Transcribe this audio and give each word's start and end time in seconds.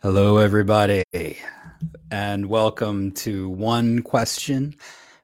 Hello, 0.00 0.36
everybody, 0.36 1.02
and 2.12 2.46
welcome 2.46 3.10
to 3.10 3.48
One 3.48 4.02
Question 4.02 4.76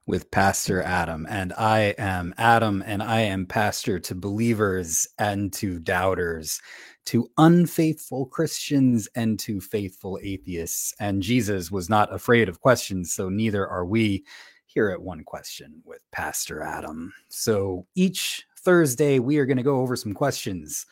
with 0.05 0.33
Pastor 0.33 0.83
Adam. 0.83 1.29
And 1.31 1.53
I 1.53 1.95
am 1.97 2.35
Adam, 2.39 2.83
and 2.85 3.01
I 3.01 3.21
am 3.21 3.47
pastor 3.47 4.01
to 4.01 4.17
believers 4.17 5.07
and 5.17 5.53
to 5.53 5.79
doubters, 5.79 6.61
to 7.05 7.31
unfaithful 7.39 8.27
Christians 8.27 9.09
and 9.15 9.39
to 9.39 9.61
faithful 9.61 10.19
atheists. 10.21 10.93
And 10.99 11.23
Jesus 11.23 11.71
was 11.71 11.89
not 11.89 12.13
afraid 12.13 12.49
of 12.49 12.61
questions, 12.61 13.13
so 13.13 13.29
neither 13.29 13.69
are 13.69 13.87
we 13.87 14.25
here 14.67 14.91
at 14.91 15.01
One 15.01 15.23
Question 15.23 15.83
with 15.85 16.01
Pastor 16.11 16.65
Adam. 16.65 17.13
So 17.29 17.87
each 17.95 18.45
Thursday, 18.59 19.21
we 19.21 19.39
are 19.39 19.47
going 19.47 19.57
to 19.57 19.63
go 19.63 19.83
over 19.83 19.95
some 19.95 20.15
questions 20.15 20.85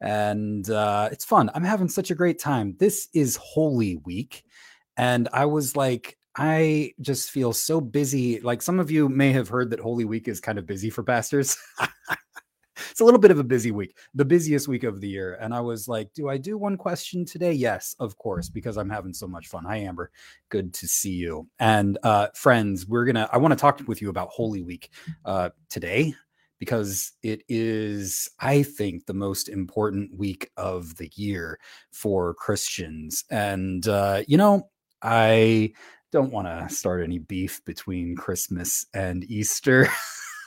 and 0.00 0.68
uh, 0.70 1.08
it's 1.12 1.24
fun. 1.24 1.50
I'm 1.54 1.64
having 1.64 1.88
such 1.88 2.10
a 2.10 2.14
great 2.14 2.38
time. 2.38 2.76
This 2.78 3.08
is 3.12 3.36
Holy 3.36 3.96
Week, 4.04 4.44
and 4.96 5.28
I 5.32 5.46
was 5.46 5.76
like, 5.76 6.16
I 6.36 6.94
just 7.00 7.30
feel 7.30 7.52
so 7.52 7.80
busy. 7.80 8.40
Like 8.40 8.62
some 8.62 8.78
of 8.78 8.90
you 8.90 9.08
may 9.08 9.32
have 9.32 9.48
heard 9.48 9.70
that 9.70 9.80
Holy 9.80 10.04
Week 10.04 10.28
is 10.28 10.40
kind 10.40 10.58
of 10.58 10.66
busy 10.66 10.90
for 10.90 11.02
pastors. 11.02 11.56
it's 12.90 13.00
a 13.00 13.04
little 13.04 13.20
bit 13.20 13.30
of 13.30 13.38
a 13.38 13.44
busy 13.44 13.70
week, 13.70 13.96
the 14.14 14.24
busiest 14.24 14.68
week 14.68 14.84
of 14.84 15.00
the 15.00 15.08
year. 15.08 15.36
And 15.40 15.52
I 15.52 15.60
was 15.60 15.88
like, 15.88 16.12
do 16.12 16.28
I 16.28 16.38
do 16.38 16.56
one 16.56 16.76
question 16.76 17.24
today? 17.24 17.52
Yes, 17.52 17.94
of 17.98 18.16
course, 18.16 18.48
because 18.48 18.76
I'm 18.76 18.90
having 18.90 19.12
so 19.12 19.26
much 19.26 19.48
fun. 19.48 19.64
Hi, 19.64 19.78
Amber. 19.78 20.10
Good 20.48 20.72
to 20.74 20.88
see 20.88 21.12
you. 21.12 21.48
And 21.58 21.98
uh, 22.02 22.28
friends, 22.34 22.86
we're 22.86 23.04
going 23.04 23.16
to, 23.16 23.28
I 23.32 23.38
want 23.38 23.52
to 23.52 23.56
talk 23.56 23.82
with 23.86 24.00
you 24.00 24.08
about 24.08 24.28
Holy 24.28 24.62
Week 24.62 24.90
uh, 25.24 25.50
today 25.68 26.14
because 26.60 27.12
it 27.22 27.42
is, 27.48 28.28
I 28.38 28.62
think, 28.62 29.06
the 29.06 29.14
most 29.14 29.48
important 29.48 30.16
week 30.16 30.50
of 30.58 30.94
the 30.96 31.10
year 31.16 31.58
for 31.90 32.34
Christians. 32.34 33.24
And, 33.30 33.88
uh, 33.88 34.22
you 34.28 34.36
know, 34.36 34.68
I 35.02 35.72
don't 36.12 36.32
want 36.32 36.46
to 36.46 36.72
start 36.72 37.02
any 37.02 37.18
beef 37.18 37.64
between 37.64 38.14
Christmas 38.14 38.86
and 38.94 39.24
Easter. 39.24 39.88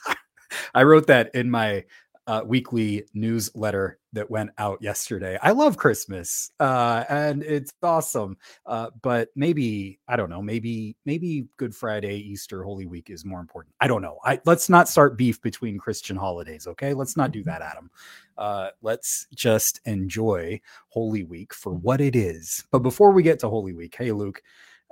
I 0.75 0.83
wrote 0.83 1.07
that 1.07 1.33
in 1.33 1.49
my 1.49 1.83
uh, 2.27 2.43
weekly 2.45 3.05
newsletter 3.15 3.97
that 4.13 4.29
went 4.29 4.51
out 4.57 4.81
yesterday. 4.81 5.37
I 5.41 5.51
love 5.51 5.77
Christmas, 5.77 6.51
uh, 6.59 7.03
and 7.09 7.43
it's 7.43 7.73
awesome. 7.81 8.37
Uh, 8.65 8.91
but 9.01 9.29
maybe 9.35 9.99
I 10.07 10.15
don't 10.15 10.29
know. 10.29 10.41
Maybe 10.41 10.95
maybe 11.05 11.47
Good 11.57 11.75
Friday, 11.75 12.17
Easter, 12.17 12.63
Holy 12.63 12.85
Week 12.85 13.09
is 13.09 13.25
more 13.25 13.39
important. 13.39 13.75
I 13.81 13.87
don't 13.87 14.01
know. 14.01 14.19
I 14.23 14.39
let's 14.45 14.69
not 14.69 14.87
start 14.87 15.17
beef 15.17 15.41
between 15.41 15.77
Christian 15.77 16.15
holidays. 16.15 16.67
Okay, 16.67 16.93
let's 16.93 17.17
not 17.17 17.31
do 17.31 17.39
mm-hmm. 17.39 17.49
that, 17.49 17.61
Adam. 17.61 17.91
Uh, 18.37 18.69
let's 18.81 19.27
just 19.35 19.81
enjoy 19.85 20.61
Holy 20.89 21.23
Week 21.23 21.53
for 21.53 21.73
what 21.73 21.99
it 21.99 22.15
is. 22.15 22.63
But 22.71 22.79
before 22.79 23.11
we 23.11 23.23
get 23.23 23.39
to 23.39 23.49
Holy 23.49 23.73
Week, 23.73 23.95
hey 23.97 24.11
Luke. 24.11 24.41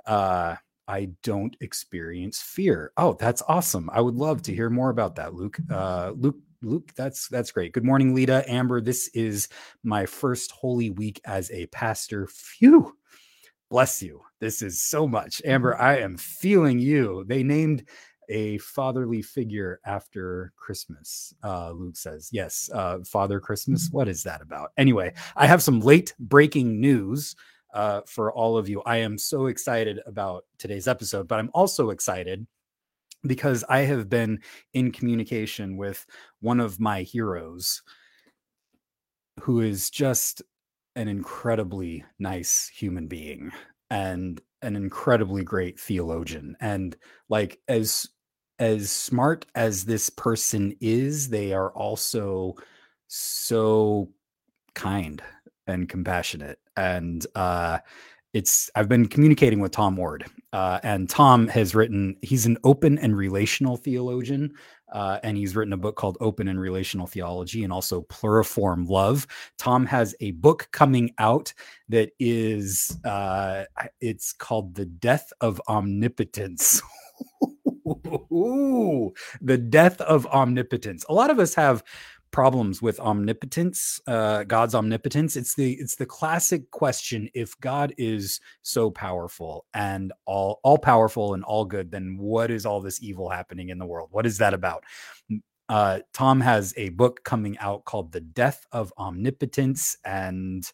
Uh, 0.04 0.56
I 0.88 1.10
don't 1.22 1.56
experience 1.60 2.42
fear. 2.42 2.92
Oh, 2.96 3.14
that's 3.18 3.40
awesome. 3.46 3.88
I 3.92 4.00
would 4.00 4.16
love 4.16 4.42
to 4.42 4.54
hear 4.54 4.68
more 4.68 4.90
about 4.90 5.14
that, 5.14 5.32
Luke. 5.32 5.56
Uh, 5.70 6.12
Luke 6.16 6.36
Luke, 6.62 6.92
that's 6.96 7.28
that's 7.28 7.50
great. 7.50 7.72
Good 7.72 7.84
morning, 7.84 8.14
Lita. 8.14 8.44
Amber, 8.50 8.80
this 8.80 9.08
is 9.08 9.48
my 9.82 10.06
first 10.06 10.50
holy 10.52 10.90
week 10.90 11.20
as 11.24 11.50
a 11.50 11.66
pastor. 11.66 12.26
Phew. 12.26 12.94
Bless 13.70 14.02
you. 14.02 14.20
This 14.38 14.60
is 14.60 14.82
so 14.82 15.08
much. 15.08 15.40
Amber, 15.44 15.80
I 15.80 15.98
am 15.98 16.16
feeling 16.18 16.78
you. 16.78 17.24
They 17.26 17.42
named 17.42 17.84
a 18.28 18.58
fatherly 18.58 19.22
figure 19.22 19.80
after 19.84 20.52
Christmas. 20.56 21.34
Uh, 21.42 21.72
Luke 21.72 21.96
says, 21.96 22.28
Yes, 22.32 22.70
uh, 22.72 22.98
Father 23.04 23.40
Christmas. 23.40 23.88
What 23.90 24.08
is 24.08 24.22
that 24.24 24.42
about? 24.42 24.72
Anyway, 24.76 25.14
I 25.36 25.46
have 25.46 25.62
some 25.62 25.80
late 25.80 26.14
breaking 26.18 26.80
news 26.80 27.34
uh, 27.74 28.02
for 28.06 28.32
all 28.32 28.56
of 28.56 28.68
you. 28.68 28.82
I 28.82 28.98
am 28.98 29.16
so 29.18 29.46
excited 29.46 30.00
about 30.06 30.44
today's 30.58 30.88
episode, 30.88 31.26
but 31.26 31.38
I'm 31.38 31.50
also 31.54 31.90
excited 31.90 32.46
because 33.26 33.64
I 33.68 33.80
have 33.80 34.08
been 34.08 34.40
in 34.74 34.92
communication 34.92 35.76
with 35.76 36.06
one 36.40 36.60
of 36.60 36.80
my 36.80 37.02
heroes 37.02 37.82
who 39.40 39.60
is 39.60 39.90
just 39.90 40.42
an 40.96 41.08
incredibly 41.08 42.04
nice 42.18 42.68
human 42.68 43.06
being 43.06 43.50
and 43.90 44.40
an 44.62 44.76
incredibly 44.76 45.42
great 45.42 45.78
theologian. 45.80 46.56
And 46.60 46.96
like 47.28 47.60
as 47.68 48.08
as 48.58 48.90
smart 48.90 49.46
as 49.54 49.84
this 49.84 50.10
person 50.10 50.76
is 50.80 51.30
they 51.30 51.52
are 51.52 51.72
also 51.72 52.54
so 53.08 54.10
kind 54.74 55.22
and 55.66 55.88
compassionate. 55.88 56.58
And 56.76 57.26
uh 57.34 57.78
it's 58.32 58.70
I've 58.74 58.88
been 58.88 59.06
communicating 59.06 59.60
with 59.60 59.72
Tom 59.72 59.98
Oord, 59.98 60.26
uh, 60.52 60.80
and 60.82 61.08
Tom 61.08 61.48
has 61.48 61.74
written. 61.74 62.16
He's 62.22 62.46
an 62.46 62.58
open 62.64 62.98
and 62.98 63.16
relational 63.16 63.76
theologian, 63.76 64.54
uh, 64.92 65.18
and 65.22 65.36
he's 65.36 65.54
written 65.54 65.72
a 65.72 65.78
book 65.78 65.96
called 65.96 66.16
Open 66.20 66.48
and 66.48 66.60
Relational 66.60 67.06
Theology, 67.06 67.64
and 67.64 67.72
also 67.72 68.02
Pluriform 68.02 68.88
Love. 68.88 69.26
Tom 69.58 69.84
has 69.86 70.14
a 70.20 70.30
book 70.32 70.68
coming 70.72 71.12
out 71.18 71.52
that 71.88 72.10
is 72.18 72.98
uh, 73.04 73.64
it's 74.00 74.32
called 74.32 74.74
The 74.74 74.86
Death 74.86 75.32
of 75.40 75.60
Omnipotence. 75.68 76.82
Ooh, 78.32 79.12
the 79.40 79.58
death 79.58 80.00
of 80.00 80.26
omnipotence. 80.26 81.04
A 81.08 81.14
lot 81.14 81.30
of 81.30 81.38
us 81.38 81.54
have 81.54 81.82
problems 82.32 82.82
with 82.82 82.98
omnipotence 82.98 84.00
uh, 84.06 84.42
god's 84.44 84.74
omnipotence. 84.74 85.36
It's 85.36 85.54
the 85.54 85.74
it's 85.74 85.96
the 85.96 86.06
classic 86.06 86.70
question 86.70 87.28
if 87.34 87.58
god 87.60 87.94
is 87.98 88.40
so 88.62 88.90
powerful 88.90 89.66
and 89.74 90.12
all 90.24 90.58
all 90.64 90.78
powerful 90.78 91.34
and 91.34 91.44
all 91.44 91.64
good 91.64 91.90
then 91.90 92.16
what 92.18 92.50
is 92.50 92.66
all 92.66 92.80
this 92.80 93.02
evil 93.02 93.28
happening 93.28 93.68
in 93.68 93.78
the 93.78 93.86
world? 93.86 94.08
What 94.10 94.26
is 94.26 94.38
that 94.38 94.54
about? 94.54 94.84
Uh, 95.68 96.00
tom 96.12 96.40
has 96.40 96.74
a 96.76 96.88
book 96.90 97.22
coming 97.24 97.56
out 97.58 97.84
called 97.84 98.12
the 98.12 98.20
death 98.20 98.66
of 98.72 98.92
omnipotence 98.98 99.96
and 100.04 100.72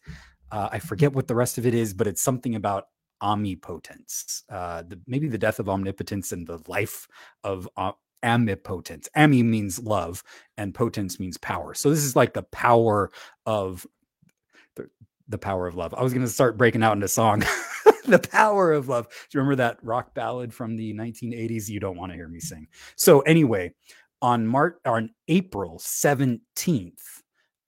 uh, 0.51 0.67
i 0.71 0.79
forget 0.79 1.13
what 1.13 1.27
the 1.27 1.35
rest 1.35 1.57
of 1.57 1.65
it 1.65 1.73
is 1.73 1.93
but 1.93 2.07
it's 2.07 2.21
something 2.21 2.55
about 2.55 2.85
omnipotence 3.21 4.43
uh, 4.49 4.81
the, 4.87 4.99
maybe 5.07 5.27
the 5.27 5.37
death 5.37 5.59
of 5.59 5.69
omnipotence 5.69 6.31
and 6.31 6.47
the 6.47 6.59
life 6.67 7.07
of 7.43 7.69
uh, 7.77 7.91
amipotence. 8.23 9.07
Ami 9.15 9.43
means 9.43 9.79
love, 9.79 10.23
and 10.57 10.73
potence 10.73 11.19
means 11.19 11.37
power. 11.37 11.73
So 11.73 11.89
this 11.89 12.03
is 12.03 12.15
like 12.15 12.33
the 12.33 12.43
power 12.43 13.11
of 13.45 13.85
the, 14.75 14.89
the 15.27 15.37
power 15.37 15.67
of 15.67 15.75
love. 15.75 15.93
I 15.93 16.03
was 16.03 16.13
going 16.13 16.25
to 16.25 16.31
start 16.31 16.57
breaking 16.57 16.83
out 16.83 16.93
into 16.93 17.07
song. 17.07 17.43
the 18.05 18.19
power 18.19 18.71
of 18.73 18.89
love. 18.89 19.07
Do 19.07 19.15
you 19.37 19.39
remember 19.41 19.57
that 19.57 19.77
rock 19.83 20.13
ballad 20.13 20.53
from 20.53 20.75
the 20.75 20.93
1980s? 20.93 21.69
You 21.69 21.79
don't 21.79 21.97
want 21.97 22.11
to 22.11 22.15
hear 22.15 22.27
me 22.27 22.39
sing. 22.39 22.67
So 22.95 23.21
anyway, 23.21 23.73
on 24.21 24.45
March 24.47 24.75
on 24.85 25.11
April 25.27 25.79
17th, 25.79 27.18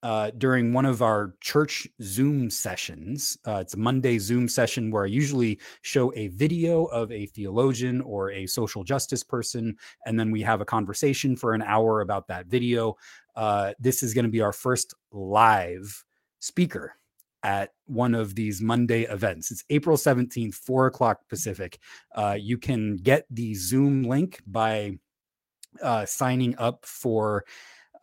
uh, 0.04 0.32
during 0.38 0.74
one 0.74 0.86
of 0.86 1.02
our 1.02 1.36
church 1.42 1.88
Zoom 2.02 2.50
sessions. 2.50 3.38
Uh, 3.48 3.60
it's 3.62 3.76
a 3.76 3.78
Monday 3.78 4.18
Zoom 4.18 4.48
session 4.48 4.92
where 4.92 5.04
I 5.04 5.08
usually 5.08 5.60
show 5.82 6.12
a 6.16 6.28
video 6.30 6.86
of 6.86 7.12
a 7.12 7.28
theologian 7.28 8.02
or 8.02 8.32
a 8.32 8.48
social 8.48 8.84
justice 8.84 9.24
person, 9.24 9.78
and 10.06 10.20
then 10.20 10.32
we 10.32 10.42
have 10.42 10.62
a 10.62 10.66
conversation 10.66 11.36
for 11.36 11.54
an 11.54 11.62
hour 11.62 12.02
about 12.02 12.28
that 12.28 12.48
video. 12.48 12.96
Uh, 13.36 13.74
this 13.80 14.04
is 14.04 14.14
going 14.14 14.26
to 14.26 14.32
be 14.32 14.42
our 14.42 14.54
first 14.54 14.94
live 15.12 16.04
speaker 16.40 16.96
at 17.44 17.74
one 17.86 18.14
of 18.14 18.36
these 18.36 18.62
Monday 18.62 19.04
events. 19.04 19.52
It's 19.52 19.64
April 19.70 19.98
17th, 19.98 20.54
4 20.56 20.88
o'clock 20.88 21.20
Pacific. 21.28 21.80
Uh, 22.14 22.38
you 22.40 22.58
can 22.58 22.98
get 22.98 23.26
the 23.30 23.54
Zoom 23.56 24.04
link 24.04 24.42
by 24.46 24.98
uh, 25.82 26.06
signing 26.06 26.56
up 26.58 26.86
for 26.86 27.46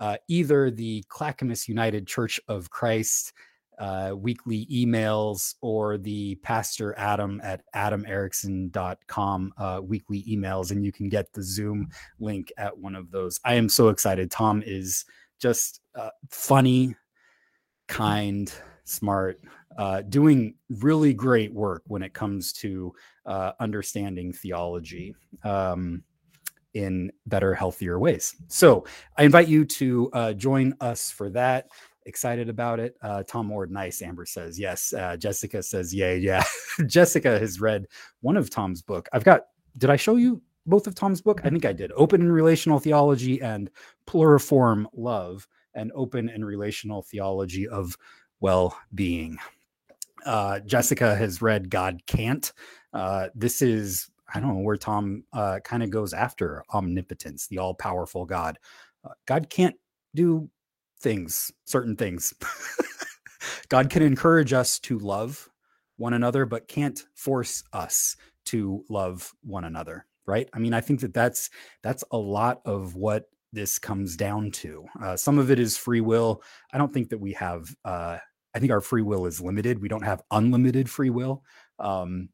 uh, 0.01 0.17
either 0.29 0.71
the 0.71 1.05
Clackamas 1.09 1.69
United 1.69 2.07
Church 2.07 2.41
of 2.49 2.71
Christ 2.71 3.33
uh, 3.79 4.13
weekly 4.17 4.67
emails 4.67 5.55
or 5.61 5.99
the 5.99 6.35
Pastor 6.37 6.95
Adam 6.99 7.41
at 7.45 7.63
adamerickson.com 7.75 9.53
uh, 9.57 9.81
weekly 9.83 10.25
emails, 10.29 10.71
and 10.71 10.85
you 10.85 10.93
can 10.93 11.09
get 11.09 11.33
the 11.33 11.43
Zoom 11.43 11.89
link 12.19 12.53
at 12.59 12.77
one 12.77 12.95
of 12.95 13.11
those. 13.11 13.39
I 13.45 13.55
am 13.55 13.69
so 13.69 13.89
excited. 13.89 14.31
Tom 14.31 14.63
is 14.67 15.05
just 15.39 15.81
uh, 15.95 16.11
funny, 16.31 16.97
kind, 17.87 18.53
smart, 18.85 19.41
uh, 19.77 20.03
doing 20.03 20.55
really 20.81 21.15
great 21.15 21.53
work 21.53 21.83
when 21.87 22.03
it 22.03 22.13
comes 22.13 22.53
to 22.55 22.93
uh, 23.27 23.53
understanding 23.61 24.33
theology. 24.33 25.15
Um, 25.45 26.03
in 26.75 27.11
better, 27.27 27.55
healthier 27.55 27.99
ways. 27.99 28.37
So 28.49 28.85
I 29.17 29.25
invite 29.25 29.49
you 29.49 29.65
to 29.65 30.11
uh, 30.13 30.33
join 30.35 30.75
us 30.81 31.11
for 31.11 31.31
that. 31.31 31.69
Excited 32.07 32.49
about 32.49 32.81
it. 32.81 32.97
Uh, 33.03 33.23
Tom 33.25 33.51
Oord, 33.51 33.71
nice. 33.71 34.01
Amber 34.01 34.25
says 34.25 34.59
yes. 34.59 34.93
Uh, 34.93 35.17
Jessica 35.17 35.63
says 35.63 35.95
yay. 35.95 36.19
Yeah. 36.19 36.43
Jessica 36.87 37.39
has 37.39 37.61
read 37.61 37.87
one 38.21 38.37
of 38.37 38.51
Tom's 38.51 38.83
book. 38.83 39.09
I've 39.13 39.25
got. 39.25 39.43
Did 39.77 39.91
I 39.91 39.97
show 39.97 40.17
you 40.17 40.41
both 40.67 40.87
of 40.87 40.95
Tom's 40.95 41.21
book? 41.21 41.41
I 41.45 41.51
think 41.51 41.65
I 41.65 41.73
did. 41.73 41.93
Open 41.95 42.21
and 42.21 42.33
Relational 42.33 42.79
Theology 42.79 43.41
and 43.43 43.71
Pluriform 44.07 44.87
Love, 44.95 45.47
and 45.75 45.93
Open 45.95 46.29
and 46.29 46.45
Relational 46.47 47.03
Theology 47.03 47.69
of 47.69 47.97
Well-being. 48.41 49.39
Uh, 50.25 50.61
Jessica 50.61 51.15
has 51.15 51.41
read 51.43 51.71
God 51.71 52.01
Can't. 52.07 52.53
Uh, 52.93 53.29
this 53.35 53.63
is, 53.63 54.11
I 54.35 54.41
don't 54.41 54.55
know, 54.55 54.61
where 54.61 54.77
Tom 54.77 55.25
uh, 55.33 55.61
kind 55.65 55.83
of 55.83 55.91
goes 55.91 56.13
after 56.13 56.65
omnipotence, 56.73 57.47
the 57.47 57.59
all 57.59 57.75
powerful 57.75 58.25
God. 58.25 58.59
Uh, 59.05 59.15
God 59.27 59.49
can't 59.49 59.77
do 60.15 60.51
things, 61.01 61.53
certain 61.65 61.97
things. 61.97 62.35
God 63.69 63.91
can 63.91 64.03
encourage 64.03 64.53
us 64.53 64.79
to 64.81 64.99
love 64.99 65.49
one 65.97 66.15
another, 66.15 66.47
but 66.47 66.69
can't 66.69 67.05
force 67.15 67.63
us 67.73 68.17
to 68.47 68.85
love 68.89 69.33
one 69.43 69.65
another. 69.65 70.07
Right. 70.27 70.49
I 70.53 70.59
mean, 70.59 70.75
I 70.75 70.81
think 70.83 71.01
that 71.01 71.15
that's 71.15 71.49
that's 71.83 72.05
a 72.11 72.19
lot 72.19 72.61
of 72.67 72.95
what 72.95 73.31
this 73.53 73.79
comes 73.79 74.17
down 74.17 74.51
to. 74.51 74.85
Uh, 75.03 75.17
some 75.17 75.39
of 75.39 75.51
it 75.51 75.59
is 75.59 75.79
free 75.79 76.03
will. 76.03 76.43
I 76.73 76.79
don't 76.79 76.93
think 76.93 77.09
that 77.11 77.19
we 77.19 77.33
have. 77.33 77.75
Uh, 77.85 78.19
I 78.55 78.59
think 78.59 78.73
our 78.73 78.81
free 78.81 79.03
will 79.03 79.27
is 79.27 79.41
limited. 79.41 79.81
We 79.81 79.89
don't 79.89 80.03
have 80.03 80.23
unlimited 80.31 80.91
free 80.91 81.11
will. 81.11 81.43
Um, 81.79 82.29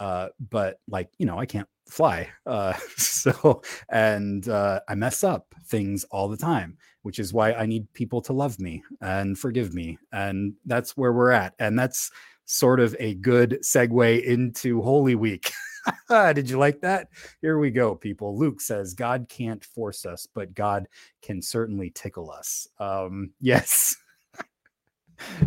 uh, 0.00 0.28
but 0.50 0.80
like 0.88 1.10
you 1.18 1.26
know, 1.26 1.38
I 1.38 1.46
can't 1.46 1.68
fly, 1.88 2.28
uh, 2.46 2.74
so 2.96 3.62
and 3.88 4.48
uh, 4.48 4.80
I 4.88 4.94
mess 4.94 5.24
up 5.24 5.54
things 5.64 6.04
all 6.10 6.28
the 6.28 6.36
time, 6.36 6.78
which 7.02 7.18
is 7.18 7.32
why 7.32 7.52
I 7.52 7.66
need 7.66 7.92
people 7.92 8.20
to 8.22 8.32
love 8.32 8.58
me 8.58 8.82
and 9.00 9.38
forgive 9.38 9.74
me, 9.74 9.98
and 10.12 10.54
that's 10.64 10.96
where 10.96 11.12
we're 11.12 11.30
at, 11.30 11.54
and 11.58 11.78
that's 11.78 12.10
sort 12.46 12.80
of 12.80 12.96
a 12.98 13.14
good 13.14 13.58
segue 13.62 14.22
into 14.22 14.80
Holy 14.80 15.14
Week. 15.14 15.52
Did 16.08 16.48
you 16.48 16.58
like 16.58 16.80
that? 16.80 17.08
Here 17.40 17.58
we 17.58 17.70
go, 17.70 17.94
people. 17.94 18.36
Luke 18.36 18.60
says, 18.60 18.94
God 18.94 19.26
can't 19.28 19.64
force 19.64 20.06
us, 20.06 20.26
but 20.32 20.54
God 20.54 20.86
can 21.22 21.42
certainly 21.42 21.90
tickle 21.90 22.30
us. 22.30 22.68
Um, 22.78 23.30
yes. 23.40 23.96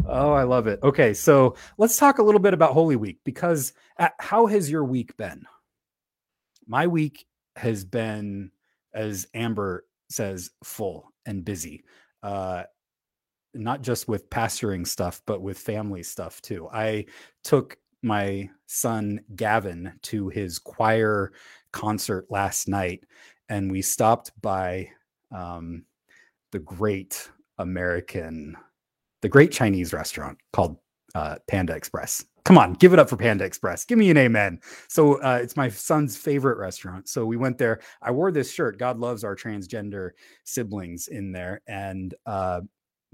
Oh, 0.08 0.32
I 0.32 0.44
love 0.44 0.68
it. 0.68 0.80
Okay, 0.84 1.14
so 1.14 1.56
let's 1.78 1.98
talk 1.98 2.20
a 2.20 2.24
little 2.24 2.40
bit 2.40 2.54
about 2.54 2.74
Holy 2.74 2.96
Week 2.96 3.20
because 3.24 3.74
uh, 3.98 4.10
how 4.20 4.46
has 4.48 4.70
your 4.70 4.84
week 4.84 5.16
been? 5.18 5.44
My 6.68 6.88
week 6.88 7.26
has 7.56 7.84
been, 7.84 8.52
as 8.94 9.28
Amber 9.34 9.86
says, 10.10 10.52
full 10.64 11.12
and 11.26 11.44
busy. 11.44 11.84
Uh, 12.24 12.64
not 13.54 13.82
just 13.82 14.08
with 14.08 14.30
pastoring 14.30 14.86
stuff, 14.86 15.22
but 15.26 15.42
with 15.42 15.58
family 15.58 16.04
stuff 16.04 16.42
too. 16.42 16.70
I 16.72 17.06
took 17.44 17.78
my 18.04 18.50
son 18.68 19.20
Gavin 19.36 19.94
to 20.04 20.30
his 20.30 20.60
choir 20.60 21.32
concert 21.72 22.28
last 22.30 22.68
night, 22.68 23.04
and 23.50 23.72
we 23.72 23.82
stopped 23.82 24.32
by 24.42 24.90
um, 25.32 25.84
the 26.52 26.60
great 26.60 27.30
American, 27.58 28.56
the 29.22 29.30
great 29.30 29.52
Chinese 29.52 29.94
restaurant 29.94 30.38
called 30.54 30.78
uh, 31.16 31.36
Panda 31.48 31.76
Express. 31.76 32.26
Come 32.46 32.58
on, 32.58 32.74
give 32.74 32.94
it 32.94 33.00
up 33.00 33.10
for 33.10 33.18
Panda 33.18 33.44
Express. 33.44 33.86
Give 33.86 33.98
me 33.98 34.10
an 34.10 34.18
amen. 34.18 34.60
So 34.88 35.22
uh, 35.22 35.40
it's 35.42 35.56
my 35.56 35.70
son's 35.70 36.16
favorite 36.18 36.58
restaurant. 36.58 37.08
So 37.10 37.26
we 37.26 37.38
went 37.38 37.58
there. 37.58 37.82
I 38.02 38.12
wore 38.12 38.32
this 38.32 38.52
shirt. 38.52 38.80
God 38.80 38.98
loves 38.98 39.24
our 39.24 39.36
transgender 39.36 40.12
siblings 40.46 41.08
in 41.08 41.32
there, 41.32 41.62
and 41.68 42.14
uh, 42.26 42.62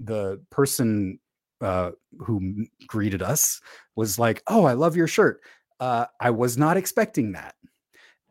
the 0.00 0.40
person 0.50 1.18
uh, 1.60 1.90
who 2.18 2.66
greeted 2.86 3.22
us 3.22 3.60
was 3.94 4.18
like, 4.18 4.42
"Oh, 4.46 4.64
I 4.64 4.74
love 4.74 4.96
your 4.96 5.08
shirt." 5.08 5.40
Uh, 5.80 6.06
I 6.20 6.30
was 6.30 6.56
not 6.56 6.76
expecting 6.76 7.32
that, 7.32 7.54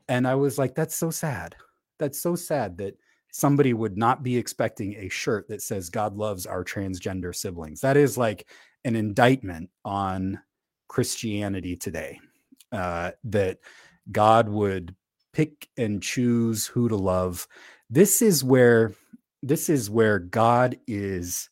and 0.07 0.27
I 0.27 0.35
was 0.35 0.57
like, 0.57 0.75
"That's 0.75 0.95
so 0.95 1.11
sad. 1.11 1.55
That's 1.99 2.19
so 2.19 2.35
sad 2.35 2.77
that 2.79 2.97
somebody 3.35 3.73
would 3.73 3.97
not 3.97 4.23
be 4.23 4.37
expecting 4.37 4.95
a 4.95 5.09
shirt 5.09 5.47
that 5.49 5.61
says 5.61 5.89
God 5.89 6.15
loves 6.15 6.45
our 6.45 6.63
transgender 6.63 7.35
siblings." 7.35 7.81
That 7.81 7.97
is 7.97 8.17
like 8.17 8.47
an 8.83 8.95
indictment 8.95 9.69
on 9.83 10.39
Christianity 10.87 11.75
today. 11.75 12.19
Uh, 12.71 13.11
that 13.23 13.59
God 14.11 14.49
would 14.49 14.95
pick 15.33 15.69
and 15.77 16.01
choose 16.01 16.65
who 16.65 16.89
to 16.89 16.95
love. 16.95 17.47
This 17.89 18.21
is 18.21 18.43
where 18.43 18.93
this 19.41 19.69
is 19.69 19.89
where 19.89 20.17
God 20.19 20.77
is 20.87 21.49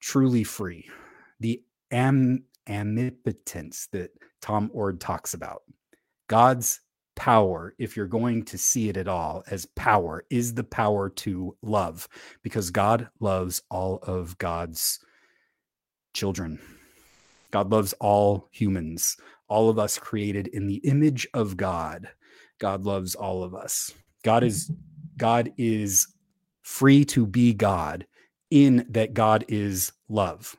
truly 0.00 0.44
free, 0.44 0.88
the 1.40 1.62
am- 1.90 2.44
omnipotence 2.68 3.88
that 3.92 4.10
Tom 4.42 4.70
Oord 4.74 5.00
talks 5.00 5.32
about. 5.32 5.62
God's 6.28 6.80
power, 7.16 7.74
if 7.78 7.96
you're 7.96 8.06
going 8.06 8.44
to 8.44 8.58
see 8.58 8.88
it 8.88 8.96
at 8.96 9.08
all 9.08 9.42
as 9.50 9.66
power, 9.66 10.24
is 10.30 10.54
the 10.54 10.64
power 10.64 11.08
to 11.10 11.56
love 11.62 12.08
because 12.42 12.70
God 12.70 13.08
loves 13.20 13.62
all 13.70 13.98
of 14.02 14.36
God's 14.38 15.00
children. 16.12 16.58
God 17.50 17.70
loves 17.70 17.92
all 18.00 18.48
humans, 18.50 19.16
all 19.48 19.68
of 19.68 19.78
us 19.78 19.98
created 19.98 20.48
in 20.48 20.66
the 20.66 20.76
image 20.76 21.26
of 21.34 21.56
God. 21.56 22.08
God 22.58 22.84
loves 22.84 23.14
all 23.14 23.42
of 23.42 23.54
us. 23.54 23.92
God 24.22 24.42
is 24.42 24.70
mm-hmm. 24.70 24.80
God 25.16 25.52
is 25.56 26.08
free 26.62 27.04
to 27.04 27.26
be 27.26 27.52
God 27.52 28.06
in 28.50 28.86
that 28.88 29.14
God 29.14 29.44
is 29.48 29.92
love. 30.08 30.56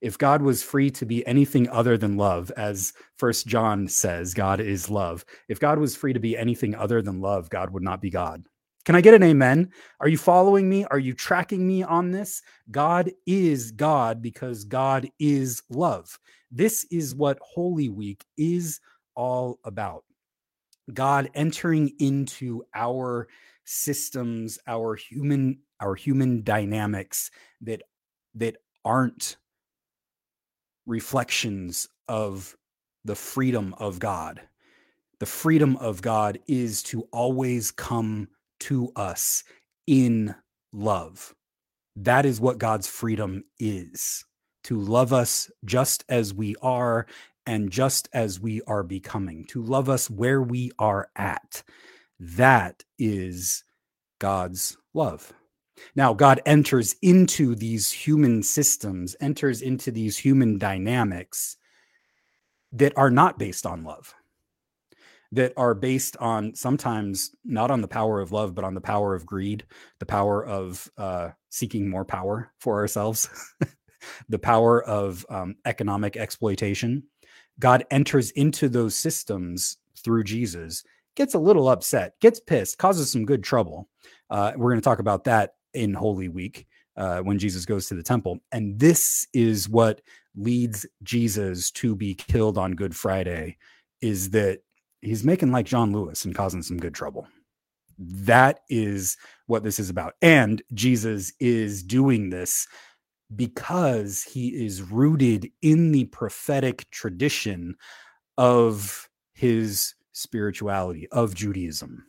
If 0.00 0.18
God 0.18 0.42
was 0.42 0.62
free 0.62 0.90
to 0.92 1.06
be 1.06 1.26
anything 1.26 1.68
other 1.68 1.96
than 1.96 2.16
love, 2.16 2.50
as 2.56 2.92
First 3.16 3.46
John 3.46 3.88
says, 3.88 4.34
God 4.34 4.60
is 4.60 4.90
love. 4.90 5.24
If 5.48 5.60
God 5.60 5.78
was 5.78 5.96
free 5.96 6.12
to 6.12 6.20
be 6.20 6.36
anything 6.36 6.74
other 6.74 7.02
than 7.02 7.20
love, 7.20 7.50
God 7.50 7.70
would 7.70 7.82
not 7.82 8.00
be 8.00 8.10
God. 8.10 8.44
Can 8.84 8.96
I 8.96 9.00
get 9.00 9.14
an 9.14 9.22
amen? 9.22 9.70
Are 10.00 10.08
you 10.08 10.18
following 10.18 10.68
me? 10.68 10.84
Are 10.90 10.98
you 10.98 11.14
tracking 11.14 11.66
me 11.66 11.82
on 11.82 12.10
this? 12.10 12.42
God 12.70 13.10
is 13.26 13.70
God 13.72 14.20
because 14.20 14.64
God 14.64 15.08
is 15.18 15.62
love. 15.70 16.18
This 16.50 16.84
is 16.90 17.14
what 17.14 17.38
Holy 17.40 17.88
Week 17.88 18.24
is 18.36 18.80
all 19.14 19.58
about. 19.64 20.04
God 20.92 21.30
entering 21.34 21.92
into 21.98 22.62
our 22.74 23.26
systems, 23.64 24.58
our 24.66 24.94
human 24.94 25.60
our 25.80 25.94
human 25.94 26.42
dynamics 26.42 27.30
that 27.62 27.82
that 28.34 28.56
aren't 28.84 29.36
reflections 30.86 31.88
of 32.08 32.56
the 33.04 33.14
freedom 33.14 33.74
of 33.78 33.98
God. 33.98 34.40
The 35.20 35.26
freedom 35.26 35.76
of 35.76 36.02
God 36.02 36.38
is 36.46 36.82
to 36.84 37.02
always 37.12 37.70
come 37.70 38.28
to 38.60 38.90
us 38.96 39.44
in 39.86 40.34
love. 40.72 41.34
That 41.96 42.26
is 42.26 42.40
what 42.40 42.58
God's 42.58 42.88
freedom 42.88 43.44
is 43.58 44.24
to 44.64 44.80
love 44.80 45.12
us 45.12 45.50
just 45.64 46.04
as 46.08 46.34
we 46.34 46.56
are 46.62 47.06
and 47.46 47.70
just 47.70 48.08
as 48.14 48.40
we 48.40 48.62
are 48.62 48.82
becoming, 48.82 49.44
to 49.44 49.62
love 49.62 49.88
us 49.88 50.08
where 50.10 50.42
we 50.42 50.72
are 50.78 51.08
at. 51.16 51.62
That 52.18 52.82
is 52.98 53.62
God's 54.18 54.76
love. 54.94 55.32
Now, 55.96 56.14
God 56.14 56.40
enters 56.46 56.94
into 57.02 57.54
these 57.54 57.90
human 57.90 58.42
systems, 58.42 59.16
enters 59.20 59.62
into 59.62 59.90
these 59.90 60.16
human 60.16 60.58
dynamics 60.58 61.56
that 62.72 62.96
are 62.96 63.10
not 63.10 63.38
based 63.38 63.66
on 63.66 63.84
love, 63.84 64.14
that 65.32 65.52
are 65.56 65.74
based 65.74 66.16
on 66.18 66.54
sometimes 66.54 67.32
not 67.44 67.70
on 67.70 67.80
the 67.80 67.88
power 67.88 68.20
of 68.20 68.32
love, 68.32 68.54
but 68.54 68.64
on 68.64 68.74
the 68.74 68.80
power 68.80 69.14
of 69.14 69.26
greed, 69.26 69.64
the 69.98 70.06
power 70.06 70.44
of 70.44 70.90
uh, 70.98 71.30
seeking 71.50 71.88
more 71.88 72.04
power 72.04 72.52
for 72.58 72.78
ourselves, 72.78 73.28
the 74.28 74.38
power 74.38 74.82
of 74.84 75.24
um, 75.28 75.56
economic 75.64 76.16
exploitation. 76.16 77.04
God 77.58 77.84
enters 77.90 78.30
into 78.32 78.68
those 78.68 78.94
systems 78.94 79.76
through 79.96 80.24
Jesus, 80.24 80.82
gets 81.14 81.34
a 81.34 81.38
little 81.38 81.68
upset, 81.68 82.18
gets 82.20 82.40
pissed, 82.40 82.78
causes 82.78 83.10
some 83.10 83.24
good 83.24 83.44
trouble. 83.44 83.88
Uh, 84.30 84.52
we're 84.56 84.70
going 84.70 84.80
to 84.80 84.84
talk 84.84 84.98
about 84.98 85.24
that 85.24 85.54
in 85.74 85.94
Holy 85.94 86.28
Week 86.28 86.66
uh, 86.96 87.18
when 87.20 87.38
Jesus 87.38 87.64
goes 87.64 87.86
to 87.88 87.94
the 87.94 88.02
temple. 88.02 88.38
And 88.52 88.78
this 88.78 89.26
is 89.32 89.68
what 89.68 90.00
leads 90.36 90.86
Jesus 91.02 91.70
to 91.72 91.94
be 91.94 92.14
killed 92.14 92.58
on 92.58 92.72
Good 92.72 92.94
Friday 92.94 93.56
is 94.00 94.30
that 94.30 94.60
he's 95.00 95.24
making 95.24 95.52
like 95.52 95.66
John 95.66 95.92
Lewis 95.92 96.24
and 96.24 96.34
causing 96.34 96.62
some 96.62 96.78
good 96.78 96.94
trouble. 96.94 97.26
That 97.98 98.60
is 98.68 99.16
what 99.46 99.62
this 99.62 99.78
is 99.78 99.90
about. 99.90 100.14
And 100.20 100.62
Jesus 100.72 101.32
is 101.38 101.82
doing 101.82 102.30
this 102.30 102.66
because 103.34 104.22
he 104.22 104.48
is 104.48 104.82
rooted 104.82 105.50
in 105.62 105.92
the 105.92 106.04
prophetic 106.06 106.88
tradition 106.90 107.76
of 108.36 109.08
his 109.32 109.94
spirituality, 110.12 111.08
of 111.10 111.34
Judaism. 111.34 112.04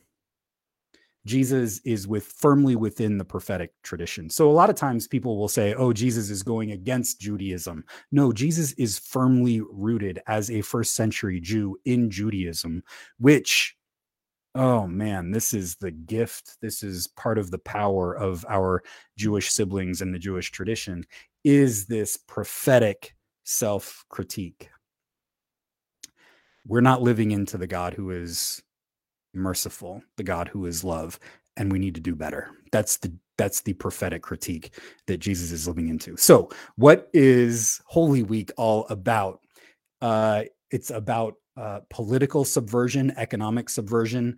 Jesus 1.25 1.79
is 1.85 2.07
with 2.07 2.25
firmly 2.25 2.75
within 2.75 3.17
the 3.17 3.25
prophetic 3.25 3.71
tradition. 3.83 4.29
So 4.29 4.49
a 4.49 4.53
lot 4.53 4.69
of 4.69 4.75
times 4.75 5.07
people 5.07 5.37
will 5.37 5.47
say, 5.47 5.73
"Oh, 5.73 5.93
Jesus 5.93 6.29
is 6.29 6.43
going 6.43 6.71
against 6.71 7.19
Judaism." 7.19 7.83
No, 8.11 8.31
Jesus 8.31 8.73
is 8.73 8.99
firmly 8.99 9.61
rooted 9.71 10.19
as 10.27 10.51
a 10.51 10.61
first 10.61 10.93
century 10.93 11.39
Jew 11.39 11.77
in 11.85 12.09
Judaism, 12.09 12.83
which 13.19 13.75
oh 14.55 14.87
man, 14.87 15.31
this 15.31 15.53
is 15.53 15.75
the 15.75 15.91
gift. 15.91 16.57
This 16.61 16.81
is 16.81 17.07
part 17.07 17.37
of 17.37 17.51
the 17.51 17.59
power 17.59 18.15
of 18.17 18.45
our 18.49 18.81
Jewish 19.17 19.51
siblings 19.51 20.01
and 20.01 20.13
the 20.13 20.19
Jewish 20.19 20.49
tradition 20.51 21.05
is 21.43 21.85
this 21.85 22.17
prophetic 22.17 23.15
self 23.43 24.05
critique. 24.09 24.69
We're 26.67 26.81
not 26.81 27.03
living 27.03 27.31
into 27.31 27.57
the 27.57 27.67
God 27.67 27.93
who 27.93 28.09
is 28.09 28.63
merciful, 29.35 30.01
the 30.17 30.23
God 30.23 30.47
who 30.47 30.65
is 30.65 30.83
love, 30.83 31.19
and 31.57 31.71
we 31.71 31.79
need 31.79 31.95
to 31.95 32.01
do 32.01 32.15
better. 32.15 32.51
That's 32.71 32.97
the 32.97 33.13
that's 33.37 33.61
the 33.61 33.73
prophetic 33.73 34.21
critique 34.21 34.77
that 35.07 35.17
Jesus 35.17 35.51
is 35.51 35.67
living 35.67 35.89
into. 35.89 36.15
So, 36.17 36.49
what 36.75 37.09
is 37.13 37.81
Holy 37.85 38.23
Week 38.23 38.51
all 38.57 38.85
about? 38.89 39.41
Uh, 40.01 40.43
it's 40.71 40.89
about 40.89 41.35
uh, 41.57 41.81
political 41.89 42.45
subversion, 42.45 43.13
economic 43.17 43.69
subversion, 43.69 44.37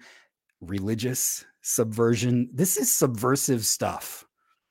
religious 0.62 1.46
subversion. 1.62 2.50
This 2.54 2.78
is 2.78 2.92
subversive 2.92 3.66
stuff 3.66 4.26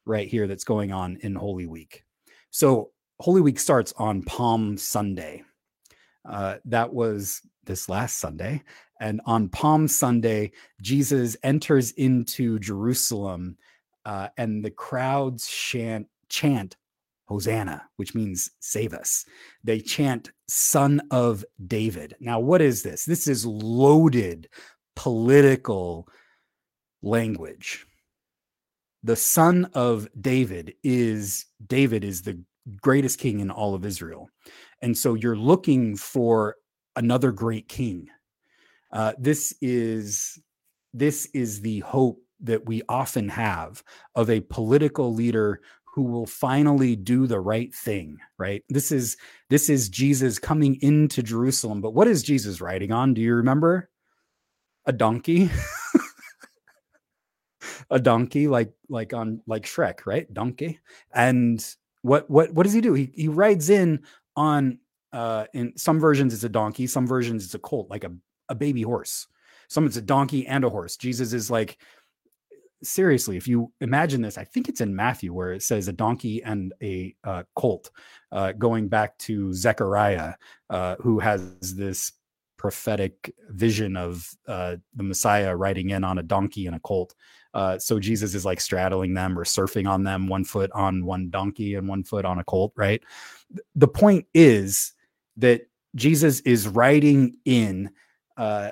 right 0.05 0.29
here 0.29 0.47
that's 0.47 0.65
going 0.65 0.93
on 0.93 1.19
in 1.23 1.35
Holy 1.35 1.67
Week. 1.67 2.05
So, 2.51 2.91
Holy 3.21 3.41
Week 3.41 3.59
starts 3.59 3.93
on 3.97 4.23
Palm 4.23 4.77
Sunday. 4.77 5.43
Uh, 6.29 6.57
that 6.65 6.93
was 6.93 7.43
this 7.65 7.89
last 7.89 8.19
Sunday. 8.19 8.63
And 9.01 9.21
on 9.27 9.49
Palm 9.49 9.89
Sunday, 9.89 10.53
Jesus 10.81 11.37
enters 11.43 11.93
into 11.93 12.59
Jerusalem 12.59 13.57
uh, 14.05 14.29
and 14.39 14.65
the 14.65 14.71
crowds 14.71 15.49
chant, 15.49 16.07
chant 16.29 16.77
Hosanna, 17.27 17.83
which 17.97 18.15
means 18.15 18.51
save 18.61 18.95
us. 18.95 19.25
They 19.65 19.81
chant 19.81 20.31
Son 20.49 21.03
of 21.11 21.45
David. 21.67 22.15
Now, 22.21 22.39
what 22.39 22.63
is 22.63 22.83
this? 22.83 23.05
This 23.05 23.27
is 23.27 23.45
loaded 23.45 24.49
political 24.95 26.09
language. 27.03 27.87
The 29.03 29.17
Son 29.17 29.69
of 29.75 30.09
David 30.21 30.75
is 30.83 31.47
David 31.67 32.05
is 32.05 32.23
the 32.23 32.41
greatest 32.81 33.19
king 33.19 33.41
in 33.41 33.51
all 33.51 33.75
of 33.75 33.85
Israel. 33.85 34.29
And 34.83 34.97
so 34.97 35.15
you're 35.15 35.37
looking 35.37 35.97
for 35.97 36.57
another 36.97 37.31
great 37.33 37.69
king. 37.69 38.09
Uh, 38.97 39.13
this 39.19 39.53
is 39.61 40.39
this 40.95 41.27
is 41.35 41.61
the 41.61 41.81
hope 41.81 42.19
that 42.41 42.65
we 42.65 42.81
often 42.89 43.29
have 43.29 43.85
of 44.15 44.31
a 44.31 44.41
political 44.41 45.13
leader 45.13 45.61
who 45.95 46.03
will 46.03 46.25
finally 46.25 46.97
do 46.97 47.27
the 47.27 47.39
right 47.39 47.75
thing 47.75 48.17
right? 48.39 48.65
This 48.71 48.91
is 48.91 49.19
this 49.51 49.69
is 49.69 49.91
jesus 49.91 50.39
coming 50.39 50.79
into 50.81 51.23
jerusalem 51.23 51.83
but 51.83 51.93
what 51.93 52.09
is 52.09 52.23
jesus 52.23 52.63
riding 52.63 52.91
on? 52.91 53.13
Do 53.13 53.21
you 53.21 53.35
remember? 53.35 53.91
A 54.87 54.93
donkey? 54.93 55.51
A 57.91 57.99
donkey 57.99 58.49
like 58.49 58.73
like 58.89 59.13
on 59.13 59.43
like 59.47 59.65
shrek 59.65 60.07
right? 60.07 60.33
Donkey. 60.33 60.81
And 61.15 61.63
what 62.01 62.31
what 62.31 62.51
what 62.55 62.65
does 62.65 62.73
he 62.73 62.81
do? 62.81 62.95
He, 62.95 63.13
he 63.15 63.29
rides 63.29 63.69
in 63.69 64.05
on 64.37 64.79
uh 65.13 65.45
in 65.53 65.77
some 65.77 66.01
versions 66.01 66.33
it's 66.33 66.45
a 66.45 66.49
donkey 66.49 66.87
some 66.87 67.07
versions 67.07 67.45
it's 67.45 67.55
a 67.55 67.59
colt 67.59 67.91
like 67.91 68.05
a, 68.05 68.13
a 68.49 68.55
baby 68.55 68.83
horse 68.83 69.27
Someone's 69.69 69.97
a 69.97 70.03
donkey 70.03 70.47
and 70.47 70.65
a 70.65 70.71
horse 70.71 70.97
jesus 70.97 71.33
is 71.33 71.51
like 71.51 71.79
seriously, 72.83 73.37
if 73.37 73.49
you 73.49 73.73
imagine 73.81 74.23
this, 74.23 74.39
I 74.39 74.45
think 74.45 74.69
it's 74.69 74.81
in 74.81 74.95
Matthew 74.95 75.33
where 75.33 75.53
it 75.53 75.63
says 75.63 75.89
a 75.89 75.93
donkey 75.93 76.43
and 76.43 76.73
a 76.83 77.15
uh, 77.25 77.43
colt, 77.55 77.91
uh, 78.33 78.53
going 78.53 78.89
back 78.89 79.17
to 79.19 79.53
Zechariah, 79.53 80.35
uh, 80.71 80.97
who 81.01 81.19
has 81.19 81.75
this 81.75 82.13
prophetic 82.57 83.35
vision 83.51 83.97
of 83.97 84.29
uh, 84.49 84.77
the 84.95 85.03
Messiah 85.03 85.55
riding 85.55 85.91
in 85.91 86.05
on 86.05 86.19
a 86.19 86.23
donkey 86.23 86.67
and 86.67 86.77
a 86.77 86.81
colt. 86.81 87.15
Uh, 87.55 87.79
so 87.79 87.99
Jesus 87.99 88.35
is 88.35 88.45
like 88.45 88.61
straddling 88.61 89.15
them 89.15 89.39
or 89.39 89.45
surfing 89.45 89.89
on 89.89 90.05
them, 90.05 90.29
one 90.29 90.45
foot 90.45 90.71
on 90.73 91.05
one 91.05 91.31
donkey 91.31 91.75
and 91.75 91.89
one 91.89 92.05
foot 92.05 92.25
on 92.25 92.39
a 92.39 92.45
colt, 92.45 92.73
right? 92.77 93.03
The 93.75 93.89
point 93.89 94.27
is 94.35 94.93
that 95.37 95.63
Jesus 95.95 96.41
is 96.41 96.69
riding 96.69 97.37
in. 97.45 97.91
Uh, 98.37 98.71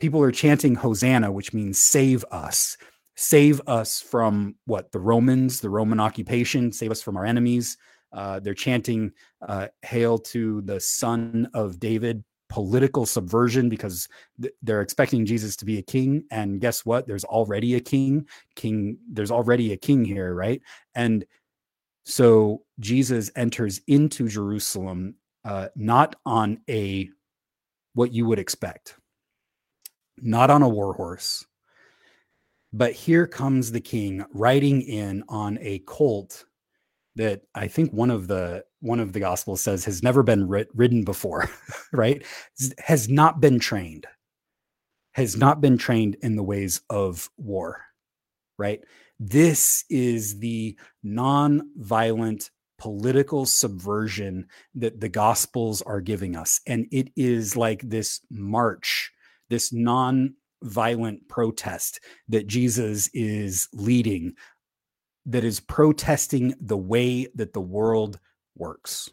people 0.00 0.22
are 0.22 0.32
chanting 0.32 0.74
Hosanna, 0.74 1.32
which 1.32 1.52
means 1.52 1.78
save 1.78 2.24
us 2.30 2.76
save 3.16 3.60
us 3.66 4.00
from 4.00 4.56
what 4.66 4.90
the 4.92 4.98
Romans, 4.98 5.60
the 5.60 5.70
Roman 5.70 6.00
occupation, 6.00 6.72
save 6.72 6.90
us 6.90 7.02
from 7.02 7.16
our 7.16 7.24
enemies. 7.24 7.76
Uh, 8.12 8.40
they're 8.40 8.54
chanting 8.54 9.12
uh, 9.46 9.68
"Hail 9.82 10.18
to 10.18 10.62
the 10.62 10.80
Son 10.80 11.48
of 11.54 11.78
David." 11.78 12.24
Political 12.50 13.06
subversion 13.06 13.68
because 13.68 14.06
th- 14.40 14.54
they're 14.62 14.82
expecting 14.82 15.26
Jesus 15.26 15.56
to 15.56 15.64
be 15.64 15.78
a 15.78 15.82
king, 15.82 16.24
and 16.30 16.60
guess 16.60 16.86
what? 16.86 17.04
There's 17.04 17.24
already 17.24 17.74
a 17.74 17.80
king. 17.80 18.28
King, 18.54 18.98
there's 19.10 19.32
already 19.32 19.72
a 19.72 19.76
king 19.76 20.04
here, 20.04 20.34
right? 20.34 20.62
And 20.94 21.24
so 22.04 22.62
Jesus 22.78 23.28
enters 23.34 23.80
into 23.88 24.28
Jerusalem 24.28 25.16
uh, 25.44 25.68
not 25.74 26.14
on 26.26 26.60
a 26.70 27.10
what 27.94 28.12
you 28.12 28.26
would 28.26 28.38
expect, 28.38 28.96
not 30.18 30.50
on 30.50 30.62
a 30.62 30.68
war 30.68 30.92
horse, 30.94 31.44
but 32.72 32.92
here 32.92 33.26
comes 33.26 33.70
the 33.70 33.80
king 33.80 34.24
riding 34.32 34.82
in 34.82 35.22
on 35.28 35.58
a 35.60 35.78
colt 35.80 36.44
that 37.16 37.42
I 37.54 37.68
think 37.68 37.92
one 37.92 38.10
of 38.10 38.26
the 38.26 38.64
one 38.80 39.00
of 39.00 39.12
the 39.12 39.20
gospels 39.20 39.60
says 39.60 39.84
has 39.84 40.02
never 40.02 40.22
been 40.22 40.48
rid- 40.48 40.68
ridden 40.74 41.04
before, 41.04 41.48
right? 41.92 42.24
Has 42.78 43.08
not 43.08 43.40
been 43.40 43.58
trained, 43.58 44.06
has 45.12 45.36
not 45.36 45.60
been 45.60 45.78
trained 45.78 46.16
in 46.22 46.36
the 46.36 46.42
ways 46.42 46.80
of 46.90 47.30
war, 47.36 47.80
right? 48.58 48.80
This 49.20 49.84
is 49.88 50.40
the 50.40 50.76
non-violent 51.04 52.50
political 52.84 53.46
subversion 53.46 54.46
that 54.74 55.00
the 55.00 55.08
gospels 55.08 55.80
are 55.80 56.02
giving 56.02 56.36
us, 56.36 56.60
and 56.66 56.86
it 56.92 57.08
is 57.16 57.56
like 57.56 57.80
this 57.80 58.20
march, 58.30 59.10
this 59.48 59.72
non 59.72 60.34
violent 60.62 61.26
protest 61.26 61.98
that 62.28 62.46
Jesus 62.46 63.08
is 63.14 63.68
leading 63.72 64.34
that 65.24 65.44
is 65.44 65.60
protesting 65.60 66.54
the 66.60 66.76
way 66.76 67.26
that 67.34 67.54
the 67.54 67.60
world 67.60 68.20
works. 68.54 69.08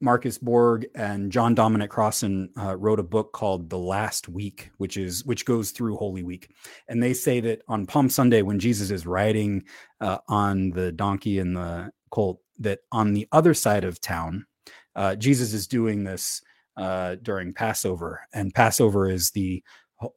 Marcus 0.00 0.36
Borg 0.36 0.86
and 0.94 1.32
John 1.32 1.54
Dominic 1.54 1.90
Crossan 1.90 2.50
uh, 2.60 2.76
wrote 2.76 3.00
a 3.00 3.04
book 3.04 3.32
called 3.32 3.70
The 3.70 3.78
Last 3.78 4.28
Week, 4.28 4.70
which 4.76 4.96
is 4.98 5.24
which 5.24 5.46
goes 5.46 5.70
through 5.70 5.96
Holy 5.96 6.22
Week, 6.22 6.50
and 6.88 7.02
they 7.02 7.14
say 7.14 7.40
that 7.40 7.62
on 7.66 7.86
Palm 7.86 8.10
Sunday 8.10 8.42
when 8.42 8.58
Jesus 8.58 8.90
is 8.90 9.06
riding 9.06 9.64
uh, 10.00 10.18
on 10.28 10.70
the 10.70 10.92
donkey 10.92 11.38
and 11.38 11.56
the 11.56 11.90
colt, 12.10 12.40
that 12.58 12.80
on 12.92 13.12
the 13.12 13.28
other 13.32 13.54
side 13.54 13.84
of 13.84 14.00
town, 14.00 14.46
uh, 14.94 15.14
Jesus 15.16 15.52
is 15.52 15.66
doing 15.66 16.04
this 16.04 16.42
uh, 16.76 17.16
during 17.22 17.52
Passover, 17.52 18.20
and 18.32 18.54
Passover 18.54 19.08
is 19.08 19.30
the 19.30 19.62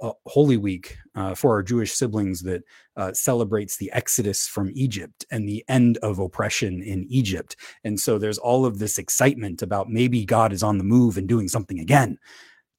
uh, 0.02 0.12
Holy 0.26 0.58
Week 0.58 0.98
uh, 1.16 1.34
for 1.34 1.52
our 1.52 1.64
Jewish 1.64 1.94
siblings 1.94 2.42
that 2.42 2.64
uh, 2.98 3.14
celebrates 3.14 3.78
the 3.78 3.92
exodus 3.94 4.46
from 4.48 4.72
Egypt 4.74 5.26
and 5.32 5.48
the 5.48 5.64
end 5.70 5.98
of 6.00 6.20
oppression 6.20 6.82
in 6.82 7.06
Egypt. 7.10 7.56
And 7.86 7.98
so 7.98 8.18
there's 8.18 8.38
all 8.38 8.66
of 8.66 8.80
this 8.80 8.98
excitement 8.98 9.62
about 9.62 9.90
maybe 9.90 10.26
God 10.26 10.52
is 10.52 10.64
on 10.64 10.78
the 10.78 10.84
move 10.84 11.18
and 11.18 11.30
doing 11.30 11.48
something 11.48 11.80
again 11.80 12.18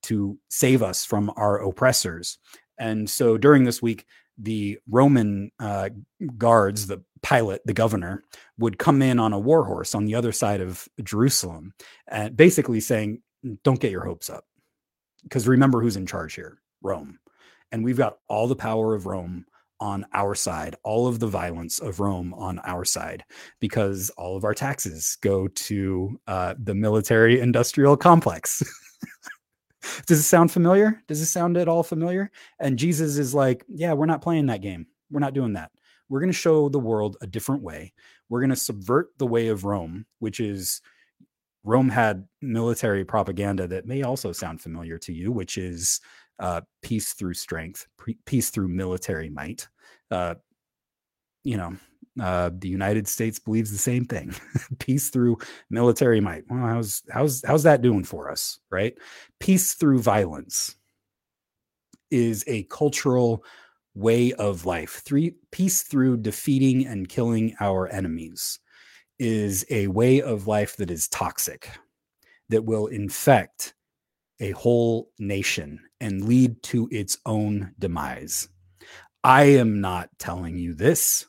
to 0.03 0.37
save 0.49 0.83
us 0.83 1.03
from 1.03 1.31
our 1.37 1.63
oppressors. 1.63 2.37
And 2.77 3.09
so 3.09 3.37
during 3.37 3.63
this 3.63 3.81
week, 3.81 4.05
the 4.37 4.77
Roman 4.89 5.51
uh, 5.59 5.89
guards, 6.37 6.87
the 6.87 7.03
Pilate, 7.23 7.61
the 7.65 7.73
governor, 7.73 8.23
would 8.57 8.77
come 8.77 9.01
in 9.01 9.19
on 9.19 9.33
a 9.33 9.39
war 9.39 9.63
horse 9.63 9.93
on 9.95 10.05
the 10.05 10.15
other 10.15 10.31
side 10.31 10.61
of 10.61 10.87
Jerusalem, 11.03 11.73
and 12.07 12.35
basically 12.35 12.79
saying, 12.79 13.21
"Don't 13.63 13.79
get 13.79 13.91
your 13.91 14.05
hopes 14.05 14.29
up." 14.29 14.45
because 15.23 15.47
remember 15.47 15.81
who's 15.81 15.97
in 15.97 16.05
charge 16.05 16.33
here 16.33 16.57
Rome. 16.81 17.19
And 17.71 17.83
we've 17.83 17.97
got 17.97 18.17
all 18.27 18.47
the 18.47 18.55
power 18.55 18.95
of 18.95 19.05
Rome 19.05 19.45
on 19.79 20.05
our 20.13 20.35
side, 20.35 20.75
all 20.83 21.07
of 21.07 21.19
the 21.19 21.27
violence 21.27 21.79
of 21.79 21.99
Rome 21.99 22.33
on 22.33 22.59
our 22.59 22.85
side, 22.85 23.23
because 23.59 24.09
all 24.11 24.35
of 24.35 24.43
our 24.43 24.53
taxes 24.53 25.17
go 25.21 25.47
to 25.47 26.19
uh, 26.27 26.55
the 26.59 26.75
military 26.75 27.39
industrial 27.39 27.97
complex. 27.97 28.61
Does 30.05 30.19
it 30.19 30.23
sound 30.23 30.51
familiar? 30.51 31.01
Does 31.07 31.21
it 31.21 31.27
sound 31.27 31.57
at 31.57 31.67
all 31.67 31.81
familiar? 31.81 32.29
And 32.59 32.77
Jesus 32.77 33.17
is 33.17 33.33
like, 33.33 33.63
Yeah, 33.67 33.93
we're 33.93 34.05
not 34.05 34.21
playing 34.21 34.47
that 34.47 34.61
game. 34.61 34.87
We're 35.09 35.19
not 35.19 35.33
doing 35.33 35.53
that. 35.53 35.71
We're 36.11 36.19
going 36.19 36.29
to 36.29 36.37
show 36.37 36.67
the 36.67 36.77
world 36.77 37.15
a 37.21 37.27
different 37.27 37.63
way. 37.63 37.93
We're 38.27 38.41
going 38.41 38.49
to 38.49 38.55
subvert 38.57 39.11
the 39.17 39.25
way 39.25 39.47
of 39.47 39.63
Rome, 39.63 40.05
which 40.19 40.41
is 40.41 40.81
Rome 41.63 41.87
had 41.87 42.27
military 42.41 43.05
propaganda 43.05 43.65
that 43.67 43.85
may 43.85 44.03
also 44.03 44.33
sound 44.33 44.59
familiar 44.59 44.97
to 44.97 45.13
you, 45.13 45.31
which 45.31 45.57
is 45.57 46.01
uh, 46.37 46.61
peace 46.81 47.13
through 47.13 47.35
strength, 47.35 47.87
pre- 47.97 48.17
peace 48.25 48.49
through 48.49 48.67
military 48.67 49.29
might. 49.29 49.69
Uh, 50.11 50.35
you 51.45 51.55
know, 51.55 51.77
uh, 52.19 52.49
the 52.59 52.67
United 52.67 53.07
States 53.07 53.39
believes 53.39 53.71
the 53.71 53.77
same 53.77 54.03
thing: 54.03 54.35
peace 54.79 55.11
through 55.11 55.37
military 55.69 56.19
might. 56.19 56.43
Well, 56.49 56.59
how's 56.59 57.03
how's 57.09 57.41
how's 57.47 57.63
that 57.63 57.81
doing 57.81 58.03
for 58.03 58.29
us, 58.29 58.59
right? 58.69 58.93
Peace 59.39 59.75
through 59.75 59.99
violence 59.99 60.75
is 62.09 62.43
a 62.47 62.63
cultural 62.63 63.45
way 63.93 64.33
of 64.33 64.65
life. 64.65 65.01
Three 65.05 65.35
peace 65.51 65.83
through 65.83 66.17
defeating 66.17 66.85
and 66.85 67.09
killing 67.09 67.55
our 67.59 67.87
enemies 67.87 68.59
is 69.19 69.65
a 69.69 69.87
way 69.87 70.21
of 70.21 70.47
life 70.47 70.77
that 70.77 70.89
is 70.89 71.07
toxic, 71.07 71.69
that 72.49 72.65
will 72.65 72.87
infect 72.87 73.73
a 74.39 74.51
whole 74.51 75.11
nation 75.19 75.79
and 75.99 76.25
lead 76.25 76.61
to 76.63 76.89
its 76.91 77.17
own 77.25 77.73
demise. 77.77 78.47
I 79.23 79.43
am 79.43 79.81
not 79.81 80.09
telling 80.17 80.57
you 80.57 80.73
this. 80.73 81.27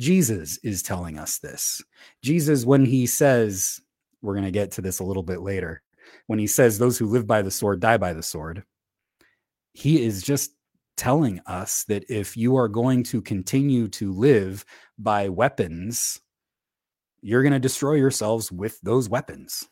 Jesus 0.00 0.58
is 0.64 0.82
telling 0.82 1.18
us 1.18 1.38
this. 1.38 1.82
Jesus, 2.22 2.64
when 2.64 2.86
he 2.86 3.06
says, 3.06 3.80
we're 4.22 4.32
going 4.32 4.46
to 4.46 4.50
get 4.50 4.70
to 4.72 4.80
this 4.82 5.00
a 5.00 5.04
little 5.04 5.22
bit 5.22 5.42
later, 5.42 5.82
when 6.26 6.38
he 6.38 6.46
says, 6.46 6.78
those 6.78 6.96
who 6.96 7.06
live 7.06 7.26
by 7.26 7.42
the 7.42 7.50
sword 7.50 7.80
die 7.80 7.98
by 7.98 8.14
the 8.14 8.22
sword, 8.22 8.64
he 9.74 10.02
is 10.02 10.22
just 10.22 10.53
telling 10.96 11.40
us 11.46 11.84
that 11.84 12.08
if 12.08 12.36
you 12.36 12.56
are 12.56 12.68
going 12.68 13.02
to 13.04 13.20
continue 13.20 13.88
to 13.88 14.12
live 14.12 14.64
by 14.98 15.28
weapons, 15.28 16.20
you're 17.20 17.42
going 17.42 17.52
to 17.52 17.58
destroy 17.58 17.94
yourselves 17.94 18.52
with 18.52 18.80
those 18.82 19.08
weapons. 19.08 19.66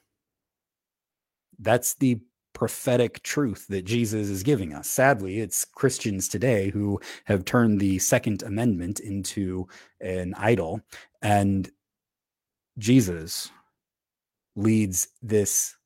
That's 1.58 1.94
the 1.94 2.20
prophetic 2.54 3.22
truth 3.22 3.66
that 3.68 3.84
Jesus 3.84 4.28
is 4.28 4.42
giving 4.42 4.74
us. 4.74 4.88
Sadly, 4.88 5.40
it's 5.40 5.64
Christians 5.64 6.28
today 6.28 6.70
who 6.70 7.00
have 7.24 7.44
turned 7.44 7.80
the 7.80 7.98
Second 7.98 8.42
Amendment 8.42 9.00
into 9.00 9.68
an 10.00 10.34
idol. 10.36 10.80
And 11.22 11.70
Jesus 12.78 13.50
leads 14.54 15.08
this 15.22 15.76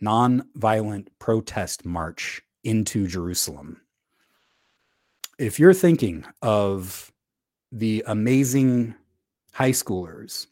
non-violent 0.00 1.08
protest 1.18 1.84
march 1.84 2.42
into 2.64 3.06
Jerusalem. 3.06 3.80
If 5.38 5.58
you're 5.58 5.74
thinking 5.74 6.24
of 6.42 7.12
the 7.72 8.04
amazing 8.06 8.94
high 9.52 9.72
schoolers 9.72 10.46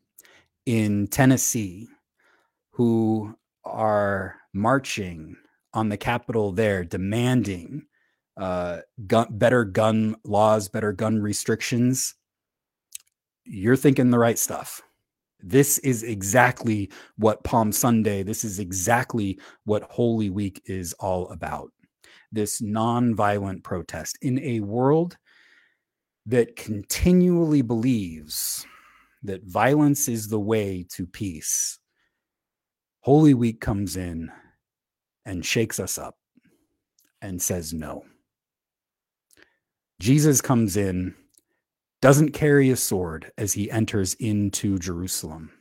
in 0.67 1.07
Tennessee 1.07 1.89
who 2.73 3.37
are 3.65 4.37
marching 4.53 5.37
on 5.73 5.89
the 5.89 5.97
Capitol 5.97 6.51
there, 6.51 6.83
demanding 6.85 7.87
uh, 8.37 8.79
gun, 9.07 9.29
better 9.31 9.65
gun 9.65 10.17
laws, 10.25 10.69
better 10.69 10.93
gun 10.93 11.23
restrictions, 11.23 12.15
you're 13.45 13.77
thinking 13.77 14.11
the 14.11 14.19
right 14.19 14.39
stuff. 14.39 14.83
This 15.39 15.79
is 15.79 16.03
exactly 16.03 16.91
what 17.17 17.45
Palm 17.45 17.71
Sunday, 17.71 18.25
this 18.25 18.43
is 18.43 18.59
exactly 18.59 19.39
what 19.65 19.85
Holy 19.85 20.31
Week 20.31 20.61
is 20.67 20.93
all 20.95 21.29
about. 21.29 21.71
This 22.33 22.63
nonviolent 22.63 23.63
protest 23.63 24.19
in 24.23 24.39
a 24.41 24.61
world 24.61 25.17
that 26.27 26.57
continually 26.57 27.63
believes 27.63 28.67
that 29.23 29.45
violence 29.45 30.09
is 30.09 30.29
the 30.29 30.41
way 30.41 30.85
to 30.91 31.07
peace. 31.07 31.79
Holy 33.01 33.35
Week 33.35 33.61
comes 33.61 33.97
in 33.97 34.31
and 35.25 35.45
shakes 35.45 35.79
us 35.79 35.99
up 35.99 36.17
and 37.21 37.41
says 37.41 37.73
no. 37.73 38.05
Jesus 40.01 40.41
comes 40.41 40.77
in, 40.77 41.15
doesn't 42.01 42.33
carry 42.33 42.71
a 42.71 42.77
sword 42.77 43.31
as 43.39 43.53
he 43.53 43.71
enters 43.71 44.15
into 44.15 44.79
Jerusalem, 44.79 45.53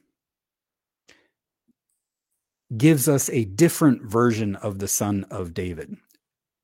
gives 2.76 3.08
us 3.08 3.30
a 3.30 3.46
different 3.46 4.04
version 4.04 4.56
of 4.56 4.80
the 4.80 4.88
son 4.88 5.26
of 5.30 5.54
David. 5.54 5.96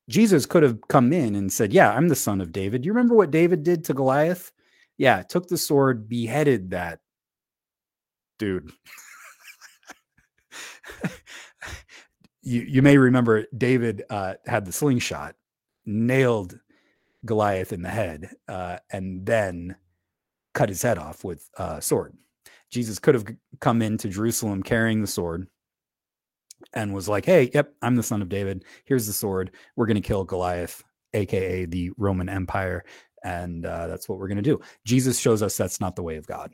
Jesus 0.08 0.46
could 0.46 0.62
have 0.62 0.78
come 0.88 1.12
in 1.12 1.34
and 1.34 1.52
said, 1.52 1.72
Yeah, 1.72 1.92
I'm 1.92 2.08
the 2.08 2.16
son 2.16 2.40
of 2.40 2.52
David. 2.52 2.84
You 2.84 2.92
remember 2.92 3.14
what 3.14 3.30
David 3.30 3.62
did 3.62 3.84
to 3.84 3.94
Goliath? 3.94 4.52
Yeah, 4.96 5.22
took 5.22 5.48
the 5.48 5.58
sword, 5.58 6.08
beheaded 6.08 6.70
that 6.70 7.00
dude. 8.38 8.72
you 12.42 12.62
you 12.62 12.82
may 12.82 12.96
remember 12.98 13.46
David 13.56 14.04
uh, 14.10 14.34
had 14.46 14.64
the 14.64 14.72
slingshot, 14.72 15.34
nailed 15.86 16.58
Goliath 17.24 17.72
in 17.72 17.82
the 17.82 17.90
head, 17.90 18.30
uh, 18.48 18.78
and 18.90 19.26
then 19.26 19.76
cut 20.54 20.68
his 20.68 20.82
head 20.82 20.98
off 20.98 21.24
with 21.24 21.48
a 21.58 21.82
sword. 21.82 22.16
Jesus 22.70 22.98
could 22.98 23.14
have 23.14 23.26
come 23.60 23.82
into 23.82 24.08
Jerusalem 24.08 24.62
carrying 24.62 25.00
the 25.00 25.06
sword 25.06 25.46
and 26.74 26.94
was 26.94 27.08
like, 27.08 27.24
"Hey, 27.24 27.50
yep, 27.54 27.74
I'm 27.82 27.96
the 27.96 28.02
son 28.02 28.22
of 28.22 28.28
David. 28.28 28.64
Here's 28.84 29.06
the 29.06 29.12
sword. 29.12 29.52
We're 29.76 29.86
going 29.86 30.00
to 30.00 30.06
kill 30.06 30.24
Goliath, 30.24 30.82
aka 31.14 31.64
the 31.64 31.90
Roman 31.96 32.28
Empire, 32.28 32.84
and 33.24 33.66
uh, 33.66 33.86
that's 33.86 34.08
what 34.08 34.18
we're 34.18 34.28
going 34.28 34.36
to 34.36 34.42
do." 34.42 34.60
Jesus 34.84 35.18
shows 35.18 35.42
us 35.42 35.56
that's 35.56 35.80
not 35.80 35.96
the 35.96 36.02
way 36.02 36.16
of 36.16 36.26
God, 36.26 36.52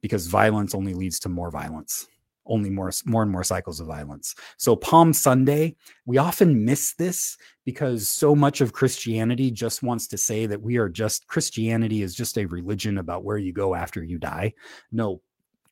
because 0.00 0.26
violence 0.26 0.74
only 0.74 0.94
leads 0.94 1.18
to 1.20 1.28
more 1.28 1.50
violence 1.50 2.06
only 2.48 2.70
more 2.70 2.90
more 3.04 3.22
and 3.22 3.30
more 3.30 3.44
cycles 3.44 3.80
of 3.80 3.86
violence. 3.86 4.34
So 4.56 4.76
Palm 4.76 5.12
Sunday, 5.12 5.76
we 6.04 6.18
often 6.18 6.64
miss 6.64 6.94
this 6.94 7.36
because 7.64 8.08
so 8.08 8.34
much 8.34 8.60
of 8.60 8.72
Christianity 8.72 9.50
just 9.50 9.82
wants 9.82 10.06
to 10.08 10.18
say 10.18 10.46
that 10.46 10.60
we 10.60 10.76
are 10.76 10.88
just 10.88 11.26
Christianity 11.26 12.02
is 12.02 12.14
just 12.14 12.38
a 12.38 12.46
religion 12.46 12.98
about 12.98 13.24
where 13.24 13.38
you 13.38 13.52
go 13.52 13.74
after 13.74 14.02
you 14.02 14.18
die. 14.18 14.54
No, 14.92 15.20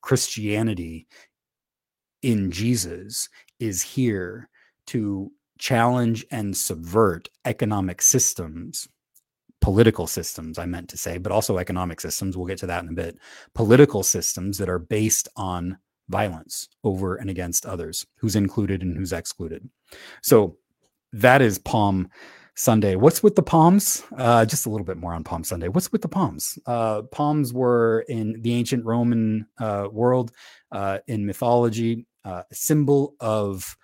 Christianity 0.00 1.06
in 2.24 2.50
Jesus 2.50 3.28
is 3.60 3.82
here 3.82 4.48
to 4.88 5.30
challenge 5.58 6.26
and 6.30 6.56
subvert 6.56 7.28
economic 7.44 8.02
systems 8.02 8.88
political 9.64 10.06
systems, 10.06 10.58
I 10.58 10.66
meant 10.66 10.90
to 10.90 10.98
say, 10.98 11.16
but 11.16 11.32
also 11.32 11.56
economic 11.56 11.98
systems. 11.98 12.36
We'll 12.36 12.46
get 12.46 12.58
to 12.58 12.66
that 12.66 12.84
in 12.84 12.90
a 12.90 12.92
bit. 12.92 13.16
Political 13.54 14.02
systems 14.02 14.58
that 14.58 14.68
are 14.68 14.78
based 14.78 15.26
on 15.36 15.78
violence 16.10 16.68
over 16.84 17.16
and 17.16 17.30
against 17.30 17.64
others, 17.64 18.04
who's 18.18 18.36
included 18.36 18.82
and 18.82 18.94
who's 18.94 19.14
excluded. 19.14 19.66
So 20.22 20.58
that 21.14 21.40
is 21.40 21.56
Palm 21.56 22.10
Sunday. 22.56 22.94
What's 22.94 23.22
with 23.22 23.36
the 23.36 23.42
palms? 23.42 24.02
Uh, 24.18 24.44
just 24.44 24.66
a 24.66 24.68
little 24.68 24.84
bit 24.84 24.98
more 24.98 25.14
on 25.14 25.24
Palm 25.24 25.42
Sunday. 25.42 25.68
What's 25.68 25.90
with 25.90 26.02
the 26.02 26.08
palms? 26.08 26.58
Uh, 26.66 27.00
palms 27.10 27.54
were 27.54 28.04
in 28.08 28.42
the 28.42 28.52
ancient 28.52 28.84
Roman 28.84 29.46
uh, 29.58 29.88
world, 29.90 30.32
uh, 30.72 30.98
in 31.06 31.24
mythology, 31.24 32.06
uh, 32.24 32.42
symbol 32.52 33.14
of 33.20 33.76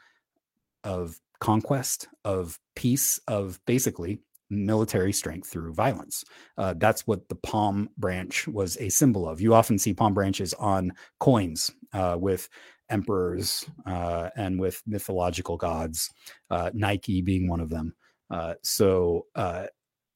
of 0.84 1.20
conquest, 1.40 2.08
of 2.24 2.58
peace, 2.74 3.18
of 3.28 3.58
basically 3.66 4.20
military 4.50 5.12
strength 5.12 5.48
through 5.48 5.72
violence. 5.72 6.24
Uh, 6.58 6.74
that's 6.76 7.06
what 7.06 7.28
the 7.28 7.36
palm 7.36 7.88
branch 7.96 8.48
was 8.48 8.76
a 8.78 8.88
symbol 8.88 9.28
of. 9.28 9.40
You 9.40 9.54
often 9.54 9.78
see 9.78 9.94
palm 9.94 10.12
branches 10.12 10.52
on 10.54 10.92
coins 11.20 11.70
uh, 11.92 12.16
with 12.18 12.48
emperors 12.90 13.64
uh, 13.86 14.30
and 14.36 14.58
with 14.60 14.82
mythological 14.86 15.56
gods, 15.56 16.10
uh, 16.50 16.70
Nike 16.74 17.22
being 17.22 17.48
one 17.48 17.60
of 17.60 17.70
them. 17.70 17.94
Uh, 18.30 18.54
so 18.62 19.26
uh, 19.36 19.66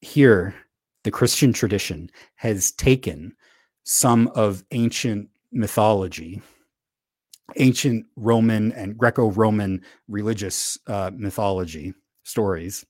here, 0.00 0.54
the 1.04 1.10
Christian 1.10 1.52
tradition 1.52 2.10
has 2.37 2.72
taken 2.72 3.34
some 3.84 4.28
of 4.34 4.64
ancient 4.72 5.28
mythology, 5.52 6.42
ancient 7.57 8.07
Roman 8.16 8.72
and 8.72 8.96
Greco 8.96 9.30
Roman 9.30 9.83
religious 10.09 10.78
mythology 11.12 11.94
stories 12.24 12.85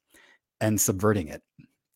and 0.60 0.80
subverting 0.80 1.28
it 1.28 1.42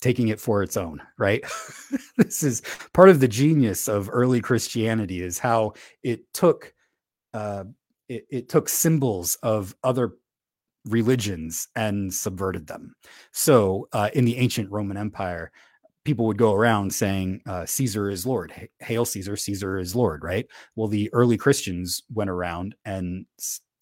taking 0.01 0.29
it 0.29 0.41
for 0.41 0.63
its 0.63 0.77
own 0.77 1.01
right? 1.19 1.45
This 2.17 2.43
is 2.43 2.63
part 2.93 3.09
of 3.11 3.21
the 3.21 3.29
genius 3.29 3.89
of 3.89 4.11
early 4.13 4.41
christianity 4.41 5.23
is 5.23 5.39
how 5.39 5.75
it 6.03 6.21
took 6.35 6.75
uh, 7.33 7.65
it, 8.09 8.27
it 8.29 8.49
took 8.49 8.69
symbols 8.69 9.37
of 9.43 9.75
other 9.85 10.15
religions 10.87 11.69
and 11.77 12.13
subverted 12.13 12.67
them. 12.67 12.95
So 13.33 13.89
uh, 13.93 14.11
in 14.15 14.25
the 14.25 14.37
ancient 14.37 14.71
roman 14.71 14.97
empire 14.97 15.53
people 16.09 16.27
would 16.27 16.39
go 16.39 16.55
around 16.55 16.93
saying 16.93 17.41
uh, 17.47 17.67
caesar 17.67 18.11
is 18.11 18.27
lord 18.27 18.53
hail 18.81 19.05
caesar 19.05 19.37
caesar 19.37 19.79
is 19.79 19.95
lord 19.95 20.25
right 20.25 20.47
well 20.77 20.89
the 20.89 21.13
early 21.13 21.37
christians 21.37 22.03
went 22.13 22.31
around 22.31 22.75
and 22.85 23.27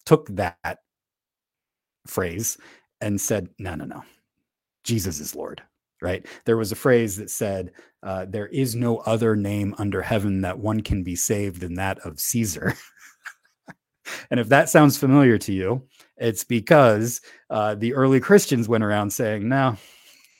took 0.05 0.27
that 0.29 0.79
phrase 2.07 2.57
and 3.01 3.19
said 3.19 3.49
no 3.59 3.75
no 3.75 3.85
no 3.85 4.03
Jesus 4.87 5.19
is 5.19 5.35
Lord, 5.35 5.61
right? 6.01 6.25
There 6.45 6.57
was 6.57 6.71
a 6.71 6.75
phrase 6.75 7.17
that 7.17 7.29
said, 7.29 7.71
uh, 8.03 8.25
There 8.27 8.47
is 8.47 8.73
no 8.73 8.99
other 8.99 9.35
name 9.35 9.75
under 9.77 10.01
heaven 10.01 10.41
that 10.41 10.57
one 10.57 10.81
can 10.81 11.03
be 11.03 11.15
saved 11.15 11.59
than 11.59 11.75
that 11.75 11.99
of 11.99 12.19
Caesar. 12.19 12.73
and 14.31 14.39
if 14.39 14.47
that 14.47 14.69
sounds 14.69 14.97
familiar 14.97 15.37
to 15.39 15.53
you, 15.53 15.83
it's 16.15 16.45
because 16.45 17.19
uh, 17.49 17.75
the 17.75 17.93
early 17.93 18.21
Christians 18.21 18.69
went 18.69 18.83
around 18.85 19.11
saying, 19.11 19.47
No, 19.47 19.75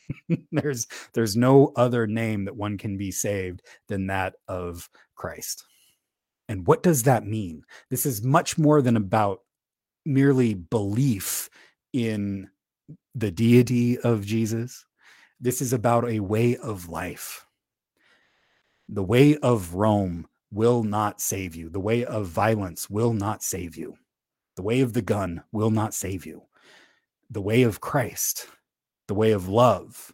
there's 0.52 0.88
there's 1.14 1.36
no 1.36 1.72
other 1.76 2.08
name 2.08 2.46
that 2.46 2.56
one 2.56 2.78
can 2.78 2.98
be 2.98 3.12
saved 3.12 3.62
than 3.88 4.08
that 4.08 4.36
of 4.48 4.90
Christ. 5.16 5.66
And 6.50 6.66
what 6.66 6.84
does 6.84 7.04
that 7.04 7.26
mean? 7.26 7.64
This 7.90 8.06
is 8.06 8.24
much 8.24 8.58
more 8.58 8.82
than 8.82 8.96
about 8.96 9.42
merely 10.06 10.54
belief 10.54 11.50
in 11.92 12.50
the 13.16 13.32
deity 13.32 14.00
of 14.00 14.26
Jesus. 14.26 14.86
This 15.40 15.62
is 15.62 15.74
about 15.74 16.10
a 16.10 16.22
way 16.22 16.56
of 16.58 16.88
life. 16.88 17.46
The 18.90 19.04
way 19.04 19.38
of 19.38 19.74
Rome 19.74 20.28
will 20.52 20.84
not 20.84 21.20
save 21.20 21.56
you. 21.56 21.70
The 21.70 21.80
way 21.80 22.06
of 22.06 22.28
violence 22.28 22.90
will 22.90 23.14
not 23.14 23.44
save 23.44 23.76
you. 23.76 23.98
The 24.56 24.62
way 24.64 24.80
of 24.82 24.94
the 24.94 25.02
gun 25.02 25.44
will 25.52 25.72
not 25.72 25.94
save 25.94 26.26
you. 26.26 26.44
The 27.30 27.42
way 27.42 27.64
of 27.64 27.82
Christ, 27.82 28.48
the 29.08 29.14
way 29.14 29.32
of 29.32 29.48
love, 29.48 30.14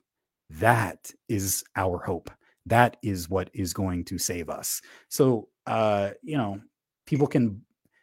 that 0.50 1.12
is 1.28 1.64
our 1.76 2.00
hope. 2.00 2.30
That 2.66 2.98
is 3.02 3.30
what 3.30 3.50
is 3.54 3.74
going 3.74 4.06
to 4.06 4.18
save 4.18 4.50
us. 4.50 4.82
So, 5.10 5.50
uh, 5.68 6.12
you 6.22 6.38
know, 6.38 6.62
people 7.06 7.28
can 7.28 7.62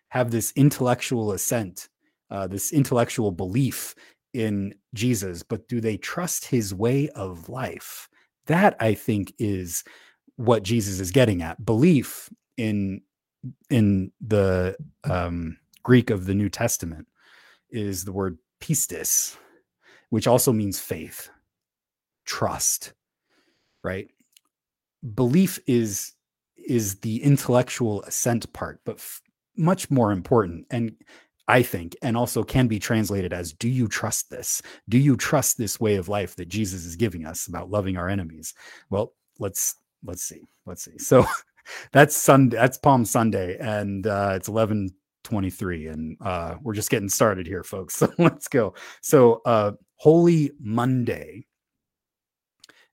have 0.08 0.30
this 0.30 0.52
intellectual 0.56 1.32
assent, 1.32 1.88
uh, 2.30 2.46
this 2.46 2.72
intellectual 2.72 3.30
belief 3.32 3.94
in 4.34 4.74
Jesus, 4.94 5.42
but 5.42 5.68
do 5.68 5.80
they 5.80 5.96
trust 5.96 6.44
his 6.44 6.74
way 6.74 7.08
of 7.10 7.48
life? 7.48 8.08
That 8.46 8.76
I 8.80 8.94
think 8.94 9.32
is 9.38 9.84
what 10.36 10.62
Jesus 10.62 11.00
is 11.00 11.10
getting 11.10 11.42
at. 11.42 11.64
Belief 11.64 12.28
in 12.56 13.02
in 13.70 14.12
the 14.20 14.76
um, 15.04 15.56
Greek 15.82 16.10
of 16.10 16.26
the 16.26 16.34
New 16.34 16.50
Testament 16.50 17.06
is 17.70 18.04
the 18.04 18.12
word 18.12 18.38
pistis, 18.60 19.36
which 20.10 20.26
also 20.26 20.52
means 20.52 20.78
faith, 20.78 21.30
trust, 22.24 22.92
right? 23.82 24.08
Belief 25.14 25.58
is 25.66 26.12
is 26.56 26.96
the 27.00 27.22
intellectual 27.22 28.02
assent 28.02 28.52
part, 28.52 28.80
but 28.84 28.96
f- 28.96 29.22
much 29.56 29.90
more 29.90 30.12
important 30.12 30.66
and 30.70 30.94
I 31.50 31.62
think, 31.62 31.96
and 32.00 32.16
also 32.16 32.44
can 32.44 32.68
be 32.68 32.78
translated 32.78 33.32
as 33.32 33.52
Do 33.52 33.68
you 33.68 33.88
trust 33.88 34.30
this? 34.30 34.62
Do 34.88 34.98
you 34.98 35.16
trust 35.16 35.58
this 35.58 35.80
way 35.80 35.96
of 35.96 36.08
life 36.08 36.36
that 36.36 36.48
Jesus 36.48 36.84
is 36.84 36.94
giving 36.94 37.26
us 37.26 37.48
about 37.48 37.70
loving 37.70 37.96
our 37.96 38.08
enemies? 38.08 38.54
Well, 38.88 39.14
let's 39.40 39.74
let's 40.04 40.22
see. 40.22 40.46
Let's 40.64 40.84
see. 40.84 40.96
So 40.98 41.26
that's 41.92 42.16
Sunday, 42.16 42.56
that's 42.56 42.78
Palm 42.78 43.04
Sunday, 43.04 43.56
and 43.58 44.06
uh, 44.06 44.34
it's 44.36 44.46
11 44.46 44.90
23, 45.24 45.88
and 45.88 46.16
uh, 46.20 46.54
we're 46.62 46.74
just 46.74 46.90
getting 46.90 47.08
started 47.08 47.46
here, 47.48 47.64
folks. 47.64 47.96
So 48.00 48.12
let's 48.18 48.46
go. 48.46 48.74
So 49.02 49.42
uh, 49.44 49.72
Holy 50.00 50.50
Monday 50.58 51.44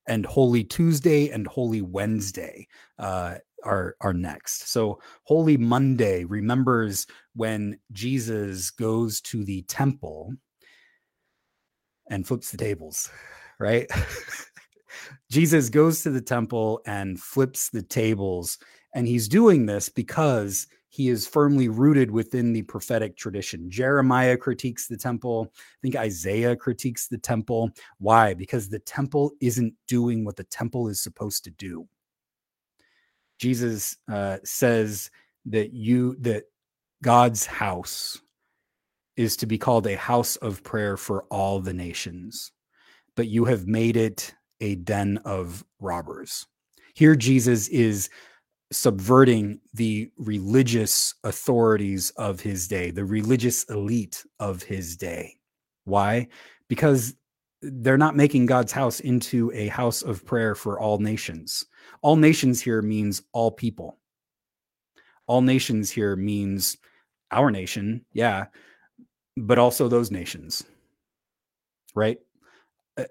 and 0.06 0.26
Holy 0.26 0.62
Tuesday 0.62 1.30
and 1.30 1.46
Holy 1.46 1.80
Wednesday 1.80 2.68
uh, 2.98 3.36
are 3.64 3.96
are 4.02 4.12
next. 4.12 4.68
So 4.68 5.00
Holy 5.22 5.56
Monday 5.56 6.24
remembers 6.24 7.06
when 7.34 7.78
Jesus 7.92 8.68
goes 8.70 9.22
to 9.22 9.42
the 9.42 9.62
temple 9.62 10.34
and 12.10 12.26
flips 12.26 12.50
the 12.50 12.58
tables, 12.58 13.10
right? 13.58 13.90
Jesus 15.30 15.70
goes 15.70 16.02
to 16.02 16.10
the 16.10 16.20
temple 16.20 16.82
and 16.84 17.18
flips 17.18 17.70
the 17.70 17.82
tables 17.82 18.58
and 18.94 19.08
he's 19.08 19.28
doing 19.28 19.64
this 19.64 19.88
because 19.88 20.66
he 20.98 21.10
is 21.10 21.28
firmly 21.28 21.68
rooted 21.68 22.10
within 22.10 22.52
the 22.52 22.62
prophetic 22.62 23.16
tradition. 23.16 23.70
Jeremiah 23.70 24.36
critiques 24.36 24.88
the 24.88 24.96
temple. 24.96 25.52
I 25.54 25.78
think 25.80 25.94
Isaiah 25.94 26.56
critiques 26.56 27.06
the 27.06 27.18
temple. 27.18 27.70
Why? 27.98 28.34
Because 28.34 28.68
the 28.68 28.80
temple 28.80 29.30
isn't 29.40 29.72
doing 29.86 30.24
what 30.24 30.34
the 30.34 30.42
temple 30.42 30.88
is 30.88 31.00
supposed 31.00 31.44
to 31.44 31.52
do. 31.52 31.86
Jesus 33.38 33.96
uh, 34.10 34.38
says 34.42 35.12
that 35.46 35.72
you 35.72 36.16
that 36.16 36.46
God's 37.00 37.46
house 37.46 38.20
is 39.16 39.36
to 39.36 39.46
be 39.46 39.56
called 39.56 39.86
a 39.86 39.96
house 39.96 40.34
of 40.34 40.64
prayer 40.64 40.96
for 40.96 41.26
all 41.30 41.60
the 41.60 41.72
nations, 41.72 42.50
but 43.14 43.28
you 43.28 43.44
have 43.44 43.68
made 43.68 43.96
it 43.96 44.34
a 44.60 44.74
den 44.74 45.18
of 45.18 45.64
robbers. 45.78 46.44
Here, 46.94 47.14
Jesus 47.14 47.68
is 47.68 48.10
subverting 48.70 49.60
the 49.74 50.10
religious 50.18 51.14
authorities 51.24 52.10
of 52.16 52.40
his 52.40 52.68
day, 52.68 52.90
the 52.90 53.04
religious 53.04 53.64
elite 53.64 54.24
of 54.40 54.62
his 54.62 54.96
day. 54.96 55.34
Why? 55.84 56.28
Because 56.68 57.14
they're 57.62 57.98
not 57.98 58.16
making 58.16 58.46
God's 58.46 58.72
house 58.72 59.00
into 59.00 59.50
a 59.52 59.68
house 59.68 60.02
of 60.02 60.24
prayer 60.24 60.54
for 60.54 60.78
all 60.78 60.98
nations. 60.98 61.64
All 62.02 62.16
nations 62.16 62.60
here 62.60 62.82
means 62.82 63.22
all 63.32 63.50
people. 63.50 63.98
All 65.26 65.42
nations 65.42 65.90
here 65.90 66.14
means 66.14 66.76
our 67.30 67.50
nation, 67.50 68.04
yeah, 68.12 68.46
but 69.36 69.58
also 69.58 69.88
those 69.88 70.10
nations, 70.10 70.64
right? 71.94 72.18
Uh, 72.96 73.04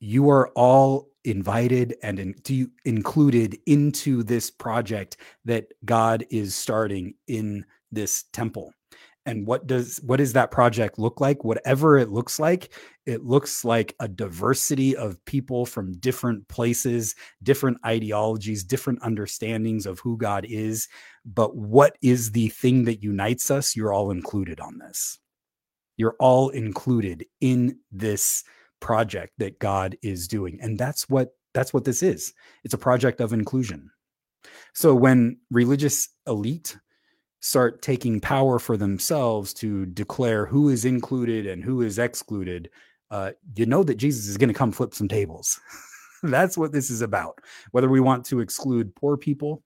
you 0.00 0.30
are 0.30 0.48
all 0.56 1.09
invited 1.24 1.96
and 2.02 2.18
in, 2.18 2.34
to, 2.44 2.68
included 2.84 3.58
into 3.66 4.22
this 4.22 4.50
project 4.50 5.18
that 5.44 5.66
God 5.84 6.24
is 6.30 6.54
starting 6.54 7.14
in 7.26 7.64
this 7.92 8.24
temple. 8.32 8.72
And 9.26 9.46
what 9.46 9.66
does 9.66 10.00
what 10.02 10.16
does 10.16 10.32
that 10.32 10.50
project 10.50 10.98
look 10.98 11.20
like? 11.20 11.44
Whatever 11.44 11.98
it 11.98 12.10
looks 12.10 12.38
like, 12.38 12.72
it 13.04 13.22
looks 13.22 13.66
like 13.66 13.94
a 14.00 14.08
diversity 14.08 14.96
of 14.96 15.22
people 15.26 15.66
from 15.66 15.92
different 15.98 16.48
places, 16.48 17.14
different 17.42 17.76
ideologies, 17.84 18.64
different 18.64 19.02
understandings 19.02 19.84
of 19.84 20.00
who 20.00 20.16
God 20.16 20.46
is. 20.48 20.88
But 21.26 21.54
what 21.54 21.98
is 22.00 22.32
the 22.32 22.48
thing 22.48 22.84
that 22.86 23.02
unites 23.02 23.50
us? 23.50 23.76
You're 23.76 23.92
all 23.92 24.10
included 24.10 24.58
on 24.58 24.78
this. 24.78 25.18
You're 25.98 26.16
all 26.18 26.48
included 26.48 27.26
in 27.42 27.78
this 27.92 28.42
project 28.80 29.34
that 29.38 29.58
God 29.58 29.96
is 30.02 30.28
doing. 30.28 30.58
And 30.60 30.78
that's 30.78 31.08
what 31.08 31.34
that's 31.52 31.74
what 31.74 31.84
this 31.84 32.02
is. 32.02 32.32
It's 32.64 32.74
a 32.74 32.78
project 32.78 33.20
of 33.20 33.32
inclusion. 33.32 33.90
So 34.74 34.94
when 34.94 35.38
religious 35.50 36.08
elite 36.26 36.76
start 37.40 37.82
taking 37.82 38.20
power 38.20 38.58
for 38.58 38.76
themselves 38.76 39.52
to 39.54 39.86
declare 39.86 40.46
who 40.46 40.68
is 40.68 40.84
included 40.84 41.46
and 41.46 41.64
who 41.64 41.82
is 41.82 41.98
excluded, 41.98 42.70
uh, 43.10 43.32
you 43.56 43.66
know 43.66 43.82
that 43.82 43.96
Jesus 43.96 44.28
is 44.28 44.36
going 44.36 44.48
to 44.48 44.54
come 44.54 44.72
flip 44.72 44.94
some 44.94 45.08
tables. 45.08 45.60
That's 46.22 46.56
what 46.56 46.72
this 46.72 46.90
is 46.90 47.00
about. 47.00 47.40
Whether 47.72 47.88
we 47.88 48.00
want 48.00 48.24
to 48.26 48.40
exclude 48.40 48.94
poor 48.94 49.16
people, 49.16 49.62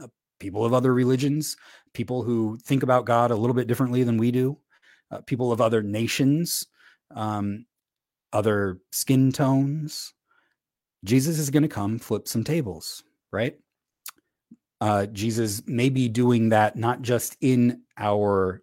uh, 0.00 0.06
people 0.38 0.64
of 0.64 0.72
other 0.72 0.94
religions, 0.94 1.56
people 1.92 2.22
who 2.22 2.58
think 2.62 2.82
about 2.82 3.04
God 3.04 3.30
a 3.30 3.36
little 3.36 3.54
bit 3.54 3.66
differently 3.66 4.04
than 4.04 4.16
we 4.16 4.30
do, 4.30 4.56
uh, 5.10 5.20
people 5.22 5.50
of 5.52 5.60
other 5.60 5.82
nations, 5.82 6.66
um, 7.14 7.66
other 8.32 8.78
skin 8.92 9.32
tones. 9.32 10.14
Jesus 11.04 11.38
is 11.38 11.50
going 11.50 11.62
to 11.62 11.68
come 11.68 11.98
flip 11.98 12.28
some 12.28 12.44
tables, 12.44 13.02
right? 13.32 13.56
Uh, 14.80 15.06
Jesus 15.06 15.62
may 15.66 15.88
be 15.88 16.08
doing 16.08 16.50
that 16.50 16.76
not 16.76 17.02
just 17.02 17.36
in 17.40 17.82
our 17.98 18.62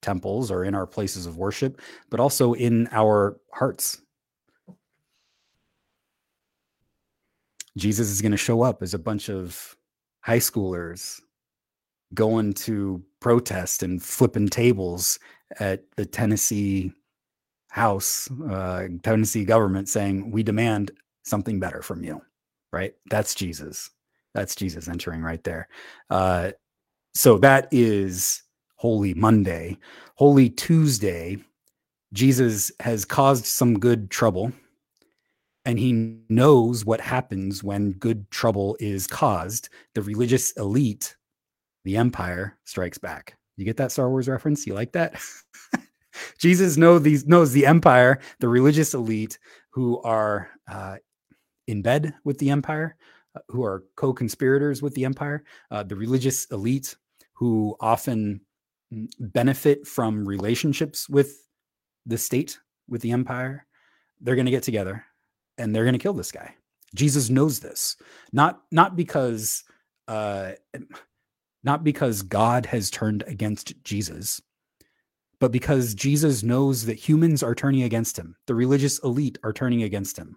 temples 0.00 0.50
or 0.50 0.64
in 0.64 0.74
our 0.74 0.86
places 0.86 1.26
of 1.26 1.36
worship, 1.36 1.80
but 2.10 2.20
also 2.20 2.54
in 2.54 2.88
our 2.90 3.38
hearts. 3.52 4.00
Jesus 7.76 8.08
is 8.10 8.20
going 8.20 8.32
to 8.32 8.38
show 8.38 8.62
up 8.62 8.82
as 8.82 8.94
a 8.94 8.98
bunch 8.98 9.30
of 9.30 9.76
high 10.20 10.38
schoolers 10.38 11.20
going 12.14 12.52
to 12.52 13.02
protest 13.20 13.82
and 13.82 14.02
flipping 14.02 14.48
tables 14.48 15.18
at 15.58 15.84
the 15.96 16.04
Tennessee 16.04 16.92
House, 17.72 18.30
uh, 18.50 18.86
Tennessee 19.02 19.46
government 19.46 19.88
saying, 19.88 20.30
We 20.30 20.42
demand 20.42 20.90
something 21.22 21.58
better 21.58 21.80
from 21.80 22.04
you, 22.04 22.20
right? 22.70 22.92
That's 23.08 23.34
Jesus. 23.34 23.88
That's 24.34 24.54
Jesus 24.54 24.88
entering 24.88 25.22
right 25.22 25.42
there. 25.42 25.68
Uh, 26.10 26.52
so 27.14 27.38
that 27.38 27.68
is 27.70 28.42
Holy 28.76 29.14
Monday. 29.14 29.78
Holy 30.16 30.50
Tuesday, 30.50 31.38
Jesus 32.12 32.70
has 32.80 33.06
caused 33.06 33.46
some 33.46 33.78
good 33.78 34.10
trouble 34.10 34.52
and 35.64 35.78
he 35.78 36.18
knows 36.28 36.84
what 36.84 37.00
happens 37.00 37.64
when 37.64 37.92
good 37.92 38.30
trouble 38.30 38.76
is 38.80 39.06
caused. 39.06 39.70
The 39.94 40.02
religious 40.02 40.50
elite, 40.58 41.16
the 41.84 41.96
empire, 41.96 42.58
strikes 42.66 42.98
back. 42.98 43.38
You 43.56 43.64
get 43.64 43.78
that 43.78 43.92
Star 43.92 44.10
Wars 44.10 44.28
reference? 44.28 44.66
You 44.66 44.74
like 44.74 44.92
that? 44.92 45.18
Jesus 46.38 46.76
know 46.76 46.98
these 46.98 47.26
knows 47.26 47.52
the 47.52 47.66
empire, 47.66 48.20
the 48.40 48.48
religious 48.48 48.94
elite 48.94 49.38
who 49.70 50.00
are 50.02 50.50
uh, 50.70 50.96
in 51.66 51.82
bed 51.82 52.14
with 52.24 52.38
the 52.38 52.50
empire, 52.50 52.96
uh, 53.34 53.40
who 53.48 53.64
are 53.64 53.84
co-conspirators 53.96 54.82
with 54.82 54.94
the 54.94 55.04
empire, 55.04 55.44
uh, 55.70 55.82
the 55.82 55.96
religious 55.96 56.46
elite 56.46 56.96
who 57.34 57.76
often 57.80 58.40
mm, 58.92 59.08
benefit 59.18 59.86
from 59.86 60.26
relationships 60.26 61.08
with 61.08 61.46
the 62.06 62.18
state, 62.18 62.58
with 62.88 63.00
the 63.00 63.12
empire. 63.12 63.66
They're 64.20 64.36
going 64.36 64.46
to 64.46 64.52
get 64.52 64.62
together 64.62 65.04
and 65.58 65.74
they're 65.74 65.84
going 65.84 65.94
to 65.94 65.98
kill 65.98 66.12
this 66.12 66.32
guy. 66.32 66.54
Jesus 66.94 67.30
knows 67.30 67.60
this, 67.60 67.96
not 68.32 68.62
not 68.70 68.96
because 68.96 69.64
uh, 70.08 70.52
not 71.64 71.84
because 71.84 72.22
God 72.22 72.66
has 72.66 72.90
turned 72.90 73.22
against 73.26 73.82
Jesus, 73.84 74.40
but 75.42 75.50
because 75.50 75.96
Jesus 75.96 76.44
knows 76.44 76.86
that 76.86 76.94
humans 76.94 77.42
are 77.42 77.56
turning 77.56 77.82
against 77.82 78.16
him. 78.16 78.36
The 78.46 78.54
religious 78.54 79.00
elite 79.00 79.38
are 79.42 79.52
turning 79.52 79.82
against 79.82 80.16
him. 80.16 80.36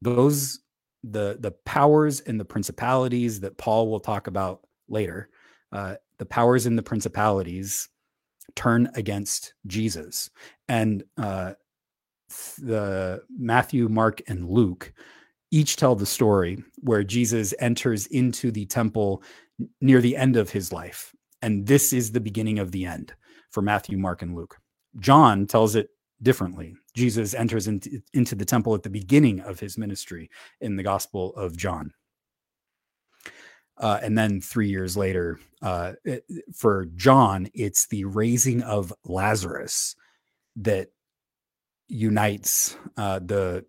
Those 0.00 0.60
the 1.02 1.36
the 1.40 1.50
powers 1.50 2.20
and 2.20 2.38
the 2.38 2.44
principalities 2.44 3.40
that 3.40 3.58
Paul 3.58 3.90
will 3.90 3.98
talk 3.98 4.28
about 4.28 4.60
later, 4.88 5.30
uh, 5.72 5.96
the 6.18 6.24
powers 6.24 6.66
and 6.66 6.78
the 6.78 6.82
principalities 6.84 7.88
turn 8.54 8.88
against 8.94 9.54
Jesus, 9.66 10.30
and 10.68 11.02
uh, 11.18 11.54
the 12.58 13.24
Matthew, 13.36 13.88
Mark, 13.88 14.22
and 14.28 14.48
Luke 14.48 14.92
each 15.50 15.74
tell 15.74 15.96
the 15.96 16.06
story 16.06 16.62
where 16.82 17.02
Jesus 17.02 17.52
enters 17.58 18.06
into 18.06 18.52
the 18.52 18.64
temple 18.66 19.24
near 19.80 20.00
the 20.00 20.16
end 20.16 20.36
of 20.36 20.50
his 20.50 20.70
life, 20.72 21.12
and 21.42 21.66
this 21.66 21.92
is 21.92 22.12
the 22.12 22.20
beginning 22.20 22.60
of 22.60 22.70
the 22.70 22.86
end 22.86 23.12
for 23.52 23.62
Matthew, 23.62 23.96
Mark, 23.96 24.22
and 24.22 24.34
Luke. 24.34 24.56
John 24.98 25.46
tells 25.46 25.76
it 25.76 25.90
differently. 26.22 26.74
Jesus 26.94 27.34
enters 27.34 27.68
into, 27.68 28.00
the 28.12 28.44
temple 28.44 28.74
at 28.74 28.82
the 28.82 28.90
beginning 28.90 29.40
of 29.40 29.60
his 29.60 29.78
ministry 29.78 30.30
in 30.60 30.76
the 30.76 30.82
Gospel 30.82 31.34
of 31.36 31.56
John. 31.56 31.92
Uh, 33.78 33.98
and 34.02 34.16
then 34.16 34.40
three 34.40 34.68
years 34.68 34.96
later, 34.96 35.40
uh, 35.62 35.92
it, 36.04 36.24
for 36.54 36.86
John, 36.94 37.48
it's 37.54 37.86
the 37.86 38.04
raising 38.04 38.62
of 38.62 38.92
Lazarus 39.04 39.96
that 40.56 40.88
unites 41.88 42.76
uh, 42.96 43.18
the 43.18 43.64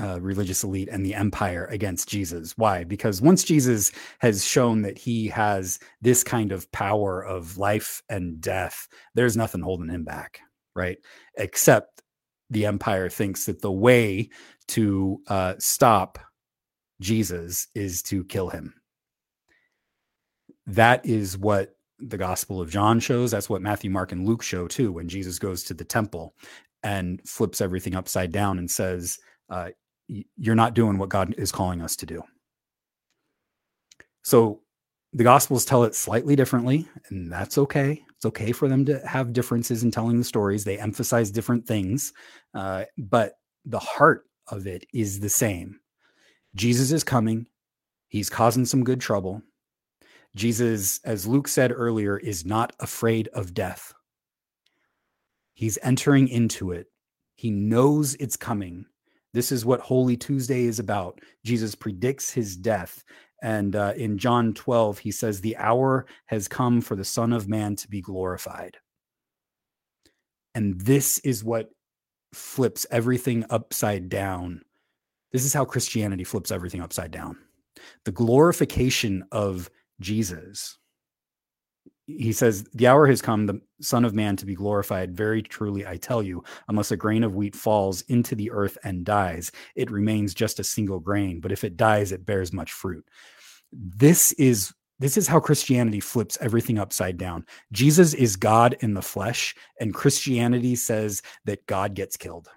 uh, 0.00 0.20
religious 0.20 0.64
elite 0.64 0.88
and 0.90 1.04
the 1.04 1.14
empire 1.14 1.66
against 1.66 2.08
Jesus. 2.08 2.56
Why? 2.56 2.84
Because 2.84 3.22
once 3.22 3.44
Jesus 3.44 3.92
has 4.20 4.44
shown 4.44 4.82
that 4.82 4.98
he 4.98 5.28
has 5.28 5.78
this 6.00 6.24
kind 6.24 6.52
of 6.52 6.70
power 6.72 7.24
of 7.24 7.58
life 7.58 8.02
and 8.08 8.40
death, 8.40 8.88
there's 9.14 9.36
nothing 9.36 9.62
holding 9.62 9.88
him 9.88 10.04
back, 10.04 10.40
right? 10.74 10.98
Except 11.36 12.02
the 12.50 12.66
empire 12.66 13.08
thinks 13.08 13.46
that 13.46 13.62
the 13.62 13.72
way 13.72 14.30
to 14.68 15.20
uh, 15.28 15.54
stop 15.58 16.18
Jesus 17.00 17.68
is 17.74 18.02
to 18.04 18.24
kill 18.24 18.48
him. 18.48 18.74
That 20.66 21.04
is 21.06 21.38
what 21.38 21.76
the 21.98 22.18
Gospel 22.18 22.60
of 22.60 22.70
John 22.70 23.00
shows. 23.00 23.30
That's 23.30 23.48
what 23.48 23.62
Matthew, 23.62 23.90
Mark, 23.90 24.12
and 24.12 24.26
Luke 24.26 24.42
show 24.42 24.68
too. 24.68 24.92
When 24.92 25.08
Jesus 25.08 25.38
goes 25.38 25.64
to 25.64 25.74
the 25.74 25.84
temple 25.84 26.34
and 26.82 27.20
flips 27.26 27.60
everything 27.60 27.94
upside 27.94 28.32
down 28.32 28.58
and 28.58 28.70
says, 28.70 29.18
uh, 29.48 29.70
"You're 30.08 30.54
not 30.54 30.74
doing 30.74 30.98
what 30.98 31.08
God 31.08 31.34
is 31.38 31.52
calling 31.52 31.82
us 31.82 31.96
to 31.96 32.06
do." 32.06 32.22
So 34.22 34.60
the 35.12 35.24
Gospels 35.24 35.64
tell 35.64 35.84
it 35.84 35.94
slightly 35.94 36.36
differently, 36.36 36.88
and 37.08 37.32
that's 37.32 37.58
okay. 37.58 38.04
It's 38.16 38.26
okay 38.26 38.52
for 38.52 38.68
them 38.68 38.84
to 38.86 38.98
have 39.06 39.32
differences 39.32 39.82
in 39.82 39.90
telling 39.90 40.18
the 40.18 40.24
stories. 40.24 40.64
They 40.64 40.78
emphasize 40.78 41.30
different 41.30 41.66
things, 41.66 42.12
uh, 42.52 42.84
but 42.98 43.34
the 43.64 43.78
heart 43.78 44.24
of 44.48 44.66
it 44.66 44.84
is 44.92 45.20
the 45.20 45.28
same. 45.28 45.80
Jesus 46.54 46.92
is 46.92 47.04
coming. 47.04 47.46
He's 48.08 48.28
causing 48.30 48.64
some 48.64 48.84
good 48.84 49.00
trouble. 49.00 49.42
Jesus, 50.34 51.00
as 51.04 51.26
Luke 51.26 51.48
said 51.48 51.72
earlier, 51.72 52.18
is 52.18 52.44
not 52.44 52.74
afraid 52.80 53.28
of 53.28 53.54
death. 53.54 53.92
He's 55.54 55.78
entering 55.82 56.28
into 56.28 56.72
it. 56.72 56.86
He 57.34 57.50
knows 57.50 58.14
it's 58.16 58.36
coming. 58.36 58.86
This 59.34 59.52
is 59.52 59.64
what 59.64 59.80
Holy 59.80 60.16
Tuesday 60.16 60.64
is 60.64 60.78
about. 60.78 61.20
Jesus 61.44 61.74
predicts 61.74 62.30
his 62.30 62.56
death. 62.56 63.04
And 63.42 63.76
uh, 63.76 63.92
in 63.96 64.18
John 64.18 64.54
12, 64.54 64.98
he 64.98 65.10
says, 65.10 65.40
The 65.40 65.56
hour 65.56 66.06
has 66.26 66.48
come 66.48 66.80
for 66.80 66.96
the 66.96 67.04
Son 67.04 67.32
of 67.32 67.48
Man 67.48 67.76
to 67.76 67.88
be 67.88 68.00
glorified. 68.00 68.78
And 70.54 70.80
this 70.80 71.18
is 71.20 71.44
what 71.44 71.70
flips 72.32 72.86
everything 72.90 73.44
upside 73.50 74.08
down. 74.08 74.62
This 75.32 75.44
is 75.44 75.52
how 75.52 75.64
Christianity 75.64 76.24
flips 76.24 76.50
everything 76.50 76.80
upside 76.80 77.10
down. 77.10 77.36
The 78.04 78.12
glorification 78.12 79.24
of 79.30 79.70
Jesus. 80.00 80.78
He 82.08 82.32
says, 82.32 82.64
The 82.72 82.86
hour 82.86 83.06
has 83.06 83.20
come, 83.20 83.46
the 83.46 83.60
Son 83.82 84.04
of 84.04 84.14
Man 84.14 84.34
to 84.36 84.46
be 84.46 84.54
glorified. 84.54 85.14
Very 85.14 85.42
truly, 85.42 85.86
I 85.86 85.98
tell 85.98 86.22
you, 86.22 86.42
unless 86.68 86.90
a 86.90 86.96
grain 86.96 87.22
of 87.22 87.34
wheat 87.34 87.54
falls 87.54 88.00
into 88.02 88.34
the 88.34 88.50
earth 88.50 88.78
and 88.82 89.04
dies, 89.04 89.52
it 89.76 89.90
remains 89.90 90.32
just 90.32 90.58
a 90.58 90.64
single 90.64 91.00
grain. 91.00 91.38
But 91.40 91.52
if 91.52 91.64
it 91.64 91.76
dies, 91.76 92.10
it 92.10 92.24
bears 92.24 92.50
much 92.52 92.72
fruit. 92.72 93.06
This 93.72 94.32
is 94.32 94.72
this 95.00 95.16
is 95.18 95.28
how 95.28 95.38
Christianity 95.38 96.00
flips 96.00 96.38
everything 96.40 96.78
upside 96.78 97.18
down. 97.18 97.44
Jesus 97.72 98.14
is 98.14 98.34
God 98.34 98.76
in 98.80 98.94
the 98.94 99.02
flesh, 99.02 99.54
and 99.78 99.94
Christianity 99.94 100.74
says 100.74 101.22
that 101.44 101.66
God 101.66 101.94
gets 101.94 102.16
killed. 102.16 102.48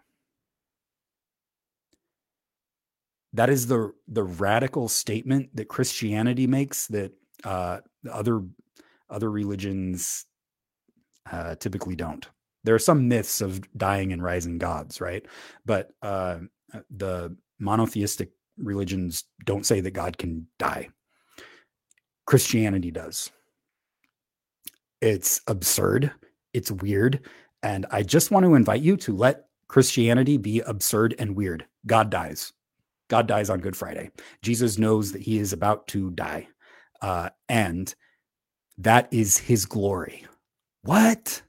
That 3.33 3.49
is 3.49 3.67
the 3.67 3.91
the 4.07 4.23
radical 4.23 4.87
statement 4.87 5.53
that 5.57 5.67
Christianity 5.67 6.47
makes 6.47 6.87
that 6.87 7.11
uh, 7.43 7.79
other 8.09 8.43
other 9.11 9.29
religions 9.29 10.25
uh, 11.31 11.55
typically 11.55 11.95
don't. 11.95 12.27
There 12.63 12.75
are 12.75 12.79
some 12.79 13.07
myths 13.07 13.41
of 13.41 13.61
dying 13.77 14.13
and 14.13 14.23
rising 14.23 14.57
gods, 14.57 15.01
right? 15.01 15.25
But 15.65 15.91
uh, 16.01 16.39
the 16.89 17.35
monotheistic 17.59 18.31
religions 18.57 19.25
don't 19.45 19.65
say 19.65 19.81
that 19.81 19.91
God 19.91 20.17
can 20.17 20.47
die. 20.57 20.89
Christianity 22.25 22.91
does. 22.91 23.31
It's 25.01 25.41
absurd. 25.47 26.11
It's 26.53 26.71
weird. 26.71 27.27
And 27.63 27.85
I 27.91 28.03
just 28.03 28.31
want 28.31 28.45
to 28.45 28.55
invite 28.55 28.81
you 28.81 28.95
to 28.97 29.15
let 29.15 29.45
Christianity 29.67 30.37
be 30.37 30.59
absurd 30.59 31.15
and 31.17 31.35
weird. 31.35 31.65
God 31.85 32.09
dies. 32.09 32.53
God 33.07 33.27
dies 33.27 33.49
on 33.49 33.59
Good 33.59 33.75
Friday. 33.75 34.11
Jesus 34.41 34.77
knows 34.77 35.11
that 35.11 35.21
he 35.21 35.37
is 35.37 35.53
about 35.53 35.87
to 35.89 36.11
die 36.11 36.47
uh, 37.01 37.29
and 37.49 37.93
that 38.83 39.07
is 39.11 39.37
his 39.37 39.65
glory. 39.65 40.25
What? 40.83 41.41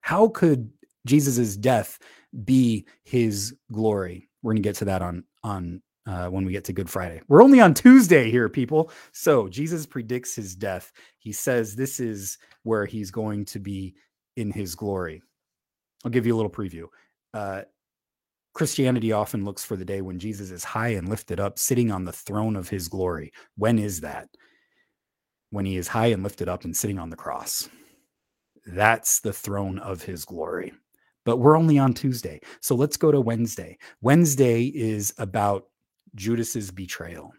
How 0.00 0.28
could 0.28 0.70
Jesus's 1.06 1.56
death 1.56 1.98
be 2.44 2.86
his 3.04 3.54
glory? 3.72 4.28
We're 4.42 4.52
going 4.52 4.62
to 4.62 4.68
get 4.68 4.76
to 4.76 4.84
that 4.86 5.02
on 5.02 5.24
on 5.42 5.82
uh, 6.06 6.28
when 6.28 6.44
we 6.44 6.52
get 6.52 6.64
to 6.64 6.72
Good 6.72 6.90
Friday. 6.90 7.20
We're 7.28 7.42
only 7.42 7.60
on 7.60 7.74
Tuesday 7.74 8.30
here, 8.30 8.48
people. 8.48 8.90
So 9.12 9.48
Jesus 9.48 9.86
predicts 9.86 10.34
his 10.34 10.56
death. 10.56 10.92
He 11.18 11.32
says 11.32 11.76
this 11.76 12.00
is 12.00 12.38
where 12.64 12.86
he's 12.86 13.10
going 13.10 13.44
to 13.46 13.58
be 13.60 13.94
in 14.36 14.50
his 14.50 14.74
glory. 14.74 15.22
I'll 16.04 16.10
give 16.10 16.26
you 16.26 16.34
a 16.34 16.38
little 16.38 16.50
preview. 16.50 16.86
Uh, 17.34 17.62
Christianity 18.54 19.12
often 19.12 19.44
looks 19.44 19.64
for 19.64 19.76
the 19.76 19.84
day 19.84 20.00
when 20.00 20.18
Jesus 20.18 20.50
is 20.50 20.64
high 20.64 20.88
and 20.88 21.08
lifted 21.08 21.38
up, 21.38 21.58
sitting 21.58 21.92
on 21.92 22.04
the 22.04 22.12
throne 22.12 22.56
of 22.56 22.68
his 22.68 22.88
glory. 22.88 23.32
When 23.56 23.78
is 23.78 24.00
that? 24.00 24.28
When 25.50 25.64
he 25.64 25.76
is 25.76 25.88
high 25.88 26.06
and 26.06 26.22
lifted 26.22 26.48
up 26.48 26.64
and 26.64 26.76
sitting 26.76 26.98
on 26.98 27.10
the 27.10 27.16
cross. 27.16 27.68
That's 28.66 29.20
the 29.20 29.32
throne 29.32 29.78
of 29.78 30.02
his 30.02 30.24
glory. 30.24 30.72
But 31.24 31.38
we're 31.38 31.58
only 31.58 31.78
on 31.78 31.92
Tuesday. 31.92 32.40
So 32.60 32.74
let's 32.74 32.96
go 32.96 33.12
to 33.12 33.20
Wednesday. 33.20 33.78
Wednesday 34.00 34.64
is 34.64 35.12
about 35.18 35.66
Judas's 36.14 36.70
betrayal. 36.70 37.32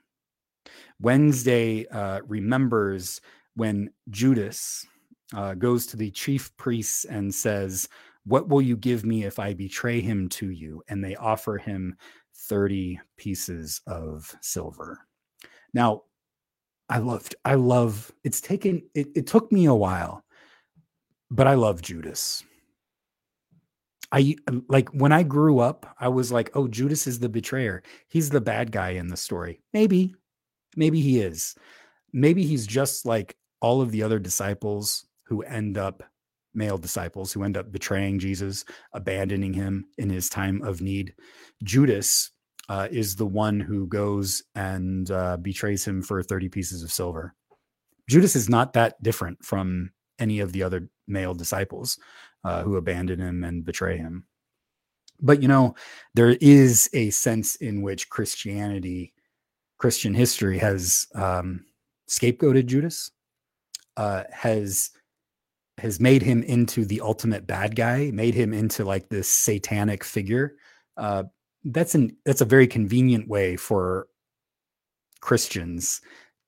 Wednesday 0.99 1.87
uh, 1.87 2.21
remembers 2.27 3.21
when 3.55 3.89
Judas 4.09 4.85
uh, 5.33 5.55
goes 5.55 5.87
to 5.87 5.97
the 5.97 6.11
chief 6.11 6.55
priests 6.57 7.05
and 7.05 7.33
says, 7.33 7.89
What 8.25 8.49
will 8.49 8.61
you 8.61 8.77
give 8.77 9.03
me 9.03 9.23
if 9.23 9.39
I 9.39 9.53
betray 9.53 10.01
him 10.01 10.29
to 10.29 10.51
you? 10.51 10.83
And 10.87 11.03
they 11.03 11.15
offer 11.15 11.57
him 11.57 11.95
30 12.35 12.99
pieces 13.17 13.81
of 13.87 14.35
silver. 14.41 14.99
Now, 15.73 16.03
I 16.91 16.97
loved, 16.97 17.35
I 17.45 17.55
love, 17.55 18.11
it's 18.25 18.41
taken, 18.41 18.83
it, 18.93 19.07
it 19.15 19.25
took 19.25 19.49
me 19.49 19.65
a 19.65 19.73
while, 19.73 20.25
but 21.29 21.47
I 21.47 21.53
love 21.53 21.81
Judas. 21.81 22.43
I 24.11 24.35
um, 24.47 24.65
like 24.67 24.89
when 24.89 25.13
I 25.13 25.23
grew 25.23 25.59
up, 25.59 25.95
I 25.97 26.09
was 26.09 26.33
like, 26.33 26.51
oh, 26.53 26.67
Judas 26.67 27.07
is 27.07 27.19
the 27.19 27.29
betrayer. 27.29 27.81
He's 28.09 28.29
the 28.29 28.41
bad 28.41 28.73
guy 28.73 28.89
in 28.89 29.07
the 29.07 29.15
story. 29.15 29.61
Maybe, 29.71 30.13
maybe 30.75 30.99
he 30.99 31.21
is. 31.21 31.55
Maybe 32.11 32.43
he's 32.43 32.67
just 32.67 33.05
like 33.05 33.37
all 33.61 33.81
of 33.81 33.91
the 33.91 34.03
other 34.03 34.19
disciples 34.19 35.05
who 35.23 35.43
end 35.43 35.77
up, 35.77 36.03
male 36.53 36.77
disciples 36.77 37.31
who 37.31 37.43
end 37.43 37.55
up 37.55 37.71
betraying 37.71 38.19
Jesus, 38.19 38.65
abandoning 38.91 39.53
him 39.53 39.85
in 39.97 40.09
his 40.09 40.27
time 40.27 40.61
of 40.61 40.81
need. 40.81 41.13
Judas 41.63 42.31
uh, 42.71 42.87
is 42.89 43.17
the 43.17 43.25
one 43.25 43.59
who 43.59 43.85
goes 43.85 44.43
and 44.55 45.11
uh, 45.11 45.35
betrays 45.35 45.85
him 45.85 46.01
for 46.01 46.23
30 46.23 46.47
pieces 46.47 46.83
of 46.83 46.91
silver. 46.91 47.35
Judas 48.09 48.33
is 48.33 48.47
not 48.47 48.71
that 48.71 49.03
different 49.03 49.43
from 49.43 49.91
any 50.19 50.39
of 50.39 50.53
the 50.53 50.63
other 50.63 50.87
male 51.05 51.33
disciples 51.33 51.99
uh, 52.45 52.63
who 52.63 52.77
abandon 52.77 53.19
him 53.19 53.43
and 53.43 53.65
betray 53.65 53.97
him. 53.97 54.23
But 55.19 55.41
you 55.41 55.49
know, 55.49 55.75
there 56.13 56.37
is 56.39 56.89
a 56.93 57.09
sense 57.09 57.57
in 57.57 57.81
which 57.81 58.09
Christianity, 58.09 59.13
Christian 59.77 60.13
history 60.13 60.57
has 60.59 61.07
um, 61.13 61.65
scapegoated 62.09 62.67
Judas, 62.67 63.11
uh, 63.97 64.23
has 64.31 64.91
has 65.77 65.99
made 65.99 66.21
him 66.21 66.41
into 66.43 66.85
the 66.85 67.01
ultimate 67.01 67.45
bad 67.45 67.75
guy, 67.75 68.11
made 68.13 68.33
him 68.33 68.53
into 68.53 68.85
like 68.85 69.09
this 69.09 69.27
satanic 69.27 70.05
figure, 70.05 70.53
uh, 70.95 71.23
that's 71.63 71.95
an 71.95 72.15
that's 72.25 72.41
a 72.41 72.45
very 72.45 72.67
convenient 72.67 73.27
way 73.27 73.55
for 73.55 74.07
Christians 75.21 76.01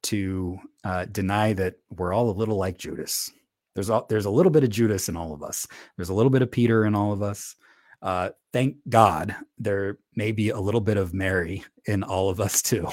to 0.03 0.57
uh, 0.83 1.05
deny 1.05 1.53
that 1.53 1.75
we're 1.89 2.13
all 2.13 2.29
a 2.29 2.31
little 2.31 2.57
like 2.57 2.77
Judas. 2.77 3.31
There's 3.75 3.89
a, 3.89 4.03
there's 4.09 4.25
a 4.25 4.31
little 4.31 4.51
bit 4.51 4.63
of 4.63 4.69
Judas 4.69 5.09
in 5.09 5.17
all 5.17 5.33
of 5.33 5.43
us. 5.43 5.67
There's 5.95 6.09
a 6.09 6.13
little 6.13 6.29
bit 6.29 6.41
of 6.41 6.51
Peter 6.51 6.85
in 6.85 6.95
all 6.95 7.11
of 7.11 7.21
us. 7.21 7.55
Uh, 8.01 8.29
thank 8.51 8.75
God 8.89 9.35
there 9.57 9.97
may 10.15 10.31
be 10.31 10.49
a 10.49 10.59
little 10.59 10.81
bit 10.81 10.97
of 10.97 11.13
Mary 11.13 11.63
in 11.85 12.03
all 12.03 12.29
of 12.29 12.41
us 12.41 12.61
too. 12.61 12.87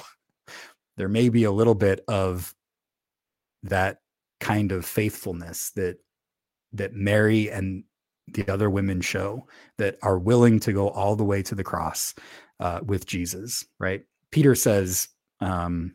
there 0.96 1.08
may 1.08 1.28
be 1.28 1.44
a 1.44 1.50
little 1.50 1.74
bit 1.74 2.04
of 2.06 2.54
that 3.64 3.98
kind 4.38 4.72
of 4.72 4.86
faithfulness 4.86 5.70
that 5.70 5.98
that 6.72 6.94
Mary 6.94 7.50
and 7.50 7.82
the 8.34 8.48
other 8.52 8.70
women 8.70 9.00
show 9.00 9.46
that 9.78 9.96
are 10.02 10.18
willing 10.18 10.60
to 10.60 10.72
go 10.72 10.88
all 10.90 11.16
the 11.16 11.24
way 11.24 11.42
to 11.42 11.54
the 11.54 11.64
cross 11.64 12.14
uh, 12.60 12.80
with 12.84 13.06
Jesus, 13.06 13.64
right? 13.78 14.02
Peter 14.30 14.54
says 14.54 15.08
um, 15.40 15.94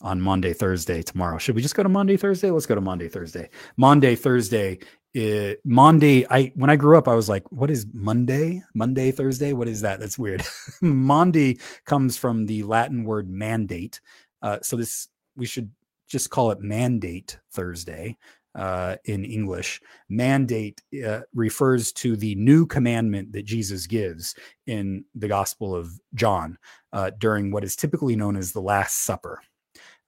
on 0.00 0.20
Maundy, 0.20 0.52
Thursday, 0.52 1.02
tomorrow. 1.02 1.38
Should 1.38 1.54
we 1.54 1.62
just 1.62 1.74
go 1.74 1.82
to 1.82 1.88
Maundy, 1.88 2.16
Thursday? 2.16 2.50
Let's 2.50 2.66
go 2.66 2.74
to 2.74 2.80
Maundy, 2.80 3.08
Thursday. 3.08 3.50
Maundy, 3.76 4.14
Thursday. 4.14 4.78
It, 5.12 5.20
eh, 5.22 5.54
Maundy, 5.64 6.24
I 6.30 6.52
when 6.54 6.70
I 6.70 6.76
grew 6.76 6.96
up, 6.96 7.08
I 7.08 7.14
was 7.14 7.28
like, 7.28 7.50
"What 7.50 7.68
is 7.68 7.84
Maundy? 7.92 8.62
Maundy, 8.74 9.10
Thursday? 9.10 9.52
What 9.52 9.66
is 9.66 9.80
that? 9.80 9.98
That's 9.98 10.16
weird." 10.16 10.44
Maundy 10.82 11.58
comes 11.84 12.16
from 12.16 12.46
the 12.46 12.62
Latin 12.62 13.02
word 13.02 13.28
mandate, 13.28 14.00
uh, 14.40 14.58
so 14.62 14.76
this 14.76 15.08
we 15.34 15.46
should 15.46 15.72
just 16.06 16.30
call 16.30 16.52
it 16.52 16.60
mandate 16.60 17.38
Thursday 17.50 18.16
uh, 18.54 18.96
in 19.04 19.24
English. 19.24 19.80
Mandate 20.08 20.80
uh, 21.06 21.20
refers 21.34 21.92
to 21.92 22.16
the 22.16 22.34
new 22.34 22.66
commandment 22.66 23.32
that 23.32 23.44
Jesus 23.44 23.86
gives 23.86 24.34
in 24.66 25.04
the 25.14 25.28
Gospel 25.28 25.74
of 25.74 25.92
John 26.14 26.58
uh, 26.92 27.10
during 27.18 27.50
what 27.50 27.64
is 27.64 27.76
typically 27.76 28.16
known 28.16 28.36
as 28.36 28.52
the 28.52 28.60
Last 28.60 29.04
Supper, 29.04 29.40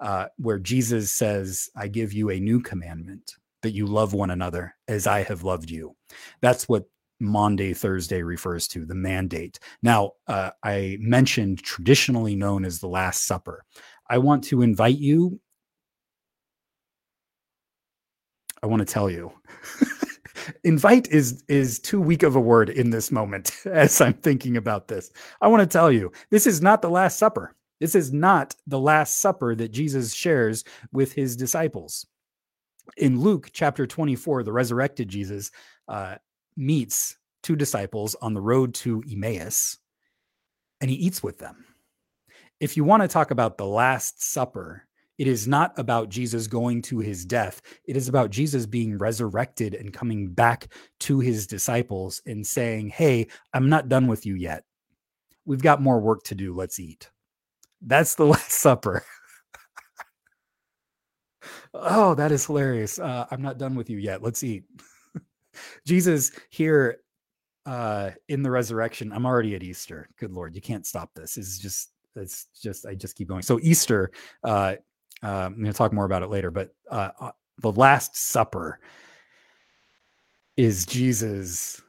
uh, 0.01 0.27
where 0.39 0.59
Jesus 0.59 1.13
says, 1.13 1.71
I 1.77 1.89
give 1.89 2.13
you 2.13 2.31
a 2.31 2.41
new 2.41 2.61
commandment 2.61 3.35
that 3.63 3.73
you 3.75 3.87
love 3.87 4.13
one 4.13 4.31
another 4.31 4.75
as 4.89 5.07
I 5.07 5.23
have 5.23 5.45
loved 5.45 5.71
you. 5.71 5.95
That's 6.41 6.69
what 6.69 6.85
Maundy 7.21 7.73
Thursday 7.73 8.23
refers 8.23 8.67
to, 8.69 8.85
the 8.85 8.97
mandate. 8.97 9.61
Now, 9.83 10.13
uh, 10.27 10.51
I 10.65 10.99
mentioned 11.01 11.63
traditionally 11.63 12.35
known 12.35 12.65
as 12.65 12.81
the 12.81 12.89
Last 12.89 13.27
Supper. 13.27 13.65
I 14.11 14.19
want 14.19 14.43
to 14.45 14.63
invite 14.63 14.99
you 14.99 15.41
I 18.63 18.67
want 18.67 18.81
to 18.81 18.93
tell 18.93 19.11
you. 19.11 19.33
Invite 20.65 21.09
is 21.09 21.45
is 21.49 21.79
too 21.79 22.01
weak 22.01 22.23
of 22.23 22.37
a 22.37 22.41
word 22.41 22.69
in 22.69 22.91
this 22.91 23.13
moment 23.13 23.53
as 23.67 24.01
I'm 24.01 24.15
thinking 24.15 24.57
about 24.57 24.89
this. 24.89 25.11
I 25.41 25.49
want 25.49 25.61
to 25.61 25.67
tell 25.67 25.91
you, 25.91 26.13
this 26.31 26.47
is 26.47 26.61
not 26.63 26.83
the 26.83 26.91
last 26.91 27.19
supper. 27.19 27.55
This 27.81 27.95
is 27.95 28.13
not 28.13 28.55
the 28.67 28.79
last 28.79 29.19
supper 29.19 29.55
that 29.57 29.73
Jesus 29.73 30.15
shares 30.15 30.65
with 30.93 31.13
his 31.13 31.37
disciples. 31.37 32.07
In 32.97 33.21
Luke 33.21 33.51
chapter 33.53 33.87
24, 33.87 34.45
the 34.45 34.53
resurrected 34.53 35.09
Jesus 35.09 35.51
uh, 35.89 36.17
meets 36.57 37.17
two 37.43 37.57
disciples 37.57 38.15
on 38.23 38.35
the 38.35 38.41
road 38.41 38.75
to 38.75 39.03
Emmaus 39.11 39.79
and 40.81 40.91
he 40.91 40.97
eats 40.97 41.23
with 41.23 41.39
them. 41.39 41.65
If 42.61 42.77
you 42.77 42.85
want 42.85 43.03
to 43.03 43.09
talk 43.09 43.31
about 43.31 43.57
the 43.57 43.67
Last 43.67 44.23
Supper, 44.23 44.87
it 45.23 45.29
is 45.29 45.47
not 45.47 45.73
about 45.79 46.09
Jesus 46.09 46.49
going 46.49 46.83
to 46.83 46.99
his 46.99 47.25
death. 47.25 47.63
It 47.85 47.97
is 47.97 48.09
about 48.09 48.31
Jesus 48.31 48.67
being 48.67 48.99
resurrected 48.99 49.73
and 49.73 49.93
coming 49.93 50.27
back 50.27 50.75
to 50.99 51.21
his 51.21 51.47
disciples 51.47 52.21
and 52.27 52.45
saying, 52.45 52.89
Hey, 52.89 53.29
I'm 53.55 53.69
not 53.69 53.89
done 53.89 54.09
with 54.09 54.27
you 54.27 54.35
yet. 54.35 54.65
We've 55.45 55.63
got 55.63 55.81
more 55.81 56.01
work 56.01 56.25
to 56.25 56.35
do. 56.35 56.53
Let's 56.53 56.81
eat. 56.81 57.09
That's 57.81 58.17
the 58.17 58.27
Last 58.33 58.51
Supper. 58.51 59.05
oh, 61.73 62.17
that 62.17 62.33
is 62.33 62.45
hilarious. 62.45 62.99
Uh, 62.99 63.25
I'm 63.31 63.43
not 63.43 63.59
done 63.59 63.77
with 63.77 63.89
you 63.89 63.99
yet. 63.99 64.25
Let's 64.25 64.43
eat. 64.43 64.65
Jesus 65.87 66.33
here 66.51 66.99
uh, 67.65 68.11
in 68.27 68.43
the 68.43 68.51
resurrection. 68.51 69.13
I'm 69.13 69.27
already 69.27 69.55
at 69.55 69.63
Easter. 69.63 70.09
Good 70.19 70.33
Lord, 70.33 70.57
you 70.57 70.61
can't 70.61 70.85
stop 70.85 71.11
this. 71.15 71.37
It's 71.37 71.61
just, 71.61 71.93
it's 72.17 72.49
just, 72.61 72.87
I 72.87 72.97
just 72.97 73.15
keep 73.15 73.29
going. 73.29 73.43
So 73.43 73.61
Easter, 73.63 74.11
uh, 74.43 74.75
uh, 75.23 75.47
I'm 75.47 75.55
going 75.55 75.67
to 75.67 75.73
talk 75.73 75.93
more 75.93 76.05
about 76.05 76.23
it 76.23 76.31
later, 76.31 76.51
but 76.51 76.75
uh, 76.91 77.11
uh, 77.21 77.31
the 77.59 77.73
Last 77.73 78.17
Supper 78.17 78.81
is 80.57 80.85
Jesus 80.85 81.81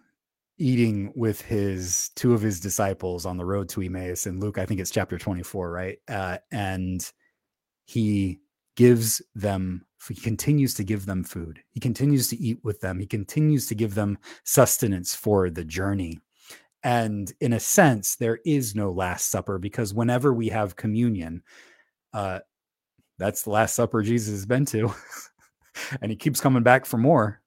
eating 0.58 1.12
with 1.16 1.42
his 1.42 2.12
two 2.16 2.34
of 2.34 2.42
his 2.42 2.60
disciples 2.60 3.26
on 3.26 3.38
the 3.38 3.46
road 3.46 3.68
to 3.70 3.82
Emmaus 3.82 4.28
in 4.28 4.40
Luke. 4.40 4.58
I 4.58 4.66
think 4.66 4.80
it's 4.80 4.92
chapter 4.92 5.18
24, 5.18 5.72
right? 5.72 5.98
Uh, 6.08 6.38
and 6.52 7.12
he 7.86 8.40
gives 8.76 9.22
them, 9.36 9.86
he 10.08 10.16
continues 10.16 10.74
to 10.76 10.84
give 10.84 11.06
them 11.06 11.24
food. 11.24 11.60
He 11.72 11.80
continues 11.80 12.28
to 12.30 12.38
eat 12.38 12.60
with 12.64 12.80
them. 12.82 13.00
He 13.00 13.08
continues 13.08 13.68
to 13.68 13.76
give 13.76 13.96
them 13.96 14.18
sustenance 14.44 15.16
for 15.16 15.50
the 15.50 15.66
journey. 15.66 16.20
And 16.84 17.32
in 17.40 17.54
a 17.54 17.60
sense, 17.60 18.16
there 18.16 18.40
is 18.46 18.76
no 18.76 18.92
Last 18.92 19.32
Supper 19.32 19.58
because 19.58 19.94
whenever 19.94 20.34
we 20.34 20.50
have 20.50 20.76
communion, 20.76 21.42
uh, 22.14 22.40
that's 23.24 23.44
the 23.44 23.52
last 23.52 23.76
supper 23.76 24.02
Jesus 24.02 24.34
has 24.34 24.46
been 24.46 24.66
to. 24.66 24.94
and 26.02 26.12
he 26.12 26.16
keeps 26.18 26.42
coming 26.42 26.62
back 26.62 26.86
for 26.86 26.98
more, 26.98 27.42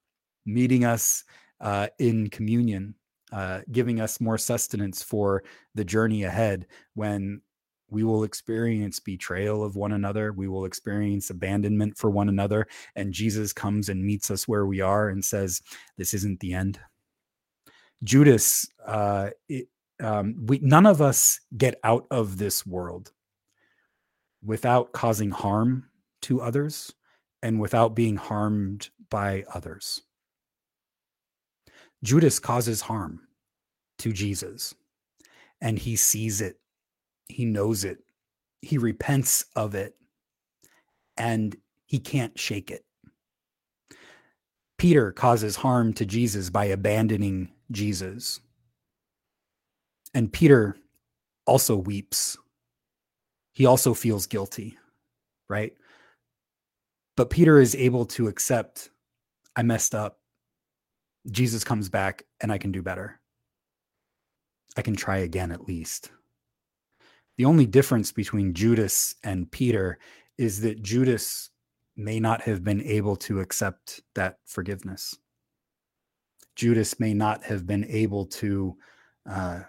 meeting 0.46 0.86
us 0.86 1.22
uh, 1.60 1.88
in 1.98 2.30
communion, 2.30 2.94
uh, 3.30 3.60
giving 3.70 4.00
us 4.00 4.18
more 4.18 4.38
sustenance 4.38 5.02
for 5.02 5.44
the 5.74 5.84
journey 5.84 6.24
ahead 6.24 6.66
when 6.94 7.42
we 7.90 8.04
will 8.04 8.24
experience 8.24 9.00
betrayal 9.00 9.62
of 9.62 9.76
one 9.76 9.92
another. 9.92 10.32
We 10.32 10.48
will 10.48 10.64
experience 10.64 11.28
abandonment 11.28 11.98
for 11.98 12.08
one 12.08 12.30
another. 12.30 12.66
And 12.94 13.12
Jesus 13.12 13.52
comes 13.52 13.90
and 13.90 14.02
meets 14.02 14.30
us 14.30 14.48
where 14.48 14.64
we 14.64 14.80
are 14.80 15.10
and 15.10 15.22
says, 15.22 15.60
This 15.98 16.14
isn't 16.14 16.40
the 16.40 16.54
end. 16.54 16.80
Judas, 18.02 18.66
uh, 18.86 19.28
it, 19.50 19.68
um, 20.00 20.36
we, 20.46 20.58
none 20.62 20.86
of 20.86 21.02
us 21.02 21.40
get 21.56 21.78
out 21.84 22.06
of 22.10 22.38
this 22.38 22.66
world 22.66 23.12
without 24.46 24.92
causing 24.92 25.30
harm 25.30 25.84
to 26.22 26.40
others 26.40 26.94
and 27.42 27.60
without 27.60 27.94
being 27.94 28.16
harmed 28.16 28.88
by 29.10 29.44
others. 29.52 30.02
Judas 32.02 32.38
causes 32.38 32.80
harm 32.80 33.20
to 33.98 34.12
Jesus 34.12 34.74
and 35.60 35.78
he 35.78 35.96
sees 35.96 36.40
it, 36.40 36.60
he 37.28 37.44
knows 37.44 37.84
it, 37.84 37.98
he 38.62 38.78
repents 38.78 39.44
of 39.56 39.74
it, 39.74 39.94
and 41.16 41.56
he 41.86 41.98
can't 41.98 42.38
shake 42.38 42.70
it. 42.70 42.84
Peter 44.78 45.12
causes 45.12 45.56
harm 45.56 45.92
to 45.94 46.04
Jesus 46.04 46.50
by 46.50 46.66
abandoning 46.66 47.50
Jesus. 47.70 48.40
And 50.12 50.32
Peter 50.32 50.76
also 51.46 51.76
weeps 51.76 52.36
he 53.56 53.64
also 53.64 53.94
feels 53.94 54.26
guilty, 54.26 54.76
right? 55.48 55.72
But 57.16 57.30
Peter 57.30 57.58
is 57.58 57.74
able 57.74 58.04
to 58.04 58.28
accept, 58.28 58.90
I 59.56 59.62
messed 59.62 59.94
up. 59.94 60.20
Jesus 61.30 61.64
comes 61.64 61.88
back 61.88 62.24
and 62.42 62.52
I 62.52 62.58
can 62.58 62.70
do 62.70 62.82
better. 62.82 63.18
I 64.76 64.82
can 64.82 64.94
try 64.94 65.18
again 65.18 65.52
at 65.52 65.66
least. 65.66 66.10
The 67.38 67.46
only 67.46 67.64
difference 67.64 68.12
between 68.12 68.52
Judas 68.52 69.14
and 69.24 69.50
Peter 69.50 70.00
is 70.36 70.60
that 70.60 70.82
Judas 70.82 71.48
may 71.96 72.20
not 72.20 72.42
have 72.42 72.62
been 72.62 72.82
able 72.82 73.16
to 73.16 73.40
accept 73.40 74.02
that 74.16 74.36
forgiveness. 74.44 75.16
Judas 76.56 77.00
may 77.00 77.14
not 77.14 77.42
have 77.44 77.66
been 77.66 77.86
able 77.86 78.26
to, 78.26 78.76
uh, 79.24 79.60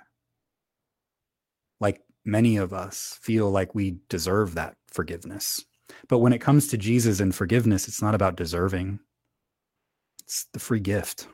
many 2.27 2.57
of 2.57 2.73
us 2.73 3.17
feel 3.21 3.49
like 3.49 3.73
we 3.73 3.97
deserve 4.09 4.53
that 4.55 4.75
forgiveness. 4.91 5.65
But 6.09 6.19
when 6.19 6.33
it 6.33 6.41
comes 6.41 6.67
to 6.67 6.77
Jesus 6.77 7.19
and 7.19 7.33
forgiveness, 7.33 7.87
it's 7.87 8.01
not 8.01 8.13
about 8.13 8.35
deserving, 8.35 8.99
it's 10.19 10.45
the 10.53 10.59
free 10.59 10.81
gift. 10.81 11.27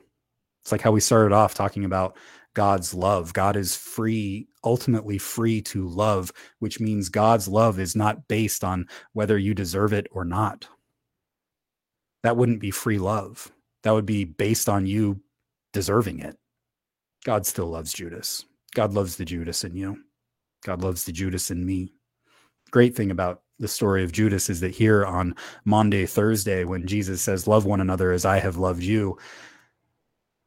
It's 0.62 0.72
like 0.72 0.80
how 0.80 0.92
we 0.92 1.00
started 1.00 1.34
off 1.34 1.52
talking 1.52 1.84
about 1.84 2.16
God's 2.54 2.94
love. 2.94 3.32
God 3.32 3.56
is 3.56 3.76
free, 3.76 4.46
ultimately 4.62 5.18
free 5.18 5.60
to 5.62 5.88
love, 5.88 6.32
which 6.60 6.80
means 6.80 7.08
God's 7.08 7.48
love 7.48 7.80
is 7.80 7.96
not 7.96 8.28
based 8.28 8.62
on 8.62 8.86
whether 9.12 9.36
you 9.36 9.52
deserve 9.52 9.92
it 9.92 10.06
or 10.12 10.24
not. 10.24 10.68
That 12.22 12.36
wouldn't 12.36 12.60
be 12.60 12.70
free 12.70 12.98
love. 12.98 13.50
That 13.82 13.90
would 13.90 14.06
be 14.06 14.24
based 14.24 14.68
on 14.68 14.86
you 14.86 15.20
deserving 15.72 16.20
it. 16.20 16.38
God 17.24 17.44
still 17.44 17.66
loves 17.66 17.92
Judas. 17.92 18.44
God 18.74 18.94
loves 18.94 19.16
the 19.16 19.24
Judas 19.24 19.64
in 19.64 19.74
you. 19.76 20.03
God 20.64 20.82
loves 20.82 21.04
the 21.04 21.12
Judas 21.12 21.50
in 21.50 21.64
me. 21.64 21.92
Great 22.70 22.96
thing 22.96 23.10
about 23.10 23.42
the 23.60 23.68
story 23.68 24.02
of 24.02 24.12
Judas 24.12 24.50
is 24.50 24.60
that 24.60 24.74
here 24.74 25.06
on 25.06 25.36
Maundy, 25.64 26.06
Thursday, 26.06 26.64
when 26.64 26.86
Jesus 26.86 27.22
says, 27.22 27.46
Love 27.46 27.66
one 27.66 27.80
another 27.80 28.10
as 28.10 28.24
I 28.24 28.38
have 28.40 28.56
loved 28.56 28.82
you, 28.82 29.16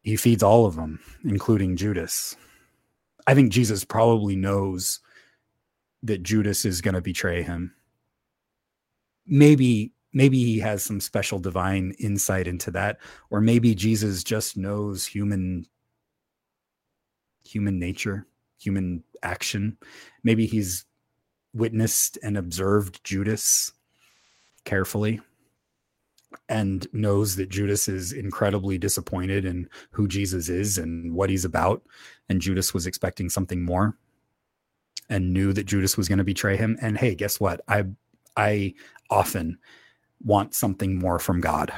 he 0.01 0.15
feeds 0.15 0.43
all 0.43 0.65
of 0.65 0.76
them, 0.76 0.99
including 1.24 1.78
Judas. 1.78 2.36
I 3.28 3.34
think 3.34 3.51
Jesus 3.51 3.86
probably 3.86 4.36
knows 4.36 4.99
that 6.03 6.24
Judas 6.24 6.65
is 6.65 6.82
going 6.82 6.95
to 6.95 7.01
betray 7.01 7.43
him. 7.43 7.74
Maybe 9.26 9.93
maybe 10.13 10.43
he 10.43 10.59
has 10.59 10.82
some 10.82 11.01
special 11.01 11.38
divine 11.38 11.93
insight 11.99 12.47
into 12.47 12.72
that 12.72 12.97
or 13.30 13.41
maybe 13.41 13.76
Jesus 13.76 14.24
just 14.24 14.55
knows 14.55 15.05
human 15.05 15.65
human 17.43 17.78
nature, 17.78 18.26
human 18.58 19.03
action. 19.24 19.78
Maybe 20.24 20.45
he's 20.45 20.86
witnessed 21.53 22.18
and 22.24 22.38
observed 22.38 23.03
Judas 23.03 23.72
carefully 24.66 25.22
and 26.49 26.88
knows 26.93 27.36
that 27.36 27.49
Judas 27.49 27.88
is 27.88 28.12
incredibly 28.12 28.78
disappointed 28.78 29.45
in 29.45 29.70
who 29.91 30.08
Jesus 30.08 30.49
is 30.49 30.78
and 30.78 31.14
what 31.14 31.30
he's 31.30 31.45
about. 31.45 31.84
And 32.30 32.41
Judas 32.41 32.74
was 32.74 32.86
expecting 32.86 33.30
something 33.30 33.64
more 33.64 33.97
and 35.10 35.34
knew 35.34 35.53
that 35.53 35.66
Judas 35.66 35.97
was 35.97 36.08
going 36.08 36.18
to 36.18 36.24
betray 36.24 36.58
him. 36.58 36.78
And 36.82 36.97
hey, 36.97 37.16
guess 37.16 37.39
what? 37.39 37.62
I 37.68 37.86
I 38.36 38.74
often 39.10 39.58
want 40.24 40.53
something 40.53 40.99
more 40.99 41.20
from 41.20 41.41
God. 41.41 41.72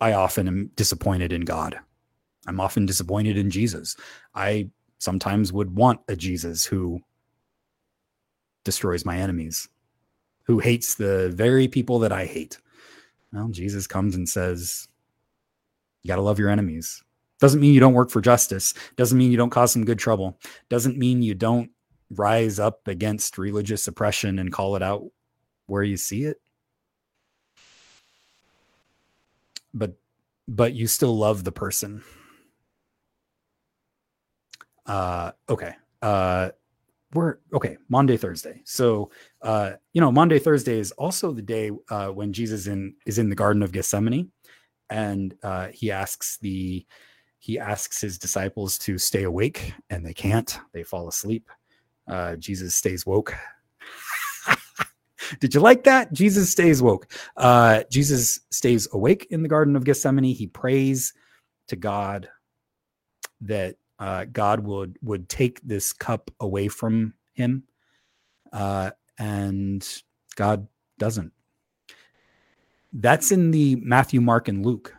I 0.00 0.12
often 0.12 0.48
am 0.48 0.70
disappointed 0.76 1.32
in 1.32 1.42
God. 1.42 1.78
I'm 2.46 2.60
often 2.60 2.86
disappointed 2.86 3.36
in 3.36 3.50
Jesus. 3.50 3.96
I 4.34 4.70
sometimes 5.00 5.52
would 5.52 5.74
want 5.74 6.00
a 6.08 6.14
Jesus 6.14 6.64
who 6.64 7.00
destroys 8.64 9.04
my 9.04 9.16
enemies, 9.16 9.68
who 10.44 10.60
hates 10.60 10.94
the 10.94 11.30
very 11.34 11.66
people 11.66 11.98
that 12.00 12.12
I 12.12 12.26
hate. 12.26 12.58
Well, 13.32 13.48
Jesus 13.48 13.86
comes 13.86 14.14
and 14.14 14.28
says, 14.28 14.86
You 16.02 16.08
got 16.08 16.16
to 16.16 16.22
love 16.22 16.38
your 16.38 16.50
enemies. 16.50 17.02
Doesn't 17.40 17.60
mean 17.60 17.72
you 17.72 17.80
don't 17.80 17.94
work 17.94 18.10
for 18.10 18.20
justice. 18.20 18.74
Doesn't 18.96 19.16
mean 19.16 19.30
you 19.30 19.38
don't 19.38 19.50
cause 19.50 19.72
some 19.72 19.86
good 19.86 19.98
trouble. 19.98 20.38
Doesn't 20.68 20.98
mean 20.98 21.22
you 21.22 21.34
don't 21.34 21.70
rise 22.10 22.58
up 22.58 22.86
against 22.86 23.38
religious 23.38 23.88
oppression 23.88 24.38
and 24.38 24.52
call 24.52 24.76
it 24.76 24.82
out 24.82 25.04
where 25.66 25.82
you 25.82 25.96
see 25.96 26.24
it. 26.24 26.38
But 29.72 29.94
but 30.48 30.74
you 30.74 30.86
still 30.86 31.16
love 31.16 31.44
the 31.44 31.52
person. 31.52 32.02
Uh 34.90 35.32
okay. 35.48 35.74
Uh 36.02 36.50
we're 37.12 37.38
okay 37.52 37.76
Maundy, 37.88 38.16
Thursday. 38.16 38.62
So 38.64 39.10
uh, 39.42 39.72
you 39.92 40.00
know, 40.00 40.12
Maundy, 40.12 40.38
Thursday 40.38 40.78
is 40.78 40.92
also 40.92 41.32
the 41.32 41.42
day 41.42 41.70
uh, 41.90 42.08
when 42.08 42.32
Jesus 42.32 42.66
in 42.66 42.94
is 43.06 43.18
in 43.18 43.28
the 43.28 43.36
Garden 43.36 43.62
of 43.62 43.72
Gethsemane, 43.72 44.30
and 44.90 45.34
uh, 45.42 45.68
he 45.68 45.90
asks 45.90 46.38
the 46.38 46.86
he 47.38 47.58
asks 47.58 48.00
his 48.00 48.18
disciples 48.18 48.78
to 48.78 48.98
stay 48.98 49.24
awake, 49.24 49.72
and 49.88 50.04
they 50.04 50.14
can't. 50.14 50.58
They 50.72 50.82
fall 50.82 51.08
asleep. 51.08 51.48
Uh, 52.06 52.36
Jesus 52.36 52.74
stays 52.74 53.06
woke. 53.06 53.34
Did 55.40 55.54
you 55.54 55.60
like 55.60 55.84
that? 55.84 56.12
Jesus 56.12 56.50
stays 56.50 56.82
woke. 56.82 57.12
Uh, 57.36 57.84
Jesus 57.90 58.40
stays 58.50 58.88
awake 58.92 59.28
in 59.30 59.42
the 59.42 59.48
Garden 59.48 59.74
of 59.74 59.84
Gethsemane. 59.84 60.24
He 60.34 60.46
prays 60.48 61.14
to 61.68 61.76
God 61.76 62.28
that 63.42 63.76
uh, 64.00 64.24
God 64.32 64.60
would 64.60 64.98
would 65.02 65.28
take 65.28 65.60
this 65.60 65.92
cup 65.92 66.30
away 66.40 66.68
from 66.68 67.12
him, 67.34 67.64
uh, 68.50 68.90
and 69.18 69.86
God 70.36 70.66
doesn't. 70.98 71.32
That's 72.92 73.30
in 73.30 73.50
the 73.50 73.76
Matthew, 73.76 74.22
Mark, 74.22 74.48
and 74.48 74.64
Luke. 74.64 74.94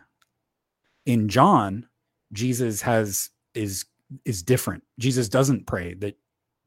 In 1.04 1.28
John, 1.28 1.88
Jesus 2.32 2.80
has 2.82 3.30
is 3.54 3.84
is 4.24 4.42
different. 4.44 4.84
Jesus 5.00 5.28
doesn't 5.28 5.66
pray 5.66 5.94
that 5.94 6.16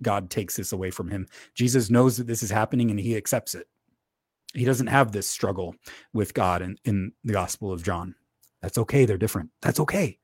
God 0.02 0.30
takes 0.30 0.58
this 0.58 0.74
away 0.74 0.92
from 0.92 1.10
him. 1.10 1.28
Jesus 1.54 1.90
knows 1.90 2.18
that 2.18 2.28
this 2.28 2.44
is 2.44 2.52
happening 2.52 2.92
and 2.92 3.00
he 3.00 3.16
accepts 3.16 3.56
it. 3.56 3.68
He 4.54 4.66
doesn't 4.66 4.88
have 4.88 5.12
this 5.12 5.28
struggle 5.28 5.76
with 6.12 6.34
God 6.34 6.62
in, 6.62 6.78
in 6.84 7.12
the 7.24 7.34
Gospel 7.34 7.72
of 7.72 7.84
John. 7.84 8.16
That's 8.62 8.78
okay. 8.78 9.06
They're 9.06 9.18
different. 9.18 9.52
That's 9.62 9.80
okay. 9.80 10.18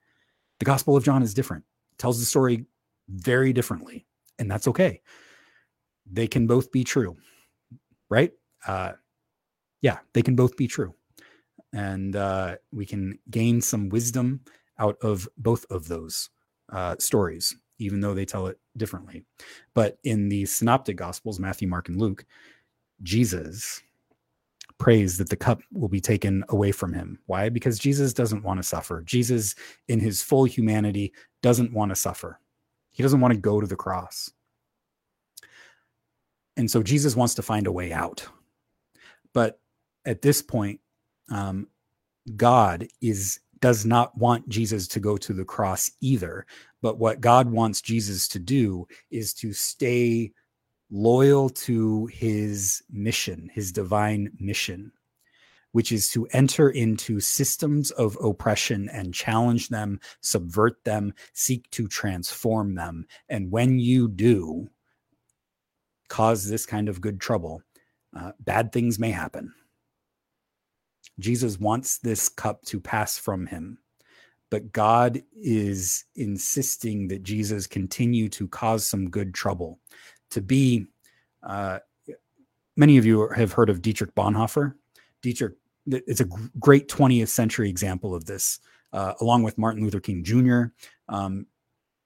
The 0.60 0.66
Gospel 0.66 0.98
of 0.98 1.04
John 1.04 1.24
is 1.24 1.34
different 1.34 1.64
tells 2.02 2.20
the 2.20 2.26
story 2.26 2.66
very 3.10 3.54
differently, 3.54 4.06
and 4.40 4.50
that's 4.50 4.68
okay. 4.68 5.02
They 6.12 6.28
can 6.28 6.48
both 6.48 6.72
be 6.72 6.84
true, 6.84 7.16
right? 8.10 8.32
Uh, 8.68 8.94
yeah, 9.82 10.00
they 10.14 10.24
can 10.24 10.36
both 10.36 10.58
be 10.58 10.68
true, 10.68 10.96
and 11.74 12.16
uh, 12.16 12.56
we 12.72 12.86
can 12.86 13.20
gain 13.30 13.62
some 13.62 13.90
wisdom 13.90 14.42
out 14.80 14.98
of 15.04 15.30
both 15.38 15.66
of 15.70 15.88
those 15.88 16.30
uh, 16.74 16.96
stories, 16.98 17.56
even 17.78 18.02
though 18.02 18.16
they 18.16 18.26
tell 18.26 18.48
it 18.48 18.58
differently. 18.78 19.24
But 19.76 20.00
in 20.04 20.28
the 20.28 20.46
synoptic 20.46 20.98
gospels, 20.98 21.40
Matthew, 21.40 21.68
Mark, 21.68 21.88
and 21.88 22.02
Luke, 22.02 22.26
Jesus 23.04 23.82
prays 24.82 25.16
that 25.20 25.30
the 25.30 25.36
cup 25.36 25.62
will 25.72 25.88
be 25.88 26.02
taken 26.02 26.44
away 26.50 26.72
from 26.72 26.92
him. 26.92 27.20
Why? 27.28 27.50
Because 27.50 27.78
Jesus 27.78 28.14
doesn't 28.14 28.42
want 28.42 28.58
to 28.58 28.64
suffer. 28.64 29.04
Jesus, 29.04 29.54
in 29.90 30.00
his 30.00 30.24
full 30.24 30.44
humanity, 30.44 31.14
doesn't 31.44 31.72
want 31.72 31.90
to 31.90 31.96
suffer. 31.96 32.40
He 32.90 33.04
doesn't 33.04 33.22
want 33.22 33.32
to 33.32 33.40
go 33.40 33.62
to 33.62 33.68
the 33.68 33.76
cross. 33.76 34.32
And 36.58 36.70
so 36.70 36.82
Jesus 36.82 37.16
wants 37.16 37.36
to 37.36 37.44
find 37.44 37.68
a 37.68 37.72
way 37.72 37.94
out. 37.94 38.28
But 39.34 39.60
at 40.04 40.24
this 40.24 40.42
point, 40.42 40.80
um, 41.30 41.68
God 42.36 42.88
is 43.02 43.40
does 43.60 43.86
not 43.86 44.18
want 44.18 44.50
Jesus 44.50 44.88
to 44.88 45.00
go 45.00 45.16
to 45.16 45.32
the 45.32 45.46
cross 45.46 45.92
either. 46.02 46.48
But 46.82 46.98
what 46.98 47.22
God 47.22 47.48
wants 47.52 47.82
Jesus 47.82 48.28
to 48.30 48.40
do 48.40 48.88
is 49.12 49.36
to 49.36 49.54
stay 49.54 50.32
loyal 50.92 51.50
to 51.50 52.06
his 52.08 52.84
mission, 52.92 53.50
his 53.54 53.72
divine 53.72 54.32
mission, 54.40 54.92
which 55.72 55.92
is 55.92 56.10
to 56.10 56.28
enter 56.28 56.70
into 56.70 57.20
systems 57.20 57.92
of 57.92 58.18
oppression 58.22 58.90
and 58.90 59.14
challenge 59.14 59.70
them, 59.70 60.00
subvert 60.20 60.84
them, 60.84 61.14
seek 61.34 61.70
to 61.72 61.88
transform 61.88 62.76
them. 62.76 63.06
And 63.30 63.52
when 63.52 63.80
you 63.80 64.10
do 64.10 64.70
cause 66.10 66.48
this 66.48 66.66
kind 66.66 66.90
of 66.90 67.00
good 67.00 67.22
trouble, 67.22 67.64
uh, 68.16 68.34
bad 68.42 68.74
things 68.74 69.00
may 69.00 69.12
happen. 69.12 69.54
Jesus 71.20 71.58
wants 71.58 72.00
this 72.00 72.28
cup 72.28 72.64
to 72.64 72.82
pass 72.82 73.18
from 73.18 73.48
him 73.48 73.78
but 74.52 74.74
God 74.74 75.24
is 75.34 76.04
insisting 76.16 77.08
that 77.08 77.24
Jesus 77.24 77.66
continue 77.66 78.28
to 78.30 78.48
cause 78.50 78.86
some 78.86 79.10
good 79.10 79.34
trouble 79.34 79.80
to 80.32 80.42
be. 80.42 80.88
Uh, 81.44 81.80
many 82.76 82.98
of 82.98 83.06
you 83.06 83.30
have 83.30 83.54
heard 83.54 83.70
of 83.70 83.82
Dietrich 83.82 84.14
Bonhoeffer. 84.16 84.74
Dietrich, 85.22 85.54
it's 85.88 86.22
a 86.22 86.28
great 86.60 86.88
20th 86.88 87.30
century 87.30 87.70
example 87.70 88.16
of 88.16 88.26
this, 88.26 88.60
uh, 88.94 89.14
along 89.22 89.44
with 89.44 89.58
Martin 89.58 89.84
Luther 89.84 90.00
King 90.00 90.24
Jr. 90.24 90.64
Um, 91.10 91.46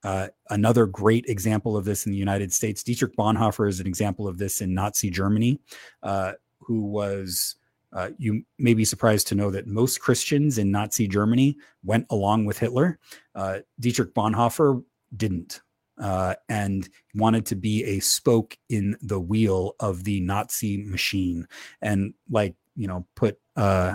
uh, 0.03 0.27
another 0.51 0.85
great 0.85 1.25
example 1.27 1.75
of 1.75 1.83
this 1.83 2.05
in 2.05 2.11
the 2.11 2.17
United 2.17 2.53
States, 2.53 2.83
Dietrich 2.83 3.15
Bonhoeffer 3.15 3.67
is 3.67 3.79
an 3.79 3.87
example 3.87 4.27
of 4.27 4.37
this 4.37 4.61
in 4.61 4.73
Nazi 4.73 5.09
Germany, 5.09 5.59
uh, 6.03 6.33
who 6.59 6.81
was. 6.81 7.55
Uh, 7.93 8.09
you 8.17 8.43
may 8.59 8.73
be 8.73 8.83
surprised 8.83 9.25
to 9.25 9.35
know 9.35 9.49
that 9.49 9.67
most 9.67 10.01
Christians 10.01 10.57
in 10.57 10.69
Nazi 10.69 11.07
Germany 11.07 11.55
went 11.81 12.05
along 12.09 12.43
with 12.43 12.59
Hitler. 12.59 12.99
Uh, 13.33 13.59
Dietrich 13.79 14.13
Bonhoeffer 14.13 14.83
didn't 15.15 15.61
uh, 15.99 16.35
and 16.49 16.89
wanted 17.13 17.45
to 17.47 17.55
be 17.55 17.83
a 17.83 17.99
spoke 17.99 18.57
in 18.69 18.97
the 19.01 19.19
wheel 19.19 19.75
of 19.79 20.03
the 20.03 20.21
Nazi 20.21 20.77
machine, 20.77 21.47
and 21.81 22.13
like 22.29 22.55
you 22.75 22.87
know, 22.87 23.05
put 23.15 23.39
uh, 23.55 23.93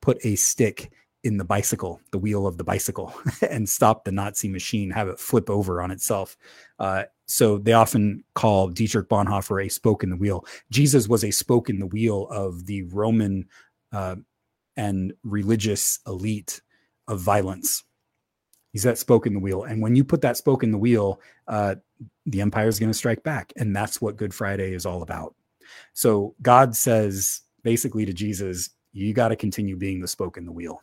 put 0.00 0.18
a 0.24 0.36
stick 0.36 0.90
in 1.24 1.38
the 1.38 1.44
bicycle, 1.44 2.00
the 2.12 2.18
wheel 2.18 2.46
of 2.46 2.56
the 2.56 2.64
bicycle, 2.64 3.12
and 3.50 3.68
stop 3.68 4.04
the 4.04 4.12
Nazi 4.12 4.48
machine, 4.48 4.90
have 4.90 5.08
it 5.08 5.18
flip 5.18 5.50
over 5.50 5.82
on 5.82 5.90
itself. 5.90 6.36
Uh, 6.78 7.04
so 7.26 7.58
they 7.58 7.72
often 7.72 8.22
call 8.34 8.68
Dietrich 8.68 9.08
Bonhoeffer 9.08 9.64
a 9.64 9.68
spoke 9.68 10.04
in 10.04 10.10
the 10.10 10.16
wheel. 10.16 10.46
Jesus 10.70 11.08
was 11.08 11.24
a 11.24 11.32
spoke 11.32 11.68
in 11.68 11.80
the 11.80 11.86
wheel 11.86 12.28
of 12.30 12.66
the 12.66 12.82
Roman 12.84 13.48
uh, 13.92 14.16
and 14.76 15.12
religious 15.24 15.98
elite 16.06 16.60
of 17.08 17.20
violence 17.20 17.82
He's 18.76 18.82
that 18.82 18.98
spoke 18.98 19.26
in 19.26 19.32
the 19.32 19.40
wheel. 19.40 19.64
And 19.64 19.80
when 19.80 19.96
you 19.96 20.04
put 20.04 20.20
that 20.20 20.36
spoke 20.36 20.62
in 20.62 20.70
the 20.70 20.76
wheel, 20.76 21.18
uh, 21.48 21.76
the 22.26 22.42
empire 22.42 22.68
is 22.68 22.78
going 22.78 22.92
to 22.92 22.98
strike 22.98 23.22
back. 23.22 23.50
And 23.56 23.74
that's 23.74 24.02
what 24.02 24.18
Good 24.18 24.34
Friday 24.34 24.74
is 24.74 24.84
all 24.84 25.00
about. 25.00 25.34
So 25.94 26.34
God 26.42 26.76
says 26.76 27.40
basically 27.62 28.04
to 28.04 28.12
Jesus, 28.12 28.68
you 28.92 29.14
got 29.14 29.28
to 29.28 29.36
continue 29.36 29.76
being 29.76 30.02
the 30.02 30.06
spoke 30.06 30.36
in 30.36 30.44
the 30.44 30.52
wheel. 30.52 30.82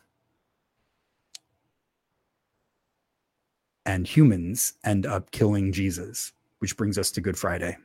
And 3.86 4.08
humans 4.08 4.72
end 4.84 5.06
up 5.06 5.30
killing 5.30 5.70
Jesus, 5.70 6.32
which 6.58 6.76
brings 6.76 6.98
us 6.98 7.12
to 7.12 7.20
Good 7.20 7.38
Friday. 7.38 7.76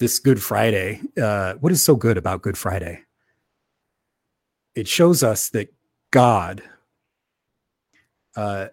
This 0.00 0.18
Good 0.18 0.42
Friday, 0.42 1.00
uh, 1.16 1.54
what 1.60 1.70
is 1.70 1.80
so 1.80 1.94
good 1.94 2.18
about 2.18 2.42
Good 2.42 2.58
Friday? 2.58 3.04
It 4.74 4.88
shows 4.88 5.22
us 5.22 5.48
that 5.50 5.72
God 6.10 6.60
uh, 8.36 8.68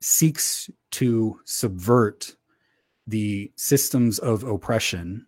seeks 0.00 0.70
to 0.92 1.40
subvert 1.44 2.36
the 3.06 3.52
systems 3.56 4.18
of 4.18 4.44
oppression. 4.44 5.26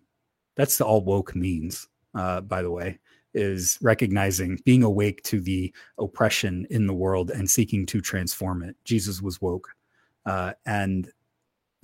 That's 0.57 0.79
the 0.79 0.85
all 0.85 1.03
woke 1.03 1.35
means, 1.35 1.89
uh, 2.15 2.41
by 2.41 2.63
the 2.63 2.71
way, 2.71 2.99
is 3.35 3.79
recognizing 3.83 4.59
being 4.65 4.83
awake 4.83 5.23
to 5.25 5.41
the 5.41 5.73
oppression 5.99 6.67
in 6.71 6.87
the 6.87 6.95
world 6.95 7.31
and 7.31 7.49
seeking 7.49 7.85
to 7.87 8.01
transform 8.01 8.63
it. 8.63 8.77
Jesus 8.85 9.21
was 9.21 9.41
woke. 9.43 9.69
Uh, 10.25 10.55
and 10.65 11.11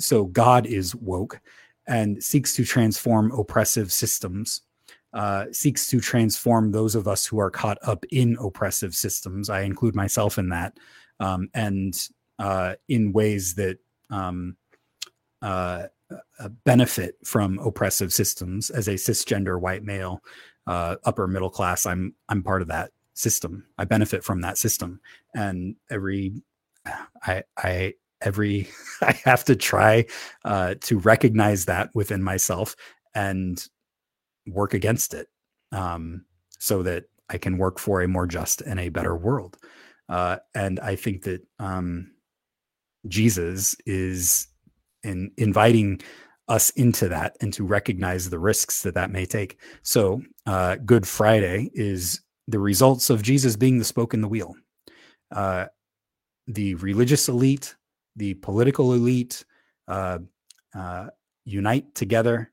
so 0.01 0.24
God 0.24 0.66
is 0.66 0.95
woke 0.95 1.40
and 1.86 2.22
seeks 2.22 2.55
to 2.57 2.64
transform 2.64 3.32
oppressive 3.32 3.93
systems, 3.93 4.62
uh, 5.12 5.47
seeks 5.53 5.88
to 5.88 6.01
transform 6.01 6.72
those 6.72 6.95
of 6.95 7.07
us 7.07 7.26
who 7.26 7.38
are 7.38 7.51
caught 7.51 7.78
up 7.82 8.05
in 8.11 8.36
oppressive 8.40 8.95
systems. 8.95 9.51
I 9.51 9.61
include 9.61 9.95
myself 9.95 10.38
in 10.38 10.49
that, 10.51 10.78
um, 11.22 11.48
and 11.54 12.08
uh, 12.38 12.74
in 12.88 13.12
ways 13.12 13.54
that 13.54 13.78
um, 14.10 14.56
uh, 15.40 15.84
uh 16.38 16.48
benefit 16.64 17.16
from 17.24 17.58
oppressive 17.60 18.12
systems. 18.12 18.68
As 18.70 18.88
a 18.88 18.94
cisgender 18.94 19.58
white 19.60 19.84
male, 19.84 20.20
uh, 20.66 20.96
upper 21.04 21.26
middle 21.26 21.50
class, 21.50 21.86
I'm 21.86 22.14
I'm 22.28 22.42
part 22.42 22.62
of 22.62 22.68
that 22.68 22.90
system. 23.14 23.64
I 23.78 23.84
benefit 23.84 24.24
from 24.24 24.40
that 24.42 24.58
system, 24.58 25.00
and 25.34 25.76
every 25.90 26.42
I 27.24 27.44
I 27.56 27.94
every 28.20 28.68
I 29.02 29.12
have 29.24 29.44
to 29.44 29.56
try 29.56 30.06
uh, 30.44 30.74
to 30.80 30.98
recognize 30.98 31.64
that 31.66 31.90
within 31.94 32.22
myself 32.22 32.76
and 33.14 33.64
work 34.48 34.74
against 34.74 35.14
it, 35.14 35.28
um, 35.70 36.24
so 36.58 36.82
that 36.82 37.04
I 37.28 37.38
can 37.38 37.58
work 37.58 37.78
for 37.78 38.02
a 38.02 38.08
more 38.08 38.26
just 38.26 38.60
and 38.62 38.80
a 38.80 38.88
better 38.88 39.16
world. 39.16 39.56
Uh, 40.12 40.36
and 40.54 40.78
I 40.80 40.94
think 40.94 41.22
that 41.22 41.40
um, 41.58 42.12
Jesus 43.08 43.74
is 43.86 44.46
in 45.02 45.30
inviting 45.38 46.02
us 46.48 46.68
into 46.70 47.08
that 47.08 47.34
and 47.40 47.50
to 47.54 47.64
recognize 47.64 48.28
the 48.28 48.38
risks 48.38 48.82
that 48.82 48.92
that 48.92 49.10
may 49.10 49.24
take. 49.24 49.58
So, 49.82 50.20
uh, 50.44 50.76
Good 50.84 51.08
Friday 51.08 51.70
is 51.72 52.20
the 52.46 52.58
results 52.58 53.08
of 53.08 53.22
Jesus 53.22 53.56
being 53.56 53.78
the 53.78 53.86
spoke 53.86 54.12
in 54.12 54.20
the 54.20 54.28
wheel. 54.28 54.54
Uh, 55.34 55.66
the 56.46 56.74
religious 56.74 57.30
elite, 57.30 57.74
the 58.16 58.34
political 58.34 58.92
elite 58.92 59.46
uh, 59.88 60.18
uh, 60.76 61.06
unite 61.46 61.94
together. 61.94 62.50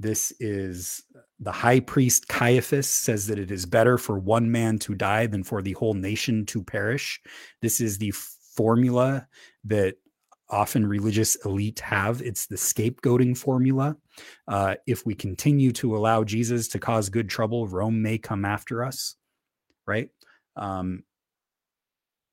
This 0.00 0.32
is 0.40 1.02
the 1.42 1.52
high 1.52 1.80
priest 1.80 2.28
Caiaphas 2.28 2.88
says 2.88 3.26
that 3.26 3.38
it 3.38 3.50
is 3.50 3.66
better 3.66 3.98
for 3.98 4.18
one 4.18 4.50
man 4.50 4.78
to 4.78 4.94
die 4.94 5.26
than 5.26 5.42
for 5.42 5.60
the 5.60 5.72
whole 5.72 5.94
nation 5.94 6.46
to 6.46 6.62
perish. 6.62 7.20
This 7.60 7.80
is 7.80 7.98
the 7.98 8.12
formula 8.12 9.26
that 9.64 9.96
often 10.48 10.86
religious 10.86 11.34
elite 11.44 11.80
have. 11.80 12.22
It's 12.22 12.46
the 12.46 12.56
scapegoating 12.56 13.36
formula. 13.36 13.96
Uh, 14.46 14.76
if 14.86 15.04
we 15.04 15.14
continue 15.14 15.72
to 15.72 15.96
allow 15.96 16.22
Jesus 16.22 16.68
to 16.68 16.78
cause 16.78 17.08
good 17.08 17.28
trouble, 17.28 17.66
Rome 17.66 18.00
may 18.00 18.18
come 18.18 18.44
after 18.44 18.84
us, 18.84 19.16
right? 19.84 20.10
Um, 20.54 21.02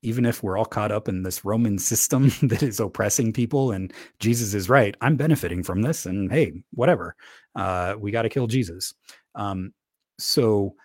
even 0.02 0.26
if 0.26 0.44
we're 0.44 0.58
all 0.58 0.66
caught 0.66 0.92
up 0.92 1.08
in 1.08 1.24
this 1.24 1.44
Roman 1.44 1.78
system 1.78 2.32
that 2.44 2.64
is 2.64 2.80
oppressing 2.80 3.34
people, 3.34 3.72
and 3.72 3.94
Jesus 4.20 4.54
is 4.54 4.70
right, 4.70 4.96
I'm 5.02 5.18
benefiting 5.18 5.64
from 5.64 5.82
this, 5.82 6.06
and 6.06 6.32
hey, 6.32 6.54
whatever, 6.72 7.16
uh, 7.56 7.96
we 8.00 8.12
got 8.12 8.24
to 8.24 8.30
kill 8.30 8.48
Jesus. 8.48 8.94
Um, 9.36 9.74
so 10.18 10.76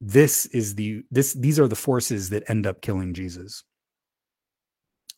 this 0.00 0.46
is 0.46 0.74
the 0.74 1.02
this 1.10 1.34
these 1.34 1.60
are 1.60 1.68
the 1.68 1.76
forces 1.76 2.30
that 2.30 2.48
end 2.48 2.66
up 2.66 2.80
killing 2.80 3.12
Jesus 3.12 3.64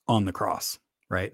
on 0.09 0.25
the 0.25 0.33
cross, 0.33 0.79
right? 1.09 1.33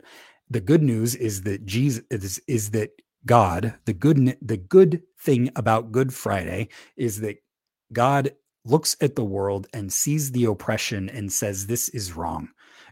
The 0.51 0.61
good 0.61 0.83
news 0.83 1.15
is 1.15 1.43
that 1.43 1.65
Jesus 1.65 2.05
is, 2.11 2.41
is 2.47 2.71
that 2.71 2.91
God, 3.27 3.75
the 3.85 3.93
good 3.93 4.37
the 4.43 4.57
good 4.57 5.03
thing 5.21 5.51
about 5.57 5.93
Good 5.93 6.13
Friday 6.15 6.69
is 6.97 7.21
that 7.21 7.37
God 7.93 8.33
looks 8.69 8.97
at 9.01 9.17
the 9.17 9.25
world 9.25 9.67
and 9.73 9.93
sees 9.93 10.31
the 10.31 10.45
oppression 10.45 11.09
and 11.09 11.33
says, 11.33 11.67
This 11.67 11.89
is 11.91 12.13
wrong. 12.13 12.49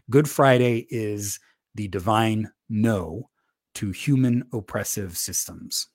Good 0.09 0.29
Friday 0.29 0.87
is 0.89 1.39
the 1.75 1.87
divine 1.87 2.49
no 2.69 3.29
to 3.75 3.91
human 3.91 4.43
oppressive 4.53 5.17
systems. 5.17 5.87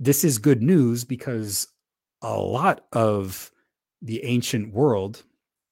This 0.00 0.24
is 0.24 0.38
good 0.38 0.62
news 0.62 1.04
because 1.04 1.68
a 2.22 2.36
lot 2.36 2.86
of 2.92 3.50
the 4.02 4.24
ancient 4.24 4.72
world 4.72 5.24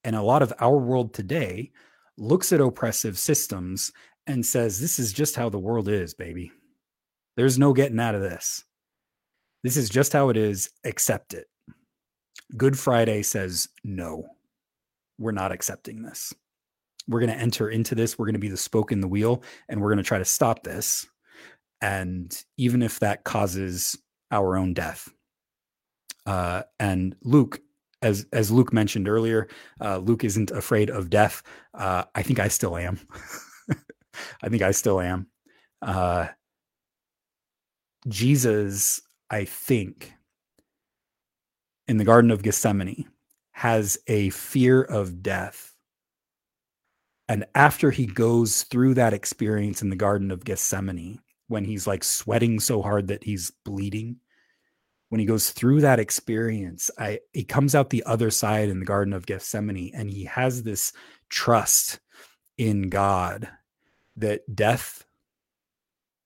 and 0.05 0.17
a 0.17 0.23
lot 0.23 0.43
of 0.43 0.53
our 0.61 0.77
world 0.77 1.15
today 1.15 1.73
looks 2.19 2.53
at 2.53 2.61
oppressive 2.61 3.19
systems 3.19 3.93
and 4.27 4.45
says, 4.45 4.81
This 4.81 4.99
is 4.99 5.13
just 5.13 5.37
how 5.37 5.49
the 5.49 5.59
world 5.59 5.89
is, 5.89 6.15
baby. 6.15 6.53
There's 7.37 7.59
no 7.59 7.73
getting 7.73 8.01
out 8.01 8.15
of 8.15 8.23
this. 8.23 8.65
This 9.63 9.77
is 9.77 9.89
just 9.89 10.13
how 10.13 10.29
it 10.29 10.37
is. 10.37 10.71
Accept 10.85 11.35
it. 11.35 11.47
Good 12.57 12.79
Friday 12.79 13.23
says, 13.23 13.69
no, 13.83 14.29
we're 15.19 15.33
not 15.33 15.53
accepting 15.53 16.03
this. 16.03 16.35
We're 17.09 17.21
going 17.21 17.33
to 17.33 17.41
enter 17.41 17.69
into 17.71 17.95
this. 17.95 18.19
We're 18.19 18.27
going 18.27 18.35
to 18.35 18.41
be 18.41 18.49
the 18.49 18.57
spoke 18.57 18.93
in 18.93 19.01
the 19.01 19.09
wheel, 19.09 19.43
and 19.69 19.81
we're 19.81 19.91
going 19.91 19.99
to 19.99 20.05
try 20.05 20.19
to 20.19 20.25
stop 20.25 20.63
this. 20.63 21.07
And 21.81 22.37
even 22.57 22.83
if 22.83 23.01
that 23.01 23.25
causes 23.25 23.97
our 24.31 24.57
own 24.57 24.75
death. 24.75 25.09
Uh, 26.25 26.63
and 26.81 27.15
Luke, 27.23 27.61
as 28.03 28.27
as 28.33 28.51
Luke 28.51 28.73
mentioned 28.73 29.09
earlier, 29.09 29.49
uh, 29.81 29.99
Luke 29.99 30.25
isn't 30.25 30.51
afraid 30.51 30.91
of 30.91 31.11
death. 31.11 31.43
Uh, 31.73 32.05
I 32.15 32.23
think 32.23 32.41
I 32.41 32.49
still 32.49 32.77
am. 32.77 32.99
I 34.43 34.49
think 34.49 34.63
I 34.63 34.73
still 34.73 35.01
am. 35.01 35.29
Uh, 35.81 36.29
Jesus, 38.09 39.01
I 39.31 39.45
think, 39.45 40.13
in 41.89 41.97
the 41.97 42.05
Garden 42.05 42.31
of 42.31 42.43
Gethsemane 42.43 43.09
has 43.53 43.99
a 44.07 44.31
fear 44.31 44.83
of 44.83 45.23
death. 45.23 45.73
And 47.29 47.47
after 47.55 47.91
he 47.91 48.07
goes 48.07 48.63
through 48.65 48.95
that 48.95 49.15
experience 49.15 49.83
in 49.83 49.91
the 49.91 49.97
Garden 49.97 50.31
of 50.31 50.45
Gethsemane, 50.45 51.21
when 51.49 51.65
he's 51.65 51.87
like 51.87 52.05
sweating 52.05 52.61
so 52.61 52.83
hard 52.83 53.09
that 53.09 53.25
he's 53.25 53.53
bleeding, 53.65 54.17
when 55.09 55.21
he 55.21 55.27
goes 55.27 55.51
through 55.51 55.81
that 55.83 56.01
experience, 56.01 56.91
I 56.99 57.21
he 57.33 57.45
comes 57.45 57.75
out 57.75 57.91
the 57.91 58.05
other 58.05 58.31
side 58.31 58.69
in 58.69 58.81
the 58.81 58.87
Garden 58.87 59.13
of 59.13 59.27
Gethsemane 59.27 59.93
and 59.95 60.11
he 60.11 60.25
has 60.25 60.63
this 60.63 60.93
trust 61.29 62.01
in 62.59 62.89
God 62.89 63.49
that 64.17 64.55
death 64.55 65.05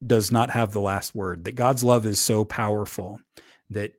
does 0.07 0.33
not 0.33 0.51
have 0.51 0.73
the 0.73 0.81
last 0.81 1.15
word, 1.15 1.45
that 1.45 1.55
God's 1.55 1.85
love 1.85 2.07
is 2.07 2.19
so 2.19 2.45
powerful 2.45 3.21
that 3.69 3.93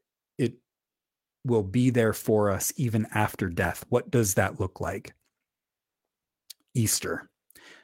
will 1.46 1.64
be 1.64 1.90
there 1.90 2.14
for 2.14 2.52
us 2.52 2.72
even 2.78 3.08
after 3.14 3.50
death. 3.50 3.86
What 3.90 4.12
does 4.12 4.36
that 4.36 4.60
look 4.60 4.80
like? 4.80 5.14
Easter, 6.74 7.30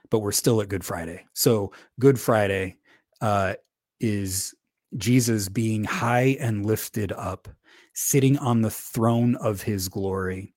but 0.10 0.20
we're 0.20 0.32
still 0.32 0.62
at 0.62 0.70
Good 0.70 0.86
Friday. 0.86 1.26
So, 1.34 1.72
Good 2.00 2.20
Friday 2.20 2.78
uh, 3.22 3.56
is 4.00 4.54
Jesus 4.96 5.50
being 5.50 5.84
high 5.84 6.38
and 6.40 6.66
lifted 6.66 7.12
up, 7.12 7.48
sitting 7.94 8.38
on 8.38 8.62
the 8.62 8.70
throne 8.70 9.36
of 9.36 9.62
his 9.62 9.90
glory. 9.90 10.54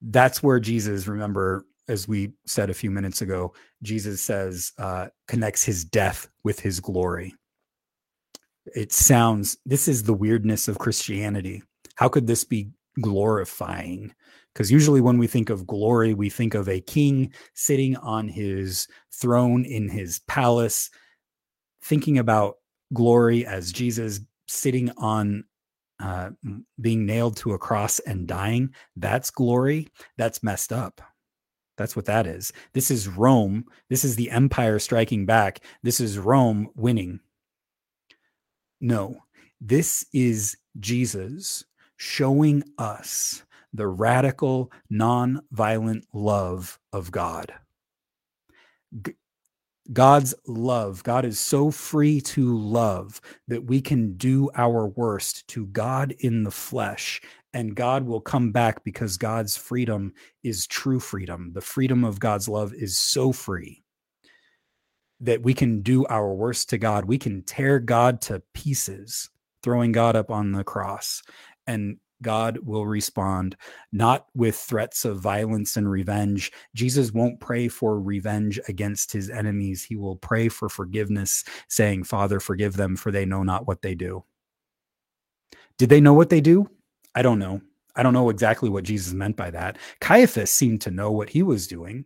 That's 0.00 0.42
where 0.42 0.60
Jesus, 0.60 1.08
remember, 1.08 1.66
as 1.88 2.06
we 2.06 2.32
said 2.46 2.70
a 2.70 2.74
few 2.74 2.90
minutes 2.90 3.20
ago, 3.20 3.52
Jesus 3.82 4.20
says, 4.22 4.72
uh, 4.78 5.08
connects 5.26 5.64
his 5.64 5.84
death 5.84 6.28
with 6.44 6.60
his 6.60 6.78
glory. 6.78 7.34
It 8.76 8.92
sounds, 8.92 9.58
this 9.66 9.88
is 9.88 10.04
the 10.04 10.14
weirdness 10.14 10.68
of 10.68 10.78
Christianity 10.78 11.64
how 11.96 12.08
could 12.08 12.26
this 12.26 12.44
be 12.44 12.70
glorifying? 13.00 14.14
Because 14.52 14.70
usually 14.70 15.00
when 15.00 15.18
we 15.18 15.26
think 15.26 15.50
of 15.50 15.66
glory, 15.66 16.14
we 16.14 16.28
think 16.28 16.54
of 16.54 16.68
a 16.68 16.80
king 16.80 17.32
sitting 17.54 17.96
on 17.96 18.28
his 18.28 18.88
throne 19.12 19.64
in 19.64 19.88
his 19.88 20.20
palace, 20.20 20.90
thinking 21.82 22.18
about 22.18 22.56
glory 22.92 23.46
as 23.46 23.72
Jesus 23.72 24.20
sitting 24.48 24.90
on 24.96 25.44
uh, 26.00 26.30
being 26.80 27.06
nailed 27.06 27.36
to 27.36 27.52
a 27.52 27.58
cross 27.58 27.98
and 28.00 28.26
dying. 28.26 28.74
That's 28.96 29.30
glory. 29.30 29.88
That's 30.16 30.42
messed 30.42 30.72
up. 30.72 31.00
That's 31.76 31.94
what 31.94 32.06
that 32.06 32.26
is. 32.26 32.52
This 32.72 32.90
is 32.90 33.08
Rome. 33.08 33.64
This 33.88 34.04
is 34.04 34.16
the 34.16 34.30
empire 34.30 34.78
striking 34.78 35.24
back. 35.24 35.60
This 35.82 36.00
is 36.00 36.18
Rome 36.18 36.68
winning. 36.74 37.20
No, 38.80 39.16
this 39.60 40.04
is 40.12 40.56
Jesus 40.78 41.64
showing 42.00 42.62
us 42.78 43.42
the 43.74 43.86
radical, 43.86 44.72
non-violent 44.88 46.06
love 46.14 46.78
of 46.94 47.12
God. 47.12 47.52
G- 49.04 49.14
God's 49.92 50.34
love. 50.46 51.02
God 51.04 51.26
is 51.26 51.38
so 51.38 51.70
free 51.70 52.22
to 52.22 52.56
love 52.56 53.20
that 53.48 53.64
we 53.64 53.82
can 53.82 54.16
do 54.16 54.50
our 54.54 54.88
worst 54.88 55.46
to 55.48 55.66
God 55.66 56.14
in 56.20 56.42
the 56.44 56.50
flesh, 56.50 57.20
and 57.52 57.76
God 57.76 58.06
will 58.06 58.22
come 58.22 58.50
back 58.50 58.82
because 58.82 59.18
God's 59.18 59.58
freedom 59.58 60.14
is 60.42 60.66
true 60.66 61.00
freedom. 61.00 61.52
The 61.52 61.60
freedom 61.60 62.04
of 62.04 62.18
God's 62.18 62.48
love 62.48 62.72
is 62.72 62.98
so 62.98 63.30
free 63.30 63.82
that 65.20 65.42
we 65.42 65.52
can 65.54 65.82
do 65.82 66.06
our 66.06 66.32
worst 66.32 66.70
to 66.70 66.78
God. 66.78 67.04
We 67.04 67.18
can 67.18 67.42
tear 67.42 67.78
God 67.78 68.22
to 68.22 68.42
pieces, 68.54 69.28
throwing 69.62 69.92
God 69.92 70.16
up 70.16 70.30
on 70.30 70.52
the 70.52 70.64
cross. 70.64 71.22
And 71.70 71.98
God 72.22 72.58
will 72.64 72.84
respond 72.84 73.56
not 73.92 74.26
with 74.34 74.56
threats 74.56 75.04
of 75.04 75.20
violence 75.20 75.76
and 75.76 75.88
revenge. 75.90 76.52
Jesus 76.74 77.12
won't 77.12 77.40
pray 77.40 77.68
for 77.68 78.00
revenge 78.00 78.60
against 78.68 79.12
his 79.12 79.30
enemies. 79.30 79.84
He 79.84 79.96
will 79.96 80.16
pray 80.16 80.48
for 80.48 80.68
forgiveness, 80.68 81.44
saying, 81.68 82.04
Father, 82.04 82.40
forgive 82.40 82.74
them, 82.74 82.96
for 82.96 83.10
they 83.10 83.24
know 83.24 83.42
not 83.42 83.66
what 83.66 83.82
they 83.82 83.94
do. 83.94 84.24
Did 85.78 85.88
they 85.88 86.00
know 86.00 86.12
what 86.14 86.30
they 86.30 86.40
do? 86.40 86.68
I 87.14 87.22
don't 87.22 87.38
know. 87.38 87.60
I 87.96 88.02
don't 88.02 88.14
know 88.14 88.30
exactly 88.30 88.68
what 88.68 88.84
Jesus 88.84 89.12
meant 89.12 89.36
by 89.36 89.50
that. 89.50 89.78
Caiaphas 90.00 90.50
seemed 90.50 90.80
to 90.82 90.90
know 90.90 91.10
what 91.10 91.30
he 91.30 91.42
was 91.42 91.66
doing. 91.66 92.04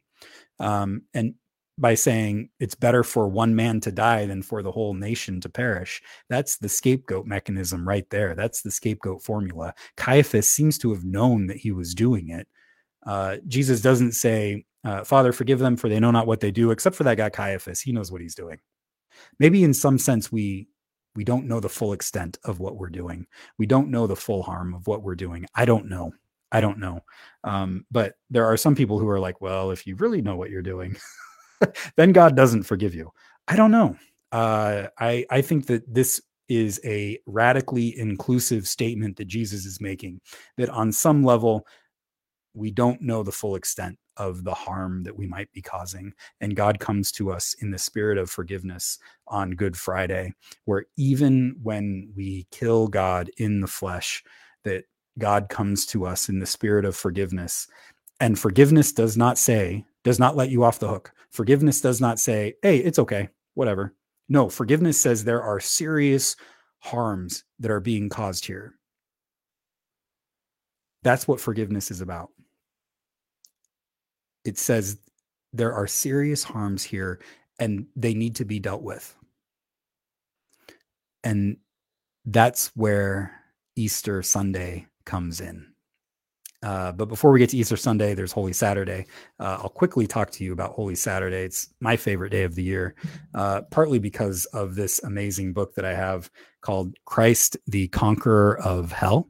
Um, 0.61 1.03
and 1.13 1.35
by 1.77 1.95
saying 1.95 2.49
it's 2.61 2.75
better 2.75 3.03
for 3.03 3.29
one 3.29 3.55
man 3.55 3.81
to 3.81 3.91
die 3.91 4.27
than 4.27 4.43
for 4.43 4.63
the 4.63 4.71
whole 4.71 4.95
nation 4.95 5.41
to 5.41 5.49
perish. 5.49 6.01
That's 6.29 6.57
the 6.57 6.69
scapegoat 6.69 7.27
mechanism 7.27 7.87
right 7.87 8.09
there. 8.11 8.35
That's 8.35 8.63
the 8.63 8.71
scapegoat 8.71 9.23
formula. 9.23 9.75
Caiaphas 9.97 10.49
seems 10.49 10.79
to 10.79 10.93
have 10.93 11.05
known 11.05 11.49
that 11.49 11.57
he 11.57 11.73
was 11.73 11.95
doing 11.95 12.29
it. 12.29 12.47
Uh, 13.05 13.39
Jesus 13.49 13.81
doesn't 13.81 14.13
say, 14.13 14.65
uh, 14.85 15.03
Father, 15.03 15.33
forgive 15.33 15.59
them 15.59 15.77
for 15.77 15.89
they 15.89 16.01
know 16.01 16.11
not 16.11 16.27
what 16.27 16.41
they 16.41 16.51
do, 16.51 16.71
except 16.71 16.95
for 16.95 17.05
that 17.05 17.17
guy 17.17 17.31
Caiaphas. 17.31 17.81
He 17.81 17.93
knows 17.93 18.13
what 18.13 18.21
he's 18.21 18.35
doing. 18.35 18.59
Maybe 19.39 19.65
in 19.65 19.75
some 19.75 19.99
sense, 19.99 20.31
we 20.31 20.69
we 21.17 21.25
don't 21.25 21.47
know 21.47 21.61
the 21.61 21.69
full 21.69 21.93
extent 21.93 22.39
of 22.45 22.59
what 22.59 22.77
we're 22.77 22.91
doing. 22.91 23.27
We 23.57 23.67
don't 23.67 23.91
know 23.91 24.07
the 24.07 24.17
full 24.17 24.43
harm 24.43 24.75
of 24.75 24.87
what 24.87 25.03
we're 25.03 25.15
doing. 25.15 25.47
I 25.55 25.65
don't 25.65 25.89
know. 25.89 26.13
I 26.51 26.61
don't 26.61 26.79
know. 26.79 27.01
Um, 27.45 27.87
but 27.91 28.15
there 28.31 28.47
are 28.47 28.57
some 28.57 28.75
people 28.75 28.99
who 28.99 29.09
are 29.09 29.21
like, 29.21 29.41
well, 29.41 29.71
if 29.71 29.87
you 29.87 29.97
really 29.97 30.23
know 30.23 30.37
what 30.37 30.51
you're 30.51 30.63
doing, 30.63 30.97
then 31.97 32.13
God 32.13 32.37
doesn't 32.37 32.65
forgive 32.65 32.95
you. 32.95 33.11
I 33.49 33.57
don't 33.57 33.71
know. 33.71 33.97
Uh, 34.33 34.89
I 34.99 35.25
I 35.31 35.43
think 35.43 35.67
that 35.67 35.93
this 35.93 36.21
is 36.49 36.81
a 36.85 37.19
radically 37.27 37.99
inclusive 37.99 38.67
statement 38.69 39.17
that 39.17 39.27
Jesus 39.27 39.65
is 39.65 39.81
making. 39.81 40.21
That 40.57 40.69
on 40.71 40.93
some 40.93 41.23
level, 41.25 41.67
we 42.55 42.71
don't 42.71 43.01
know 43.01 43.23
the 43.23 43.33
full 43.33 43.57
extent 43.57 43.99
of 44.17 44.45
the 44.45 44.55
harm 44.55 45.03
that 45.03 45.17
we 45.17 45.27
might 45.27 45.51
be 45.53 45.63
causing. 45.63 46.13
And 46.41 46.55
God 46.55 46.79
comes 46.79 47.11
to 47.13 47.33
us 47.33 47.55
in 47.61 47.71
the 47.71 47.79
spirit 47.79 48.19
of 48.19 48.31
forgiveness 48.31 48.99
on 49.27 49.53
Good 49.53 49.77
Friday, 49.77 50.33
where 50.65 50.87
even 50.97 51.57
when 51.63 52.13
we 52.15 52.47
kill 52.51 52.87
God 52.87 53.31
in 53.39 53.61
the 53.61 53.67
flesh, 53.67 54.23
that 54.63 54.85
God 55.19 55.49
comes 55.49 55.87
to 55.87 56.07
us 56.07 56.29
in 56.29 56.39
the 56.39 56.47
spirit 56.47 56.85
of 56.85 56.97
forgiveness. 56.97 57.67
And 58.21 58.39
forgiveness 58.39 58.93
does 58.93 59.17
not 59.17 59.39
say, 59.39 59.85
does 60.05 60.19
not 60.19 60.37
let 60.37 60.51
you 60.51 60.65
off 60.65 60.79
the 60.79 60.89
hook. 60.89 61.13
Forgiveness 61.35 61.81
does 61.81 62.01
not 62.01 62.21
say, 62.21 62.55
hey, 62.63 62.79
it's 62.79 63.01
okay, 63.01 63.29
whatever. 63.55 63.93
No, 64.29 64.49
forgiveness 64.49 65.01
says 65.01 65.25
there 65.25 65.43
are 65.43 65.59
serious 65.59 66.37
harms 66.79 67.43
that 67.59 67.73
are 67.73 67.81
being 67.81 68.09
caused 68.09 68.47
here. 68.47 68.77
That's 71.03 71.27
what 71.27 71.41
forgiveness 71.41 71.91
is 71.91 72.01
about. 72.01 72.31
It 74.45 74.59
says 74.59 75.01
there 75.53 75.75
are 75.75 75.89
serious 75.89 76.45
harms 76.45 76.85
here 76.85 77.19
and 77.59 77.87
they 77.97 78.15
need 78.15 78.37
to 78.37 78.45
be 78.45 78.61
dealt 78.61 78.83
with. 78.83 79.13
And 81.25 81.57
that's 82.27 82.69
where 82.77 83.41
Easter 83.75 84.23
Sunday 84.23 84.87
comes 85.05 85.41
in. 85.41 85.74
Uh, 86.65 86.93
but 86.93 87.07
before 87.07 87.31
we 87.31 87.39
get 87.39 87.51
to 87.51 87.57
Easter 87.57 87.77
Sunday, 87.77 88.15
there's 88.15 88.33
Holy 88.33 88.53
Saturday. 88.53 89.07
Uh, 89.39 89.59
I'll 89.63 89.69
quickly 89.69 90.07
talk 90.07 90.31
to 90.33 90.45
you 90.45 90.53
about 90.53 90.73
Holy 90.73 90.95
Saturday. 90.95 91.45
It's 91.45 91.75
my 91.81 91.97
favorite 91.97 92.31
day 92.31 92.43
of 92.43 92.55
the 92.55 92.63
year, 92.63 92.95
uh, 93.35 93.63
partly 93.71 93.99
because 93.99 94.47
of 94.47 94.75
this 94.75 95.03
amazing 95.05 95.53
book 95.53 95.75
that 95.75 95.85
I 95.85 95.95
have 95.95 96.31
called 96.63 96.97
Christ, 97.05 97.59
the 97.67 97.89
Conqueror 97.89 98.59
of 98.61 98.91
Hell 98.91 99.29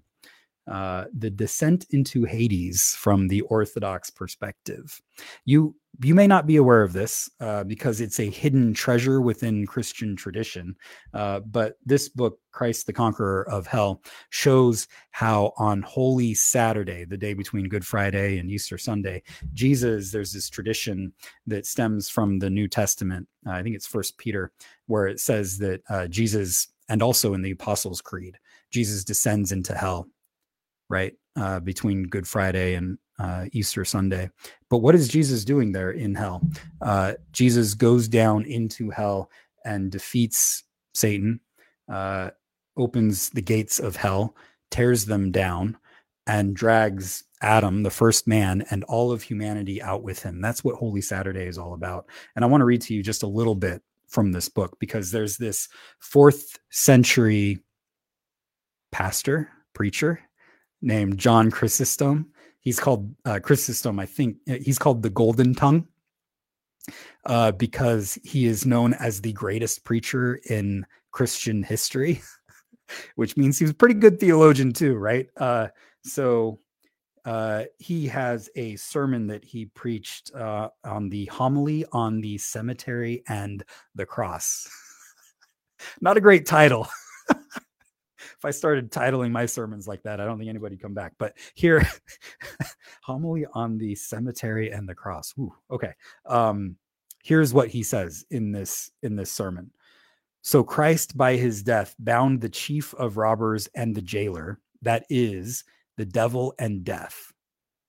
uh, 0.67 1.05
the 1.17 1.31
descent 1.31 1.87
into 1.91 2.25
Hades 2.25 2.97
from 2.99 3.29
the 3.29 3.43
Orthodox 3.43 4.11
perspective. 4.11 5.01
You 5.45 5.77
you 6.03 6.15
may 6.15 6.27
not 6.27 6.47
be 6.47 6.57
aware 6.57 6.83
of 6.83 6.93
this 6.93 7.31
uh, 7.41 7.65
because 7.65 8.01
it's 8.01 8.19
a 8.21 8.29
hidden 8.29 8.75
treasure 8.75 9.21
within 9.21 9.67
Christian 9.67 10.17
tradition. 10.17 10.75
Uh, 11.13 11.41
but 11.41 11.77
this 11.85 12.09
book, 12.09 12.39
Christ 12.53 12.87
the 12.87 12.93
Conqueror 12.93 13.49
of 13.49 13.67
Hell, 13.67 14.03
shows 14.31 14.89
how 15.11 15.53
on 15.57 15.83
Holy 15.83 16.35
Saturday, 16.35 17.05
the 17.05 17.17
day 17.17 17.35
between 17.35 17.69
Good 17.69 17.87
Friday 17.87 18.39
and 18.39 18.51
Easter 18.51 18.79
Sunday, 18.79 19.23
Jesus, 19.53 20.11
there's 20.11 20.33
this 20.33 20.49
tradition 20.49 21.13
that 21.47 21.67
stems 21.67 22.09
from 22.09 22.39
the 22.39 22.51
New 22.51 22.69
Testament. 22.69 23.29
Uh, 23.47 23.53
I 23.53 23.63
think 23.63 23.77
it's 23.77 23.87
First 23.87 24.19
Peter, 24.19 24.53
where 24.87 25.07
it 25.07 25.21
says 25.21 25.59
that 25.59 25.83
uh, 25.89 26.07
Jesus, 26.09 26.69
and 26.89 27.03
also 27.03 27.35
in 27.35 27.43
the 27.43 27.53
Apostles' 27.53 28.01
Creed, 28.01 28.37
Jesus 28.71 29.05
descends 29.05 29.53
into 29.53 29.75
hell 29.75 30.09
right? 30.89 31.15
Uh, 31.37 31.59
between 31.61 32.05
Good 32.05 32.29
Friday 32.29 32.75
and 32.75 32.99
uh, 33.19 33.47
Easter 33.53 33.85
Sunday. 33.85 34.31
But 34.69 34.79
what 34.79 34.95
is 34.95 35.09
Jesus 35.09 35.45
doing 35.45 35.73
there 35.73 35.93
in 35.93 36.15
hell? 36.15 36.43
Uh, 36.81 37.15
Jesus 37.33 37.75
goes 37.75 38.09
down 38.09 38.45
into 38.45 38.91
hell 38.91 39.31
and 39.65 39.91
defeats 39.91 40.65
Satan, 40.95 41.41
uh, 41.91 42.31
opens 42.77 43.31
the 43.31 43.43
gates 43.43 43.79
of 43.79 43.97
hell, 43.97 44.37
tears 44.71 45.05
them 45.05 45.31
down, 45.31 45.77
and 46.27 46.57
drags 46.57 47.25
Adam, 47.43 47.83
the 47.83 47.91
first 47.91 48.27
man, 48.27 48.65
and 48.71 48.85
all 48.85 49.13
of 49.13 49.23
humanity 49.23 49.83
out 49.83 50.03
with 50.03 50.23
him. 50.23 50.41
That's 50.41 50.65
what 50.65 50.77
Holy 50.77 51.01
Saturday 51.01 51.47
is 51.47 51.59
all 51.59 51.75
about. 51.75 52.07
And 52.35 52.45
I 52.45 52.49
want 52.49 52.63
to 52.63 52.67
read 52.67 52.81
to 52.83 52.95
you 52.95 53.03
just 53.03 53.23
a 53.23 53.29
little 53.29 53.55
bit 53.55 53.83
from 54.09 54.33
this 54.33 54.49
book 54.49 54.77
because 54.79 55.11
there's 55.11 55.37
this 55.37 55.69
fourth 55.99 56.59
century 56.71 57.59
pastor, 58.93 59.51
preacher 59.75 60.21
named 60.81 61.19
John 61.19 61.51
Chrysostom. 61.51 62.31
He's 62.65 62.81
called 62.81 63.15
uh, 63.25 63.41
Chrysostom, 63.43 64.01
I 64.01 64.07
think 64.07 64.39
uh, 64.49 64.55
he's 64.55 64.79
called 64.79 65.03
the 65.03 65.11
Golden 65.11 65.55
Tongue 65.55 65.87
uh, 67.27 67.53
because 67.53 68.19
he 68.25 68.47
is 68.47 68.67
known 68.67 68.95
as 68.95 69.21
the 69.21 69.33
greatest 69.33 69.85
preacher 69.85 70.41
in 70.49 70.87
Christian 71.13 71.63
history, 71.63 72.23
which 73.17 73.37
means 73.37 73.59
he 73.59 73.65
was 73.65 73.73
a 73.73 73.75
pretty 73.75 73.95
good 73.95 74.19
theologian 74.19 74.73
too, 74.73 74.95
right? 74.95 75.29
Uh, 75.37 75.69
so 76.05 76.59
uh, 77.25 77.65
he 77.79 78.07
has 78.07 78.51
a 78.57 78.77
sermon 78.77 79.27
that 79.27 79.45
he 79.45 79.67
preached 79.67 80.35
uh, 80.35 80.69
on 80.85 81.09
the 81.09 81.25
homily 81.27 81.85
on 81.93 82.21
the 82.21 82.37
cemetery 82.39 83.23
and 83.29 83.65
the 83.95 84.05
cross. 84.05 84.69
Not 86.01 86.17
a 86.17 86.21
great 86.21 86.47
title. 86.47 86.89
if 88.45 88.49
I 88.49 88.51
started 88.51 88.93
titling 88.93 89.31
my 89.31 89.47
sermons 89.47 89.89
like 89.89 90.03
that, 90.03 90.21
I 90.21 90.27
don't 90.27 90.37
think 90.39 90.51
anybody'd 90.51 90.83
come 90.83 90.93
back. 90.93 91.15
But 91.19 91.35
here, 91.55 91.89
homily 93.03 93.47
on 93.55 93.79
the 93.79 93.95
cemetery 93.95 94.71
and 94.71 94.87
the 94.87 94.95
cross. 94.95 95.33
Ooh, 95.39 95.55
okay. 95.71 95.93
Um, 96.27 96.77
here's 97.23 97.55
what 97.55 97.69
he 97.69 97.83
says 97.83 98.27
in 98.31 98.53
this 98.53 98.91
in 99.03 99.17
this 99.17 99.33
sermon. 99.33 99.71
So 100.43 100.63
Christ, 100.63 101.17
by 101.17 101.37
his 101.37 101.63
death, 101.63 101.95
bound 101.99 102.43
the 102.43 102.51
chief 102.51 102.93
of 102.95 103.17
robbers 103.17 103.67
and 103.75 103.95
the 103.95 104.03
jailer, 104.03 104.61
that 104.83 105.07
is 105.09 105.65
the 105.97 106.05
devil 106.05 106.55
and 106.59 106.85
death, 106.85 107.33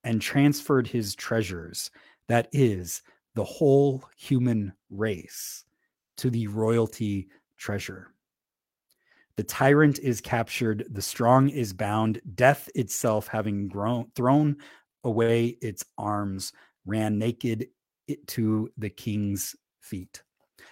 and 0.05 0.21
transferred 0.21 0.87
his 0.87 1.15
treasures, 1.15 1.91
that 2.29 2.47
is 2.53 3.01
the 3.33 3.43
whole 3.43 4.05
human 4.15 4.71
race, 4.89 5.65
to 6.15 6.29
the 6.29 6.47
royalty 6.47 7.27
treasure. 7.57 8.14
The 9.37 9.43
tyrant 9.43 9.99
is 9.99 10.21
captured, 10.21 10.85
the 10.89 11.01
strong 11.01 11.49
is 11.49 11.73
bound, 11.73 12.21
death 12.35 12.69
itself, 12.73 13.27
having 13.27 13.67
grown, 13.67 14.07
thrown 14.15 14.57
away 15.03 15.57
its 15.61 15.83
arms, 15.97 16.53
ran 16.85 17.17
naked 17.17 17.67
to 18.27 18.69
the 18.77 18.89
king's 18.89 19.55
feet. 19.81 20.21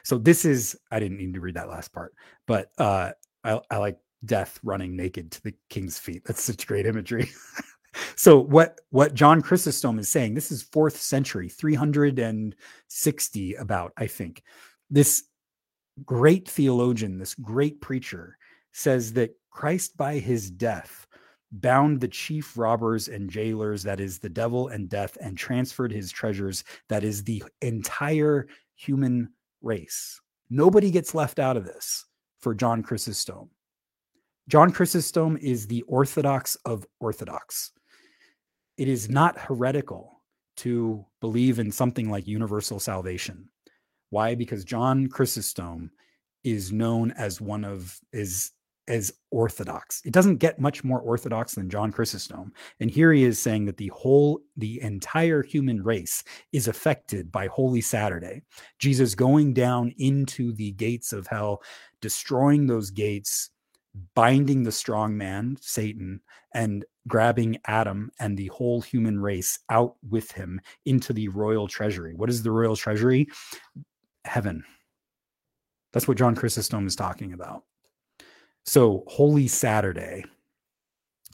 So 0.03 0.17
this 0.17 0.45
is, 0.45 0.77
I 0.91 0.99
didn't 0.99 1.17
need 1.17 1.33
to 1.33 1.41
read 1.41 1.55
that 1.55 1.69
last 1.69 1.93
part, 1.93 2.13
but 2.47 2.69
uh, 2.77 3.11
I, 3.43 3.59
I 3.69 3.77
like 3.77 3.97
death 4.25 4.59
running 4.63 4.95
naked 4.95 5.31
to 5.31 5.43
the 5.43 5.53
king's 5.69 5.99
feet. 5.99 6.23
That's 6.25 6.43
such 6.43 6.67
great 6.67 6.85
imagery. 6.85 7.29
so 8.15 8.39
what 8.39 8.79
what 8.89 9.13
John 9.13 9.41
Chrysostom 9.41 9.99
is 9.99 10.09
saying, 10.09 10.33
this 10.33 10.51
is 10.51 10.63
fourth 10.63 10.97
century, 10.97 11.49
360 11.49 13.55
about, 13.55 13.93
I 13.97 14.07
think. 14.07 14.43
This 14.89 15.23
great 16.05 16.49
theologian, 16.49 17.17
this 17.17 17.35
great 17.35 17.81
preacher, 17.81 18.37
says 18.73 19.13
that 19.13 19.35
Christ, 19.49 19.95
by 19.95 20.15
his 20.15 20.51
death, 20.51 21.07
bound 21.51 22.01
the 22.01 22.07
chief 22.07 22.57
robbers 22.57 23.07
and 23.07 23.29
jailers, 23.29 23.83
that 23.83 23.99
is 23.99 24.19
the 24.19 24.29
devil 24.29 24.69
and 24.69 24.89
death, 24.89 25.17
and 25.21 25.37
transferred 25.37 25.91
his 25.91 26.11
treasures, 26.11 26.63
that 26.89 27.03
is 27.03 27.23
the 27.23 27.43
entire 27.61 28.47
human 28.75 29.29
race. 29.61 30.19
Nobody 30.49 30.91
gets 30.91 31.15
left 31.15 31.39
out 31.39 31.55
of 31.55 31.65
this 31.65 32.05
for 32.39 32.53
John 32.53 32.83
Chrysostom. 32.83 33.49
John 34.49 34.71
Chrysostom 34.71 35.37
is 35.37 35.67
the 35.67 35.83
orthodox 35.83 36.57
of 36.65 36.85
orthodox. 36.99 37.71
It 38.77 38.87
is 38.87 39.09
not 39.09 39.39
heretical 39.39 40.21
to 40.57 41.05
believe 41.21 41.59
in 41.59 41.71
something 41.71 42.09
like 42.09 42.27
universal 42.27 42.79
salvation. 42.79 43.49
Why? 44.09 44.35
Because 44.35 44.65
John 44.65 45.07
Chrysostom 45.07 45.91
is 46.43 46.71
known 46.71 47.11
as 47.11 47.39
one 47.39 47.63
of 47.63 47.97
is 48.11 48.51
as 48.87 49.13
orthodox. 49.31 50.01
It 50.05 50.13
doesn't 50.13 50.37
get 50.37 50.59
much 50.59 50.83
more 50.83 50.99
orthodox 50.99 51.55
than 51.55 51.69
John 51.69 51.91
Chrysostom. 51.91 52.51
And 52.79 52.91
here 52.91 53.13
he 53.13 53.23
is 53.23 53.39
saying 53.39 53.65
that 53.65 53.77
the 53.77 53.89
whole, 53.89 54.41
the 54.57 54.81
entire 54.81 55.41
human 55.41 55.81
race 55.83 56.23
is 56.51 56.67
affected 56.67 57.31
by 57.31 57.47
Holy 57.47 57.81
Saturday. 57.81 58.41
Jesus 58.79 59.15
going 59.15 59.53
down 59.53 59.93
into 59.97 60.53
the 60.53 60.71
gates 60.71 61.13
of 61.13 61.27
hell, 61.27 61.61
destroying 62.01 62.67
those 62.67 62.89
gates, 62.89 63.51
binding 64.15 64.63
the 64.63 64.71
strong 64.71 65.15
man, 65.15 65.57
Satan, 65.61 66.19
and 66.53 66.85
grabbing 67.07 67.57
Adam 67.67 68.11
and 68.19 68.37
the 68.37 68.47
whole 68.47 68.81
human 68.81 69.19
race 69.19 69.59
out 69.69 69.95
with 70.09 70.31
him 70.31 70.59
into 70.85 71.13
the 71.13 71.27
royal 71.29 71.67
treasury. 71.67 72.13
What 72.15 72.29
is 72.29 72.43
the 72.43 72.51
royal 72.51 72.75
treasury? 72.75 73.27
Heaven. 74.25 74.63
That's 75.91 76.07
what 76.07 76.17
John 76.17 76.35
Chrysostom 76.35 76.87
is 76.87 76.95
talking 76.95 77.33
about. 77.33 77.63
So, 78.65 79.03
Holy 79.07 79.47
Saturday, 79.47 80.23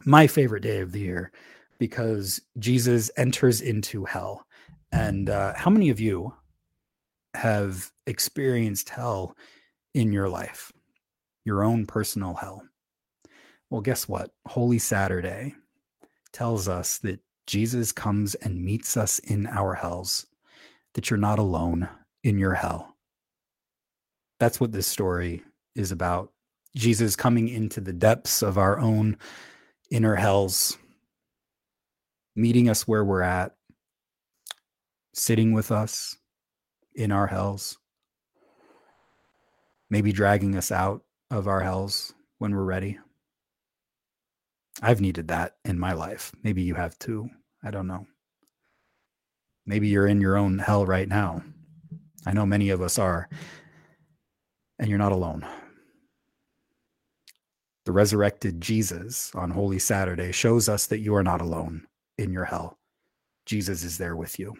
my 0.06 0.28
favorite 0.28 0.64
day 0.64 0.80
of 0.80 0.92
the 0.92 1.00
year, 1.00 1.32
because 1.78 2.42
Jesus 2.58 3.12
enters 3.18 3.62
into 3.62 4.06
hell. 4.06 4.46
And 4.92 5.30
uh, 5.30 5.54
how 5.56 5.70
many 5.70 5.90
of 5.90 6.00
you 6.00 6.34
have 7.36 7.92
experienced 8.08 8.90
hell 8.90 9.36
in 9.94 10.12
your 10.12 10.28
life? 10.28 10.72
Your 11.46 11.64
own 11.64 11.86
personal 11.86 12.34
hell? 12.34 12.64
Well, 13.70 13.82
guess 13.82 14.08
what? 14.08 14.32
Holy 14.48 14.80
Saturday 14.80 15.56
tells 16.34 16.68
us 16.68 16.98
that 17.00 17.20
Jesus 17.46 17.92
comes 17.92 18.36
and 18.36 18.64
meets 18.64 18.98
us 18.98 19.20
in 19.20 19.48
our 19.48 19.76
hells, 19.76 20.26
that 20.94 21.10
you're 21.10 21.18
not 21.18 21.40
alone 21.40 21.88
in 22.24 22.40
your 22.40 22.56
hell. 22.56 22.96
That's 24.40 24.60
what 24.60 24.72
this 24.72 24.88
story 24.88 25.44
is 25.76 25.92
about. 25.92 26.32
Jesus 26.76 27.16
coming 27.16 27.50
into 27.50 27.82
the 27.82 27.94
depths 27.94 28.42
of 28.42 28.58
our 28.58 28.80
own 28.80 29.18
inner 29.92 30.16
hells, 30.16 30.78
meeting 32.36 32.70
us 32.70 32.88
where 32.88 33.04
we're 33.04 33.22
at, 33.22 33.56
sitting 35.14 35.54
with 35.54 35.72
us 35.72 36.18
in 36.96 37.12
our 37.12 37.28
hells, 37.28 37.78
maybe 39.90 40.12
dragging 40.12 40.56
us 40.56 40.72
out 40.72 41.02
of 41.32 41.48
our 41.48 41.62
hells 41.62 42.14
when 42.38 42.56
we're 42.56 42.64
ready. 42.64 43.00
I've 44.82 45.02
needed 45.02 45.28
that 45.30 45.56
in 45.66 45.80
my 45.80 45.94
life. 45.94 46.32
Maybe 46.44 46.62
you 46.62 46.76
have 46.76 46.98
too. 47.00 47.30
I 47.64 47.72
don't 47.72 47.88
know. 47.88 48.08
Maybe 49.66 49.90
you're 49.90 50.08
in 50.08 50.22
your 50.22 50.38
own 50.38 50.60
hell 50.60 50.86
right 50.86 51.08
now. 51.08 51.44
I 52.26 52.34
know 52.34 52.46
many 52.46 52.70
of 52.70 52.82
us 52.82 52.98
are. 52.98 53.28
And 54.80 54.88
you're 54.90 54.98
not 54.98 55.12
alone. 55.12 55.46
The 57.86 57.92
resurrected 57.92 58.62
Jesus 58.62 59.34
on 59.36 59.52
Holy 59.52 59.80
Saturday 59.80 60.32
shows 60.32 60.70
us 60.70 60.86
that 60.88 61.00
you 61.00 61.16
are 61.16 61.24
not 61.24 61.42
alone 61.42 61.88
in 62.18 62.32
your 62.32 62.46
hell. 62.46 62.78
Jesus 63.46 63.84
is 63.84 63.98
there 63.98 64.16
with 64.16 64.38
you. 64.38 64.54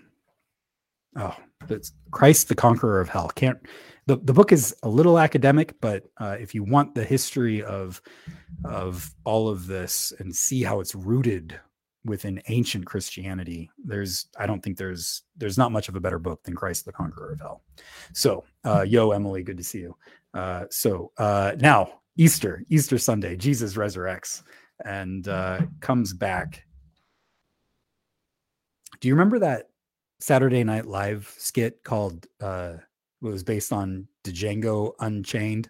Oh, 1.16 1.36
that's 1.68 1.92
Christ, 2.12 2.48
the 2.48 2.56
conqueror 2.56 3.02
of 3.02 3.10
hell. 3.10 3.30
Can't 3.36 3.60
the, 4.10 4.18
the 4.18 4.34
book 4.34 4.52
is 4.52 4.76
a 4.82 4.90
little 4.90 5.20
academic, 5.20 5.80
but 5.82 6.06
uh, 6.18 6.36
if 6.40 6.56
you 6.56 6.64
want 6.64 6.96
the 6.96 7.04
history 7.04 7.64
of 7.64 8.02
of 8.66 9.14
all 9.24 9.48
of 9.48 9.68
this 9.68 10.12
and 10.18 10.36
see 10.36 10.64
how 10.64 10.80
it's 10.80 10.96
rooted 10.96 11.60
within 12.06 12.42
ancient 12.48 12.88
Christianity, 12.88 13.70
there's 13.78 14.28
I 14.40 14.48
don't 14.48 14.64
think 14.64 14.78
there's 14.78 15.24
there's 15.38 15.60
not 15.60 15.72
much 15.72 15.90
of 15.90 15.96
a 15.96 16.00
better 16.00 16.18
book 16.18 16.42
than 16.42 16.56
Christ, 16.56 16.86
the 16.86 16.92
conqueror 16.92 17.34
of 17.34 17.40
hell. 17.40 17.62
So, 18.14 18.46
uh, 18.64 18.82
yo, 18.82 19.12
Emily, 19.12 19.44
good 19.44 19.58
to 19.58 19.64
see 19.64 19.80
you. 19.80 19.96
Uh, 20.34 20.66
so 20.72 21.12
uh, 21.20 21.54
now 21.60 21.99
Easter, 22.20 22.66
Easter 22.68 22.98
Sunday, 22.98 23.38
Jesus 23.38 23.76
resurrects 23.76 24.44
and 24.84 25.26
uh, 25.30 25.62
comes 25.80 26.12
back. 26.12 26.66
Do 29.00 29.08
you 29.08 29.14
remember 29.14 29.40
that 29.40 29.70
Saturday 30.20 30.66
Night 30.66 30.86
Live 30.86 31.34
skit 31.38 31.82
called 31.86 32.28
uh, 32.42 32.74
was 33.22 33.46
based 33.46 33.72
on 33.72 34.06
Django 34.26 34.92
Unchained? 35.00 35.70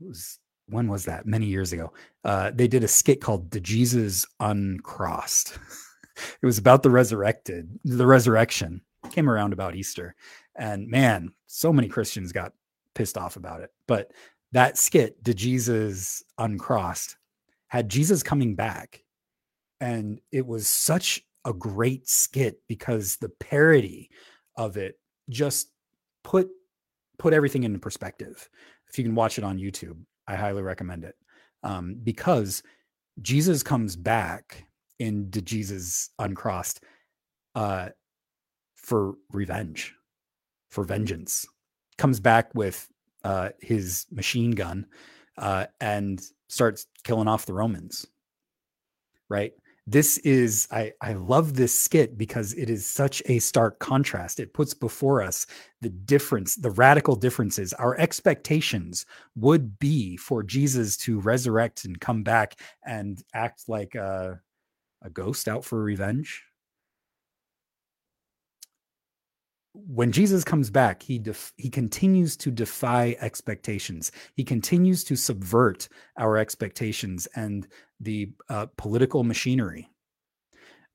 It 0.00 0.06
was 0.06 0.38
when 0.68 0.86
was 0.86 1.04
that? 1.06 1.26
Many 1.26 1.46
years 1.46 1.72
ago. 1.72 1.92
Uh, 2.22 2.52
they 2.54 2.68
did 2.68 2.84
a 2.84 2.88
skit 2.88 3.20
called 3.20 3.50
"The 3.50 3.60
Jesus 3.60 4.24
Uncrossed." 4.38 5.58
it 6.40 6.46
was 6.46 6.58
about 6.58 6.84
the 6.84 6.90
resurrected, 6.90 7.80
the 7.84 8.06
resurrection. 8.06 8.82
Came 9.10 9.28
around 9.28 9.52
about 9.52 9.74
Easter, 9.74 10.14
and 10.54 10.86
man, 10.86 11.32
so 11.48 11.72
many 11.72 11.88
Christians 11.88 12.30
got 12.30 12.52
pissed 12.94 13.18
off 13.18 13.34
about 13.34 13.62
it. 13.62 13.70
But 13.88 14.12
that 14.52 14.78
skit, 14.78 15.22
"The 15.24 15.34
Jesus 15.34 16.22
Uncrossed," 16.38 17.16
had 17.68 17.88
Jesus 17.88 18.22
coming 18.22 18.54
back, 18.54 19.02
and 19.80 20.20
it 20.30 20.46
was 20.46 20.68
such 20.68 21.24
a 21.44 21.52
great 21.52 22.08
skit 22.08 22.60
because 22.68 23.16
the 23.16 23.28
parody 23.28 24.10
of 24.56 24.76
it 24.76 24.98
just 25.28 25.72
put 26.22 26.48
put 27.18 27.32
everything 27.32 27.64
into 27.64 27.78
perspective. 27.78 28.48
If 28.88 28.98
you 28.98 29.04
can 29.04 29.14
watch 29.14 29.38
it 29.38 29.44
on 29.44 29.58
YouTube, 29.58 29.98
I 30.26 30.34
highly 30.36 30.62
recommend 30.62 31.04
it 31.04 31.16
um, 31.62 31.96
because 32.02 32.62
Jesus 33.20 33.62
comes 33.62 33.96
back 33.96 34.66
in 34.98 35.30
the 35.30 35.42
Jesus 35.42 36.10
Uncrossed 36.18 36.82
uh, 37.54 37.90
for 38.74 39.14
revenge, 39.30 39.94
for 40.70 40.84
vengeance. 40.84 41.46
Comes 41.98 42.20
back 42.20 42.54
with 42.54 42.88
uh, 43.24 43.50
his 43.60 44.06
machine 44.10 44.52
gun 44.52 44.86
uh, 45.38 45.66
and 45.80 46.22
starts 46.48 46.86
killing 47.04 47.28
off 47.28 47.46
the 47.46 47.54
Romans. 47.54 48.06
Right. 49.28 49.54
This 49.86 50.18
is, 50.18 50.68
I, 50.70 50.92
I 51.00 51.14
love 51.14 51.54
this 51.54 51.76
skit 51.76 52.16
because 52.16 52.54
it 52.54 52.70
is 52.70 52.86
such 52.86 53.20
a 53.26 53.40
stark 53.40 53.80
contrast. 53.80 54.38
It 54.38 54.54
puts 54.54 54.74
before 54.74 55.22
us 55.22 55.46
the 55.80 55.88
difference, 55.88 56.54
the 56.54 56.70
radical 56.70 57.16
differences. 57.16 57.72
Our 57.72 57.98
expectations 57.98 59.06
would 59.34 59.80
be 59.80 60.16
for 60.16 60.44
Jesus 60.44 60.96
to 60.98 61.18
resurrect 61.18 61.84
and 61.84 62.00
come 62.00 62.22
back 62.22 62.60
and 62.84 63.20
act 63.34 63.64
like 63.68 63.96
a, 63.96 64.40
a 65.02 65.10
ghost 65.10 65.48
out 65.48 65.64
for 65.64 65.82
revenge 65.82 66.44
when 69.74 70.12
Jesus 70.12 70.44
comes 70.44 70.70
back, 70.70 71.02
he 71.02 71.18
def- 71.18 71.52
he 71.56 71.70
continues 71.70 72.36
to 72.38 72.50
defy 72.50 73.16
expectations. 73.20 74.12
He 74.34 74.44
continues 74.44 75.02
to 75.04 75.16
subvert 75.16 75.88
our 76.18 76.36
expectations 76.36 77.26
and 77.34 77.66
the 78.00 78.30
uh, 78.48 78.66
political 78.76 79.24
machinery 79.24 79.88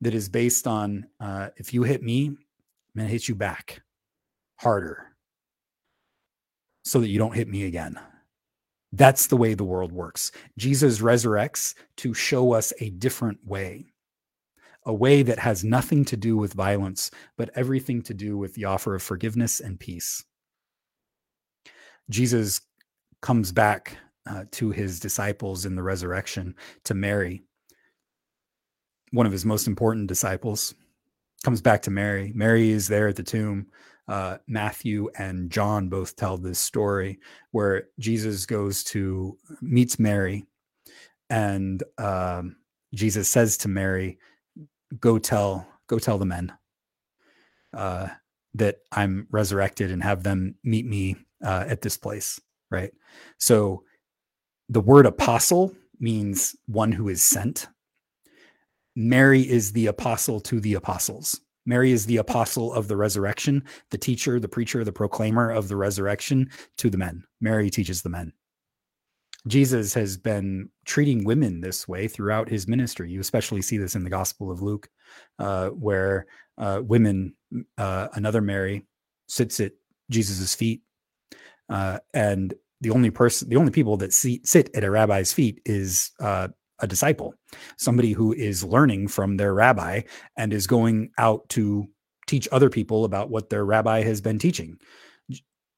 that 0.00 0.14
is 0.14 0.28
based 0.28 0.66
on 0.66 1.06
uh, 1.20 1.48
if 1.56 1.74
you 1.74 1.82
hit 1.82 2.02
me, 2.02 2.26
I'm 2.26 2.36
gonna 2.96 3.08
hit 3.08 3.28
you 3.28 3.34
back 3.34 3.82
harder, 4.56 5.08
so 6.84 7.00
that 7.00 7.08
you 7.08 7.18
don't 7.18 7.34
hit 7.34 7.48
me 7.48 7.64
again. 7.64 7.98
That's 8.92 9.26
the 9.26 9.36
way 9.36 9.54
the 9.54 9.64
world 9.64 9.92
works. 9.92 10.32
Jesus 10.56 11.00
resurrects 11.00 11.74
to 11.98 12.14
show 12.14 12.52
us 12.52 12.72
a 12.80 12.90
different 12.90 13.38
way 13.44 13.92
a 14.88 14.94
way 14.94 15.22
that 15.22 15.38
has 15.38 15.62
nothing 15.62 16.02
to 16.06 16.16
do 16.16 16.36
with 16.36 16.54
violence, 16.54 17.10
but 17.36 17.50
everything 17.54 18.00
to 18.02 18.14
do 18.14 18.38
with 18.38 18.54
the 18.54 18.64
offer 18.64 18.94
of 18.94 19.02
forgiveness 19.02 19.60
and 19.60 19.78
peace. 19.78 20.24
Jesus 22.08 22.62
comes 23.20 23.52
back 23.52 23.98
uh, 24.28 24.44
to 24.52 24.70
his 24.70 24.98
disciples 24.98 25.66
in 25.66 25.76
the 25.76 25.82
resurrection 25.82 26.54
to 26.84 26.94
Mary, 26.94 27.42
one 29.10 29.26
of 29.26 29.32
his 29.32 29.44
most 29.44 29.66
important 29.66 30.06
disciples, 30.06 30.74
comes 31.44 31.60
back 31.60 31.82
to 31.82 31.90
Mary. 31.90 32.32
Mary 32.34 32.70
is 32.70 32.88
there 32.88 33.08
at 33.08 33.16
the 33.16 33.22
tomb. 33.22 33.66
Uh, 34.08 34.38
Matthew 34.46 35.10
and 35.18 35.50
John 35.50 35.90
both 35.90 36.16
tell 36.16 36.38
this 36.38 36.58
story 36.58 37.20
where 37.50 37.88
Jesus 37.98 38.46
goes 38.46 38.82
to 38.84 39.36
meets 39.60 39.98
Mary, 39.98 40.46
and 41.28 41.82
um, 41.98 42.56
Jesus 42.94 43.28
says 43.28 43.58
to 43.58 43.68
Mary, 43.68 44.18
go 45.00 45.18
tell 45.18 45.66
go 45.86 45.98
tell 45.98 46.18
the 46.18 46.26
men 46.26 46.52
uh, 47.72 48.08
that 48.54 48.76
I'm 48.92 49.26
resurrected 49.30 49.90
and 49.90 50.02
have 50.02 50.22
them 50.22 50.54
meet 50.64 50.86
me 50.86 51.16
uh, 51.44 51.64
at 51.66 51.82
this 51.82 51.96
place. 51.96 52.40
Right. 52.70 52.92
So 53.38 53.84
the 54.68 54.80
word 54.80 55.06
apostle 55.06 55.74
means 55.98 56.54
one 56.66 56.92
who 56.92 57.08
is 57.08 57.22
sent. 57.22 57.68
Mary 58.94 59.48
is 59.48 59.72
the 59.72 59.86
apostle 59.86 60.40
to 60.40 60.60
the 60.60 60.74
apostles. 60.74 61.40
Mary 61.64 61.92
is 61.92 62.06
the 62.06 62.16
apostle 62.16 62.72
of 62.72 62.88
the 62.88 62.96
resurrection, 62.96 63.62
the 63.90 63.98
teacher, 63.98 64.40
the 64.40 64.48
preacher, 64.48 64.84
the 64.84 64.92
proclaimer 64.92 65.50
of 65.50 65.68
the 65.68 65.76
resurrection 65.76 66.50
to 66.78 66.88
the 66.88 66.96
men. 66.96 67.22
Mary 67.40 67.70
teaches 67.70 68.02
the 68.02 68.08
men. 68.08 68.32
Jesus 69.48 69.94
has 69.94 70.16
been 70.16 70.68
treating 70.84 71.24
women 71.24 71.60
this 71.60 71.88
way 71.88 72.08
throughout 72.08 72.48
his 72.48 72.68
ministry. 72.68 73.10
You 73.10 73.20
especially 73.20 73.62
see 73.62 73.78
this 73.78 73.94
in 73.94 74.04
the 74.04 74.10
Gospel 74.10 74.50
of 74.50 74.62
Luke, 74.62 74.88
uh, 75.38 75.68
where 75.68 76.26
uh, 76.58 76.80
women, 76.84 77.34
uh, 77.76 78.08
another 78.14 78.40
Mary, 78.40 78.86
sits 79.26 79.60
at 79.60 79.72
Jesus's 80.10 80.54
feet. 80.54 80.82
Uh, 81.68 81.98
and 82.14 82.54
the 82.80 82.90
only 82.90 83.10
person, 83.10 83.48
the 83.48 83.56
only 83.56 83.72
people 83.72 83.96
that 83.98 84.12
see, 84.12 84.40
sit 84.44 84.70
at 84.74 84.84
a 84.84 84.90
rabbi's 84.90 85.32
feet 85.32 85.60
is 85.64 86.12
uh, 86.20 86.48
a 86.80 86.86
disciple, 86.86 87.34
somebody 87.76 88.12
who 88.12 88.32
is 88.32 88.64
learning 88.64 89.08
from 89.08 89.36
their 89.36 89.54
rabbi 89.54 90.02
and 90.36 90.52
is 90.52 90.66
going 90.66 91.10
out 91.18 91.48
to 91.50 91.86
teach 92.26 92.48
other 92.52 92.70
people 92.70 93.04
about 93.04 93.30
what 93.30 93.50
their 93.50 93.64
rabbi 93.64 94.02
has 94.02 94.20
been 94.20 94.38
teaching. 94.38 94.78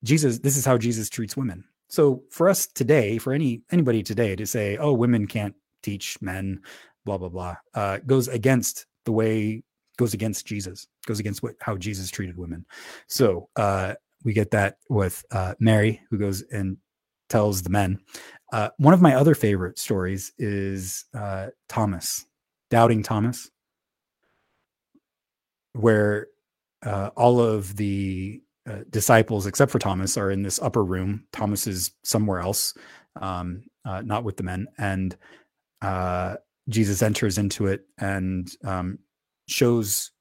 Jesus, 0.03 0.39
this 0.39 0.57
is 0.57 0.65
how 0.65 0.79
Jesus 0.79 1.09
treats 1.09 1.37
women. 1.37 1.65
So 1.91 2.23
for 2.31 2.49
us 2.49 2.69
today, 2.69 3.19
for 3.19 3.33
any 3.33 3.63
anybody 3.73 4.03
today 4.03 4.37
to 4.37 4.47
say, 4.47 4.77
"Oh, 4.77 4.93
women 4.93 5.27
can't 5.27 5.55
teach 5.83 6.17
men," 6.23 6.63
blah 7.05 7.19
blah 7.19 7.29
blah, 7.29 7.57
uh, 7.75 7.99
goes 8.07 8.29
against 8.29 8.87
the 9.05 9.13
way 9.13 9.65
goes 9.99 10.15
against 10.15 10.47
Jesus, 10.47 10.87
goes 11.07 11.19
against 11.21 11.43
what 11.43 11.57
how 11.61 11.77
Jesus 11.77 12.11
treated 12.11 12.39
women. 12.39 12.65
So 13.09 13.49
uh, 13.57 13.95
we 14.25 14.33
get 14.33 14.53
that 14.53 14.79
with 14.89 15.25
uh, 15.33 15.55
Mary, 15.59 16.01
who 16.11 16.19
goes 16.19 16.43
and 16.53 16.77
tells 17.29 17.61
the 17.61 17.71
men. 17.71 17.99
Uh, 18.53 18.71
one 18.79 18.95
of 18.95 19.03
my 19.03 19.17
other 19.17 19.35
favorite 19.35 19.79
stories 19.79 20.33
is 20.39 21.07
uh, 21.13 21.49
Thomas, 21.69 22.25
doubting 22.71 23.03
Thomas, 23.03 23.51
where 25.73 26.29
uh, 26.85 27.11
all 27.17 27.41
of 27.41 27.77
the 27.77 28.41
uh, 28.71 28.85
disciples, 28.91 29.47
except 29.47 29.73
for 29.73 29.79
Thomas, 29.79 30.17
are 30.17 30.31
in 30.31 30.43
this 30.43 30.61
upper 30.61 30.85
room. 30.85 31.25
Thomas 31.33 31.67
is 31.67 31.93
somewhere 32.05 32.41
else, 32.41 32.75
um, 33.21 33.65
uh, 33.85 34.03
not 34.03 34.25
with 34.25 34.37
the 34.37 34.43
men. 34.43 34.67
And 34.79 35.17
uh, 35.83 36.37
Jesus 36.69 37.03
enters 37.03 37.39
into 37.39 37.67
it 37.67 37.87
and 37.99 38.49
um, 38.65 38.99
shows 39.49 40.13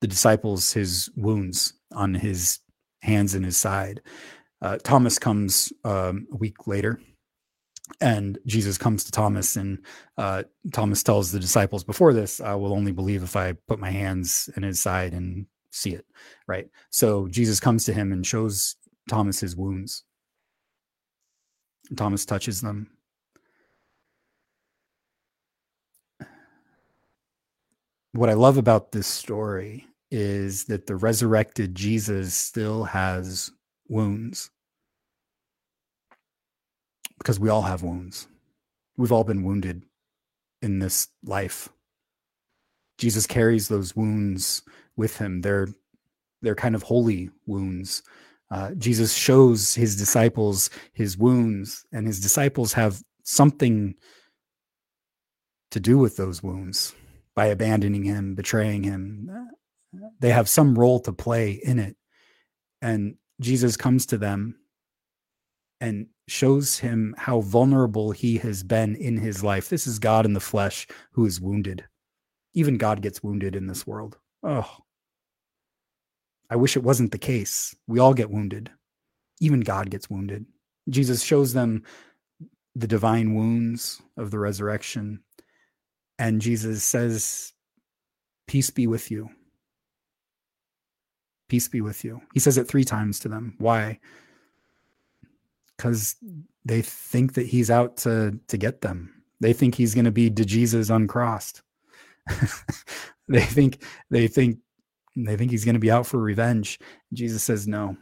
the 0.00 0.06
disciples 0.06 0.72
his 0.72 1.10
wounds 1.16 1.74
on 1.92 2.14
his 2.14 2.60
hands 3.02 3.34
and 3.34 3.44
his 3.44 3.56
side. 3.56 4.00
Uh, 4.62 4.78
Thomas 4.78 5.18
comes 5.18 5.72
um, 5.84 6.26
a 6.32 6.36
week 6.36 6.66
later, 6.66 7.00
and 8.00 8.38
Jesus 8.46 8.78
comes 8.78 9.04
to 9.04 9.12
Thomas, 9.12 9.56
and 9.56 9.78
uh, 10.16 10.44
Thomas 10.72 11.02
tells 11.02 11.30
the 11.30 11.40
disciples 11.40 11.84
before 11.84 12.12
this, 12.12 12.40
"I 12.40 12.54
will 12.54 12.72
only 12.72 12.92
believe 12.92 13.22
if 13.22 13.36
I 13.36 13.52
put 13.68 13.78
my 13.78 13.90
hands 13.90 14.48
in 14.56 14.62
his 14.62 14.80
side 14.80 15.12
and 15.12 15.46
see 15.76 15.94
it." 15.94 16.06
Right. 16.46 16.70
So 16.90 17.28
Jesus 17.28 17.60
comes 17.60 17.84
to 17.84 17.92
him 17.92 18.12
and 18.12 18.26
shows 18.26 18.76
Thomas 19.08 19.40
his 19.40 19.56
wounds. 19.56 20.04
Thomas 21.96 22.24
touches 22.24 22.60
them. 22.60 22.90
What 28.12 28.30
I 28.30 28.34
love 28.34 28.56
about 28.56 28.92
this 28.92 29.06
story 29.06 29.86
is 30.10 30.64
that 30.64 30.86
the 30.86 30.96
resurrected 30.96 31.74
Jesus 31.74 32.34
still 32.34 32.84
has 32.84 33.50
wounds 33.88 34.50
because 37.18 37.38
we 37.38 37.48
all 37.48 37.62
have 37.62 37.82
wounds. 37.82 38.26
We've 38.96 39.12
all 39.12 39.24
been 39.24 39.42
wounded 39.42 39.82
in 40.62 40.78
this 40.78 41.08
life. 41.24 41.68
Jesus 42.98 43.26
carries 43.26 43.68
those 43.68 43.94
wounds 43.94 44.62
with 44.96 45.16
him. 45.18 45.40
They're 45.40 45.68
they're 46.42 46.54
kind 46.54 46.74
of 46.74 46.82
holy 46.82 47.30
wounds. 47.46 48.02
Uh, 48.50 48.72
Jesus 48.74 49.12
shows 49.12 49.74
his 49.74 49.96
disciples 49.96 50.70
his 50.92 51.18
wounds, 51.18 51.84
and 51.92 52.06
his 52.06 52.20
disciples 52.20 52.72
have 52.74 53.02
something 53.24 53.94
to 55.70 55.80
do 55.80 55.98
with 55.98 56.16
those 56.16 56.42
wounds 56.42 56.94
by 57.34 57.46
abandoning 57.46 58.04
him, 58.04 58.34
betraying 58.34 58.82
him. 58.82 59.30
They 60.20 60.30
have 60.30 60.48
some 60.48 60.78
role 60.78 61.00
to 61.00 61.12
play 61.12 61.52
in 61.52 61.78
it. 61.78 61.96
And 62.80 63.16
Jesus 63.40 63.76
comes 63.76 64.06
to 64.06 64.18
them 64.18 64.56
and 65.80 66.06
shows 66.28 66.78
him 66.78 67.14
how 67.18 67.40
vulnerable 67.40 68.10
he 68.10 68.38
has 68.38 68.62
been 68.62 68.96
in 68.96 69.16
his 69.18 69.44
life. 69.44 69.68
This 69.68 69.86
is 69.86 69.98
God 69.98 70.24
in 70.24 70.32
the 70.32 70.40
flesh 70.40 70.86
who 71.12 71.26
is 71.26 71.40
wounded. 71.40 71.84
Even 72.54 72.78
God 72.78 73.02
gets 73.02 73.22
wounded 73.22 73.54
in 73.54 73.66
this 73.66 73.86
world. 73.86 74.18
Oh, 74.42 74.70
I 76.50 76.56
wish 76.56 76.76
it 76.76 76.82
wasn't 76.82 77.12
the 77.12 77.18
case. 77.18 77.74
We 77.86 77.98
all 77.98 78.14
get 78.14 78.30
wounded. 78.30 78.70
Even 79.40 79.60
God 79.60 79.90
gets 79.90 80.08
wounded. 80.08 80.46
Jesus 80.88 81.22
shows 81.22 81.52
them 81.52 81.82
the 82.74 82.86
divine 82.86 83.34
wounds 83.34 84.00
of 84.16 84.30
the 84.30 84.38
resurrection. 84.38 85.20
And 86.18 86.40
Jesus 86.40 86.84
says, 86.84 87.52
Peace 88.46 88.70
be 88.70 88.86
with 88.86 89.10
you. 89.10 89.28
Peace 91.48 91.68
be 91.68 91.80
with 91.80 92.04
you. 92.04 92.20
He 92.34 92.40
says 92.40 92.58
it 92.58 92.68
three 92.68 92.84
times 92.84 93.18
to 93.20 93.28
them. 93.28 93.54
Why? 93.58 93.98
Because 95.76 96.16
they 96.64 96.82
think 96.82 97.34
that 97.34 97.46
he's 97.46 97.70
out 97.70 97.96
to, 97.98 98.38
to 98.48 98.56
get 98.56 98.80
them. 98.80 99.22
They 99.40 99.52
think 99.52 99.74
he's 99.74 99.94
going 99.94 100.06
to 100.06 100.10
be 100.10 100.30
de 100.30 100.44
Jesus 100.44 100.90
uncrossed. 100.90 101.62
they 103.28 103.42
think 103.42 103.84
they 104.10 104.26
think 104.26 104.58
they 105.16 105.36
think 105.36 105.50
he's 105.50 105.64
going 105.64 105.74
to 105.74 105.80
be 105.80 105.90
out 105.90 106.06
for 106.06 106.18
revenge. 106.18 106.78
Jesus 107.12 107.42
says, 107.42 107.66
No, 107.66 107.96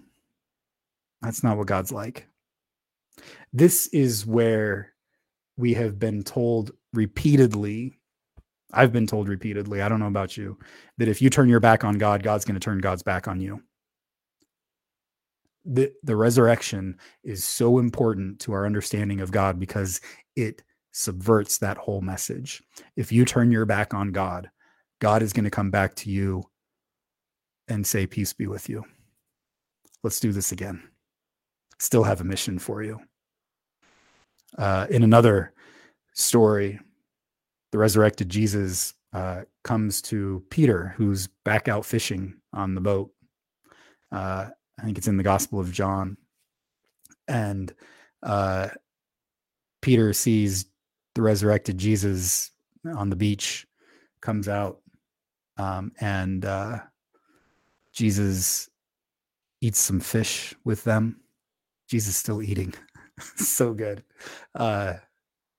that's 1.22 1.42
not 1.42 1.56
what 1.56 1.66
God's 1.66 1.92
like. 1.92 2.26
This 3.52 3.86
is 3.88 4.26
where 4.26 4.92
we 5.56 5.74
have 5.74 5.98
been 5.98 6.22
told 6.22 6.72
repeatedly 6.92 7.98
I've 8.74 8.92
been 8.92 9.06
told 9.06 9.28
repeatedly, 9.28 9.80
I 9.80 9.88
don't 9.88 10.00
know 10.00 10.08
about 10.08 10.36
you, 10.36 10.58
that 10.98 11.08
if 11.08 11.22
you 11.22 11.30
turn 11.30 11.48
your 11.48 11.60
back 11.60 11.84
on 11.84 11.96
God, 11.96 12.22
God's 12.22 12.44
going 12.44 12.56
to 12.56 12.60
turn 12.60 12.78
God's 12.78 13.02
back 13.02 13.28
on 13.28 13.40
you. 13.40 13.62
The, 15.64 15.92
the 16.02 16.16
resurrection 16.16 16.98
is 17.22 17.44
so 17.44 17.78
important 17.78 18.40
to 18.40 18.52
our 18.52 18.66
understanding 18.66 19.20
of 19.20 19.30
God 19.30 19.58
because 19.58 20.00
it 20.36 20.62
subverts 20.92 21.58
that 21.58 21.78
whole 21.78 22.00
message. 22.00 22.62
If 22.96 23.12
you 23.12 23.24
turn 23.24 23.50
your 23.50 23.64
back 23.64 23.94
on 23.94 24.12
God, 24.12 24.50
God 25.00 25.22
is 25.22 25.32
going 25.32 25.44
to 25.44 25.50
come 25.50 25.70
back 25.70 25.94
to 25.96 26.10
you 26.10 26.44
and 27.68 27.86
say, 27.86 28.06
Peace 28.06 28.32
be 28.32 28.46
with 28.46 28.68
you. 28.68 28.84
Let's 30.02 30.20
do 30.20 30.32
this 30.32 30.52
again. 30.52 30.82
Still 31.78 32.04
have 32.04 32.20
a 32.20 32.24
mission 32.24 32.58
for 32.58 32.82
you. 32.82 33.00
Uh, 34.56 34.86
in 34.90 35.02
another 35.02 35.52
story, 36.12 36.78
the 37.72 37.78
resurrected 37.78 38.28
Jesus 38.28 38.94
uh, 39.12 39.42
comes 39.62 40.02
to 40.02 40.44
Peter, 40.50 40.94
who's 40.96 41.28
back 41.44 41.68
out 41.68 41.84
fishing 41.84 42.34
on 42.52 42.74
the 42.74 42.80
boat. 42.80 43.10
Uh, 44.12 44.50
I 44.78 44.82
think 44.82 44.98
it's 44.98 45.08
in 45.08 45.16
the 45.16 45.22
Gospel 45.22 45.58
of 45.58 45.72
John. 45.72 46.16
And 47.26 47.72
uh, 48.22 48.68
Peter 49.82 50.12
sees 50.12 50.66
the 51.14 51.22
resurrected 51.22 51.78
Jesus 51.78 52.50
on 52.96 53.10
the 53.10 53.16
beach, 53.16 53.66
comes 54.20 54.48
out, 54.48 54.80
um, 55.56 55.92
and 56.00 56.44
uh, 56.44 56.78
Jesus 57.94 58.68
eats 59.60 59.78
some 59.78 60.00
fish 60.00 60.54
with 60.64 60.84
them. 60.84 61.20
Jesus 61.88 62.16
still 62.16 62.42
eating. 62.42 62.74
so 63.36 63.72
good. 63.72 64.02
Uh, 64.54 64.94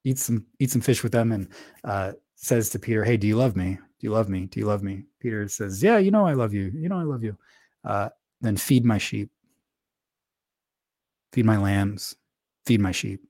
eats 0.03 0.23
some 0.23 0.45
eats 0.59 0.73
some 0.73 0.81
fish 0.81 1.01
with 1.01 1.11
them 1.11 1.31
and 1.31 1.47
uh, 1.83 2.11
says 2.35 2.69
to 2.69 2.79
Peter, 2.79 3.03
"Hey, 3.03 3.17
do 3.17 3.27
you 3.27 3.37
love 3.37 3.55
me? 3.55 3.75
Do 3.99 4.07
you 4.07 4.11
love 4.11 4.29
me? 4.29 4.45
Do 4.45 4.59
you 4.59 4.65
love 4.65 4.83
me?" 4.83 5.05
Peter 5.19 5.47
says, 5.47 5.81
"Yeah, 5.81 5.97
you 5.97 6.11
know 6.11 6.27
I 6.27 6.33
love 6.33 6.53
you. 6.53 6.71
You 6.75 6.89
know 6.89 6.99
I 6.99 7.03
love 7.03 7.23
you." 7.23 7.37
Uh, 7.83 8.09
then 8.41 8.57
feed 8.57 8.85
my 8.85 8.97
sheep, 8.97 9.31
feed 11.33 11.45
my 11.45 11.57
lambs, 11.57 12.15
feed 12.65 12.81
my 12.81 12.91
sheep. 12.91 13.21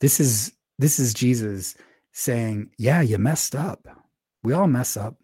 This 0.00 0.20
is 0.20 0.52
this 0.78 0.98
is 0.98 1.14
Jesus 1.14 1.76
saying, 2.12 2.70
"Yeah, 2.78 3.00
you 3.00 3.18
messed 3.18 3.54
up. 3.54 3.86
We 4.42 4.52
all 4.52 4.66
mess 4.66 4.96
up." 4.96 5.16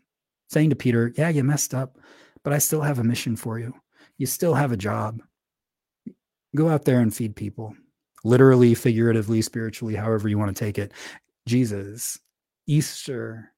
Saying 0.48 0.70
to 0.70 0.76
Peter, 0.76 1.12
"Yeah, 1.16 1.30
you 1.30 1.42
messed 1.42 1.74
up, 1.74 1.98
but 2.44 2.52
I 2.52 2.58
still 2.58 2.82
have 2.82 2.98
a 3.00 3.04
mission 3.04 3.34
for 3.34 3.58
you. 3.58 3.74
You 4.18 4.26
still 4.26 4.54
have 4.54 4.70
a 4.70 4.76
job. 4.76 5.20
Go 6.54 6.68
out 6.68 6.84
there 6.84 7.00
and 7.00 7.12
feed 7.12 7.34
people 7.34 7.74
literally, 8.22 8.74
figuratively, 8.74 9.42
spiritually, 9.42 9.94
however 9.94 10.28
you 10.28 10.38
want 10.38 10.54
to 10.54 10.64
take 10.64 10.78
it. 10.78 10.92
Jesus, 11.46 12.18
Easter 12.66 13.52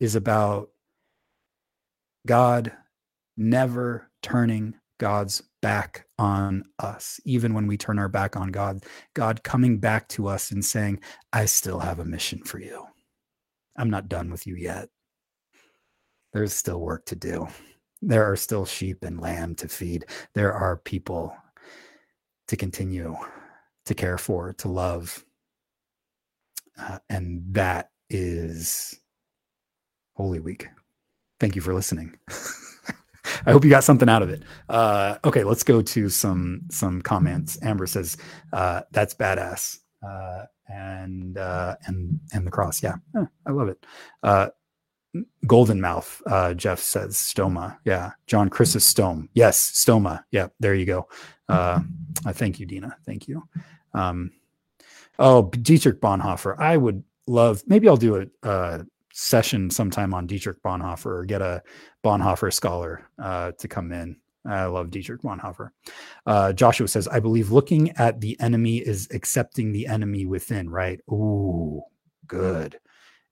is 0.00 0.16
about 0.16 0.70
God 2.26 2.72
never 3.36 4.10
turning 4.22 4.74
God's 4.98 5.42
back 5.60 6.06
on 6.18 6.64
us, 6.78 7.20
even 7.24 7.54
when 7.54 7.66
we 7.66 7.76
turn 7.76 7.98
our 7.98 8.08
back 8.08 8.36
on 8.36 8.48
God. 8.48 8.84
God 9.14 9.42
coming 9.42 9.78
back 9.78 10.08
to 10.10 10.28
us 10.28 10.50
and 10.50 10.64
saying, 10.64 11.00
I 11.32 11.46
still 11.46 11.78
have 11.78 11.98
a 11.98 12.04
mission 12.04 12.42
for 12.44 12.58
you. 12.58 12.84
I'm 13.76 13.90
not 13.90 14.08
done 14.08 14.30
with 14.30 14.46
you 14.46 14.56
yet. 14.56 14.88
There's 16.32 16.52
still 16.52 16.80
work 16.80 17.06
to 17.06 17.16
do. 17.16 17.48
There 18.06 18.30
are 18.30 18.36
still 18.36 18.66
sheep 18.66 19.02
and 19.04 19.20
lamb 19.20 19.54
to 19.56 19.68
feed. 19.68 20.06
There 20.34 20.52
are 20.52 20.76
people 20.76 21.34
to 22.48 22.56
continue 22.56 23.16
to 23.86 23.94
care 23.94 24.18
for, 24.18 24.52
to 24.54 24.68
love. 24.68 25.24
Uh, 26.78 26.98
and 27.08 27.42
that 27.54 27.90
is 28.10 28.98
Holy 30.16 30.40
Week. 30.40 30.68
Thank 31.40 31.56
you 31.56 31.62
for 31.62 31.74
listening. 31.74 32.18
I 33.46 33.52
hope 33.52 33.64
you 33.64 33.70
got 33.70 33.84
something 33.84 34.08
out 34.08 34.22
of 34.22 34.30
it. 34.30 34.42
Uh, 34.68 35.16
okay, 35.24 35.44
let's 35.44 35.62
go 35.62 35.82
to 35.82 36.08
some 36.08 36.62
some 36.70 37.02
comments. 37.02 37.58
Amber 37.62 37.86
says, 37.86 38.16
uh, 38.52 38.82
"That's 38.92 39.14
badass," 39.14 39.78
uh, 40.06 40.44
and 40.68 41.36
uh, 41.38 41.76
and 41.86 42.20
and 42.32 42.46
the 42.46 42.50
cross. 42.50 42.82
Yeah, 42.82 42.96
I 43.46 43.50
love 43.50 43.68
it. 43.68 43.84
Golden 45.46 45.80
Mouth, 45.80 46.20
uh, 46.26 46.54
Jeff 46.54 46.80
says 46.80 47.16
stoma. 47.16 47.78
Yeah, 47.84 48.12
John 48.26 48.48
Chrysostom. 48.48 49.28
Yes, 49.34 49.72
stoma. 49.72 50.24
Yeah, 50.30 50.48
there 50.60 50.74
you 50.74 50.86
go. 50.86 51.08
Uh, 51.48 51.80
thank 52.32 52.58
you, 52.58 52.66
Dina. 52.66 52.96
Thank 53.06 53.28
you. 53.28 53.46
Um, 53.92 54.32
oh, 55.18 55.50
Dietrich 55.50 56.00
Bonhoeffer. 56.00 56.58
I 56.58 56.76
would 56.76 57.02
love. 57.26 57.62
Maybe 57.66 57.88
I'll 57.88 57.96
do 57.96 58.16
a, 58.16 58.48
a 58.48 58.86
session 59.12 59.70
sometime 59.70 60.12
on 60.12 60.26
Dietrich 60.26 60.62
Bonhoeffer 60.62 61.06
or 61.06 61.24
get 61.24 61.40
a 61.40 61.62
Bonhoeffer 62.02 62.52
scholar 62.52 63.08
uh, 63.22 63.52
to 63.52 63.68
come 63.68 63.92
in. 63.92 64.16
I 64.46 64.66
love 64.66 64.90
Dietrich 64.90 65.22
Bonhoeffer. 65.22 65.70
Uh, 66.26 66.52
Joshua 66.52 66.88
says, 66.88 67.08
I 67.08 67.20
believe 67.20 67.50
looking 67.50 67.92
at 67.92 68.20
the 68.20 68.38
enemy 68.40 68.78
is 68.78 69.08
accepting 69.12 69.72
the 69.72 69.86
enemy 69.86 70.26
within, 70.26 70.68
right? 70.68 71.00
Ooh, 71.10 71.82
good. 72.26 72.78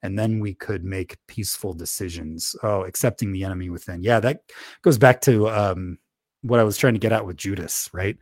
And 0.02 0.18
then 0.18 0.40
we 0.40 0.54
could 0.54 0.84
make 0.84 1.16
peaceful 1.28 1.74
decisions. 1.74 2.56
Oh, 2.62 2.82
accepting 2.82 3.32
the 3.32 3.44
enemy 3.44 3.70
within. 3.70 4.02
Yeah, 4.02 4.20
that 4.20 4.40
goes 4.82 4.98
back 4.98 5.20
to 5.22 5.48
um, 5.48 5.98
what 6.42 6.60
I 6.60 6.64
was 6.64 6.76
trying 6.76 6.94
to 6.94 7.00
get 7.00 7.12
at 7.12 7.24
with 7.24 7.36
Judas, 7.36 7.88
right? 7.92 8.16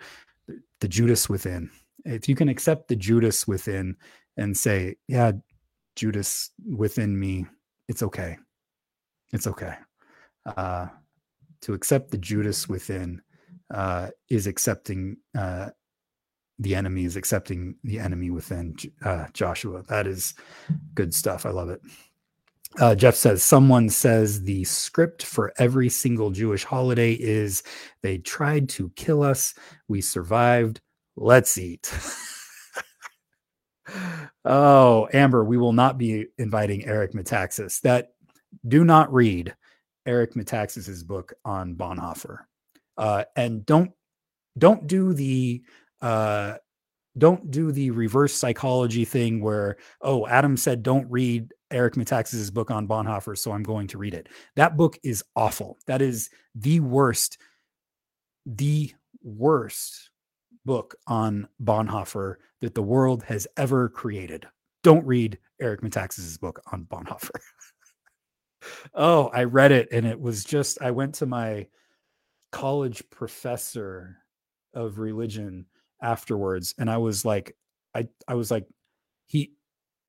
The 0.81 0.89
Judas 0.89 1.29
within. 1.29 1.71
If 2.05 2.29
you 2.29 2.35
can 2.35 2.49
accept 2.49 2.89
the 2.89 2.97
Judas 2.97 3.47
within 3.47 3.97
and 4.37 4.57
say, 4.57 4.97
yeah, 5.09 5.33
Judas 5.97 6.51
within 6.67 7.19
me, 7.19 7.47
it's 7.89 8.03
okay. 8.03 8.39
It's 9.33 9.47
okay. 9.47 9.75
Uh, 10.45 10.87
to 11.63 11.75
accept 11.75 12.11
the 12.11 12.19
Judas 12.19 12.69
within 12.69 13.21
uh, 13.73 14.09
is 14.29 14.47
accepting 14.47 15.17
uh, 15.37 15.71
the 16.61 16.75
enemy, 16.75 17.05
is 17.05 17.17
accepting 17.17 17.75
the 17.83 17.99
enemy 17.99 18.31
within 18.31 18.77
uh, 19.05 19.27
Joshua. 19.33 19.83
That 19.89 20.07
is 20.07 20.35
good 20.95 21.15
stuff. 21.15 21.47
I 21.47 21.51
love 21.51 21.71
it. 21.71 21.81
Uh, 22.79 22.95
Jeff 22.95 23.17
says, 23.17 23.43
someone 23.43 23.89
says 23.89 24.43
the 24.43 24.63
script 24.65 25.25
for 25.25 25.53
every 25.59 25.89
single 25.89 26.31
Jewish 26.31 26.63
holiday 26.63 27.15
is 27.15 27.65
they 28.03 28.19
tried 28.19 28.69
to 28.71 28.91
kill 28.91 29.23
us. 29.23 29.55
We 29.89 30.01
survived. 30.01 30.81
Let's 31.17 31.59
eat. 31.59 31.93
oh, 34.45 35.09
Amber, 35.13 35.45
we 35.45 35.57
will 35.57 35.73
not 35.73 35.99
be 35.99 36.27
inviting 36.39 36.87
Eric 36.87 37.13
Metaxas. 37.13 37.81
That 37.81 38.13
do 38.69 38.85
not 38.85 39.13
read 39.13 39.55
Eric 40.07 40.35
Metaxas's 40.35 41.03
book 41.03 41.33
on 41.45 41.75
Bonhoeffer, 41.75 42.39
uh, 42.97 43.25
and 43.35 43.67
don't 43.67 43.91
don't 44.59 44.87
do 44.87 45.13
the 45.13 45.63
uh, 46.03 46.55
don't 47.19 47.51
do 47.51 47.73
the 47.73 47.91
reverse 47.91 48.33
psychology 48.33 49.05
thing 49.05 49.41
where 49.41 49.77
oh 50.01 50.27
Adam 50.27 50.57
said 50.57 50.83
don't 50.83 51.11
read 51.11 51.53
Eric 51.71 51.95
Metaxas's 51.95 52.51
book 52.51 52.71
on 52.71 52.89
Bonhoeffer, 52.89 53.37
so 53.39 53.53
I'm 53.53 53.63
going 53.63 53.87
to 53.89 53.99
read 53.99 54.15
it. 54.15 54.29
That 54.57 54.77
book 54.77 54.99
is 55.03 55.23
awful. 55.37 55.79
That 55.87 56.03
is 56.03 56.31
the 56.55 56.81
worst, 56.81 57.39
the 58.45 58.93
worst 59.23 60.11
book 60.65 60.97
on 61.07 61.49
Bonhoeffer 61.63 62.37
that 62.61 62.75
the 62.75 62.83
world 62.83 63.23
has 63.25 63.47
ever 63.57 63.89
created. 63.89 64.47
Don't 64.83 65.07
read 65.07 65.39
Eric 65.61 65.83
Metaxas's 65.83 66.39
book 66.39 66.61
on 66.73 66.85
Bonhoeffer. 66.85 67.39
oh, 68.95 69.29
I 69.29 69.45
read 69.45 69.73
it 69.73 69.89
and 69.93 70.07
it 70.07 70.21
was 70.21 70.45
just 70.45 70.83
I 70.83 70.91
went 70.91 71.15
to 71.17 71.27
my 71.27 71.67
college 72.51 73.03
professor 73.11 74.17
of 74.75 74.99
religion 74.99 75.67
afterwards 76.03 76.75
and 76.79 76.91
I 76.91 76.99
was 76.99 77.25
like 77.25 77.57
I 77.95 78.09
I 78.29 78.35
was 78.35 78.51
like 78.51 78.67
he 79.27 79.53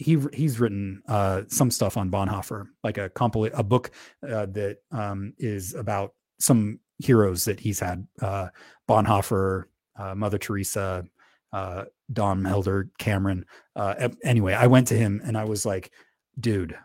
he 0.02 0.20
he's 0.34 0.60
written 0.60 1.04
uh, 1.08 1.44
some 1.48 1.70
stuff 1.70 1.96
on 1.96 2.10
Bonhoeffer, 2.10 2.66
like 2.84 2.98
a 2.98 3.10
compilate 3.10 3.52
a 3.56 3.64
book 3.64 3.92
uh, 4.28 4.48
that 4.48 4.78
um, 4.92 5.34
is 5.38 5.76
about 5.76 6.16
some 6.39 6.80
heroes 6.98 7.46
that 7.46 7.60
he's 7.60 7.80
had. 7.80 8.08
Uh, 8.20 8.48
Bonhoeffer, 8.89 9.66
uh, 9.98 10.16
Mother 10.16 10.39
Teresa, 10.39 11.06
uh, 11.54 11.86
Don 12.12 12.44
Helder, 12.44 12.89
Camara. 12.98 13.44
Uh, 13.76 14.10
anyway, 14.24 14.54
I 14.54 14.66
went 14.68 14.88
to 14.88 14.98
him 14.98 15.22
and 15.24 15.38
I 15.38 15.44
was 15.44 15.68
like, 15.68 15.92
dude, 16.39 16.76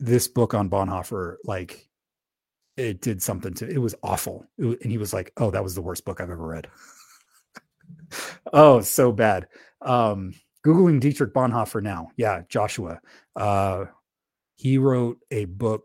this 0.00 0.26
book 0.26 0.52
on 0.52 0.68
Bonhoeffer, 0.68 1.36
like, 1.44 1.88
it 2.76 3.02
did 3.02 3.22
something 3.22 3.54
to 3.54 3.68
it 3.68 3.78
was 3.78 3.94
awful. 4.02 4.46
It, 4.58 4.80
and 4.82 4.90
he 4.90 4.98
was 4.98 5.12
like, 5.12 5.32
oh, 5.36 5.50
that 5.52 5.62
was 5.62 5.76
the 5.76 5.82
worst 5.82 6.04
book 6.04 6.20
I've 6.20 6.30
ever 6.30 6.46
read. 6.46 6.68
Oh, 8.52 8.80
so 8.80 9.12
bad. 9.12 9.48
Um, 9.80 10.34
Googling 10.64 11.00
Dietrich 11.00 11.34
Bonhoeffer 11.34 11.82
now. 11.82 12.10
Yeah, 12.16 12.42
Joshua. 12.48 13.00
Uh, 13.34 13.86
he 14.56 14.78
wrote 14.78 15.18
a 15.30 15.46
book. 15.46 15.84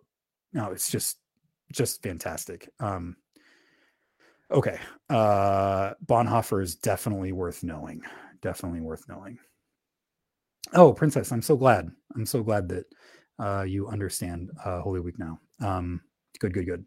No, 0.53 0.71
it's 0.71 0.89
just 0.89 1.17
just 1.71 2.01
fantastic. 2.01 2.69
Um, 2.79 3.17
Okay. 4.51 4.79
Uh, 5.09 5.93
Bonhoeffer 6.05 6.61
is 6.61 6.75
definitely 6.75 7.31
worth 7.31 7.63
knowing. 7.63 8.01
Definitely 8.41 8.81
worth 8.81 9.07
knowing. 9.09 9.37
Oh, 10.73 10.93
Princess, 10.93 11.31
I'm 11.31 11.41
so 11.41 11.55
glad. 11.55 11.89
I'm 12.15 12.25
so 12.25 12.43
glad 12.43 12.69
that 12.69 12.85
uh, 13.39 13.63
you 13.63 13.87
understand 13.87 14.51
uh, 14.63 14.81
Holy 14.81 14.99
Week 14.99 15.19
now. 15.19 15.39
Um, 15.61 16.01
good, 16.39 16.53
good, 16.53 16.65
good. 16.65 16.85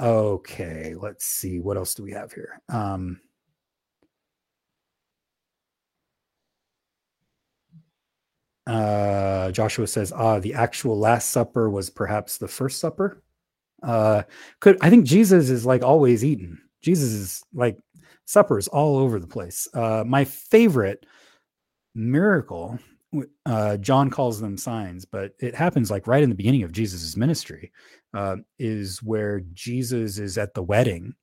Okay, 0.00 0.94
let's 0.98 1.24
see. 1.26 1.60
What 1.60 1.76
else 1.76 1.94
do 1.94 2.02
we 2.02 2.12
have 2.12 2.32
here? 2.32 2.60
Um, 2.68 3.20
uh, 8.66 9.50
Joshua 9.50 9.86
says, 9.86 10.12
ah, 10.12 10.38
the 10.38 10.54
actual 10.54 10.98
Last 10.98 11.30
Supper 11.30 11.68
was 11.70 11.90
perhaps 11.90 12.38
the 12.38 12.48
First 12.48 12.80
Supper. 12.80 13.22
Uh, 13.82 14.22
could 14.60 14.78
I 14.80 14.88
think 14.88 15.04
Jesus 15.04 15.50
is 15.50 15.66
like 15.66 15.82
always 15.82 16.24
eating. 16.24 16.58
Jesus 16.82 17.12
is 17.12 17.42
like 17.52 17.78
suppers 18.24 18.68
all 18.68 18.96
over 18.96 19.20
the 19.20 19.26
place. 19.26 19.68
Uh, 19.74 20.04
my 20.06 20.24
favorite 20.24 21.04
miracle, 21.94 22.78
uh, 23.44 23.76
John 23.76 24.10
calls 24.10 24.40
them 24.40 24.56
signs, 24.56 25.04
but 25.04 25.32
it 25.38 25.54
happens 25.54 25.90
like 25.90 26.06
right 26.06 26.22
in 26.22 26.30
the 26.30 26.34
beginning 26.34 26.62
of 26.62 26.72
Jesus's 26.72 27.16
ministry, 27.16 27.72
uh, 28.14 28.36
is 28.58 29.02
where 29.02 29.40
Jesus 29.52 30.18
is 30.18 30.38
at 30.38 30.54
the 30.54 30.62
wedding 30.62 31.14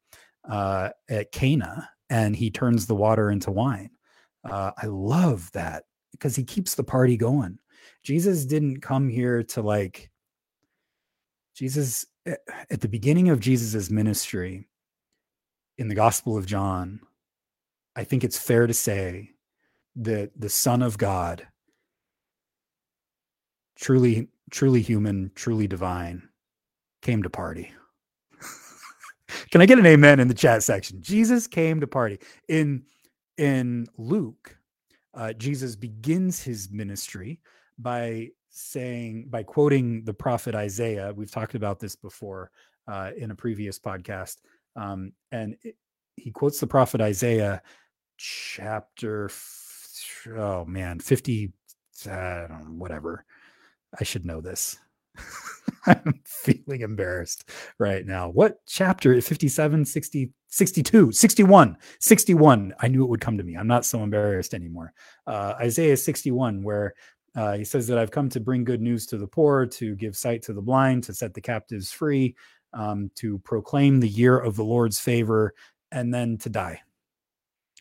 uh, 0.47 0.89
at 1.09 1.31
Cana 1.31 1.89
and 2.09 2.35
he 2.35 2.51
turns 2.51 2.85
the 2.85 2.95
water 2.95 3.31
into 3.31 3.51
wine. 3.51 3.89
Uh, 4.43 4.71
I 4.77 4.87
love 4.87 5.51
that 5.53 5.83
because 6.11 6.35
he 6.35 6.43
keeps 6.43 6.75
the 6.75 6.83
party 6.83 7.17
going. 7.17 7.57
Jesus 8.03 8.45
didn't 8.45 8.81
come 8.81 9.09
here 9.09 9.43
to 9.43 9.61
like, 9.61 10.09
Jesus, 11.55 12.05
at 12.25 12.81
the 12.81 12.87
beginning 12.87 13.29
of 13.29 13.39
Jesus's 13.39 13.89
ministry, 13.89 14.67
in 15.77 15.87
the 15.87 15.95
Gospel 15.95 16.37
of 16.37 16.45
John, 16.45 16.99
I 17.95 18.03
think 18.03 18.23
it's 18.23 18.37
fair 18.37 18.67
to 18.67 18.73
say 18.73 19.31
that 19.97 20.31
the 20.39 20.49
Son 20.49 20.81
of 20.81 20.97
God, 20.97 21.47
truly, 23.75 24.29
truly 24.51 24.81
human, 24.81 25.31
truly 25.35 25.67
divine, 25.67 26.29
came 27.01 27.23
to 27.23 27.29
party. 27.29 27.71
Can 29.51 29.61
I 29.61 29.65
get 29.65 29.79
an 29.79 29.85
amen 29.85 30.19
in 30.19 30.27
the 30.27 30.33
chat 30.33 30.63
section? 30.63 31.01
Jesus 31.01 31.47
came 31.47 31.79
to 31.81 31.87
party. 31.87 32.19
In 32.47 32.83
in 33.37 33.87
Luke, 33.97 34.55
uh, 35.13 35.33
Jesus 35.33 35.75
begins 35.75 36.41
his 36.41 36.69
ministry 36.71 37.39
by 37.77 38.29
saying, 38.49 39.27
by 39.29 39.43
quoting 39.43 40.03
the 40.03 40.13
prophet 40.13 40.55
Isaiah. 40.55 41.13
We've 41.15 41.31
talked 41.31 41.55
about 41.55 41.79
this 41.79 41.95
before 41.95 42.51
uh, 42.87 43.11
in 43.17 43.31
a 43.31 43.35
previous 43.35 43.79
podcast. 43.79 44.37
Um, 44.75 45.13
and 45.31 45.55
it, 45.63 45.75
he 46.15 46.31
quotes 46.31 46.59
the 46.59 46.67
prophet 46.67 47.01
Isaiah, 47.01 47.61
chapter, 48.17 49.29
oh 50.37 50.65
man, 50.65 50.99
50, 50.99 51.51
uh, 52.09 52.47
whatever. 52.67 53.25
I 53.99 54.03
should 54.03 54.25
know 54.25 54.41
this. 54.41 54.77
I'm 55.85 56.21
feeling 56.25 56.81
embarrassed 56.81 57.49
right 57.79 58.05
now. 58.05 58.29
What 58.29 58.61
chapter? 58.65 59.19
57, 59.19 59.85
60, 59.85 60.31
62, 60.51 61.13
61, 61.13 61.77
61. 61.99 62.73
I 62.79 62.87
knew 62.89 63.03
it 63.03 63.09
would 63.09 63.21
come 63.21 63.37
to 63.37 63.43
me. 63.43 63.55
I'm 63.55 63.67
not 63.67 63.85
so 63.85 64.03
embarrassed 64.03 64.53
anymore. 64.53 64.93
Uh, 65.25 65.53
Isaiah 65.59 65.95
61, 65.95 66.61
where 66.61 66.93
uh, 67.35 67.53
he 67.53 67.63
says 67.63 67.87
that 67.87 67.97
I've 67.97 68.11
come 68.11 68.27
to 68.29 68.41
bring 68.41 68.65
good 68.65 68.81
news 68.81 69.05
to 69.07 69.17
the 69.17 69.27
poor, 69.27 69.65
to 69.65 69.95
give 69.95 70.17
sight 70.17 70.41
to 70.43 70.53
the 70.53 70.61
blind, 70.61 71.05
to 71.05 71.13
set 71.13 71.33
the 71.33 71.41
captives 71.41 71.91
free, 71.91 72.35
um, 72.73 73.09
to 73.15 73.39
proclaim 73.39 73.99
the 73.99 74.09
year 74.09 74.37
of 74.37 74.57
the 74.57 74.63
Lord's 74.63 74.99
favor, 74.99 75.53
and 75.93 76.13
then 76.13 76.37
to 76.39 76.49
die. 76.49 76.81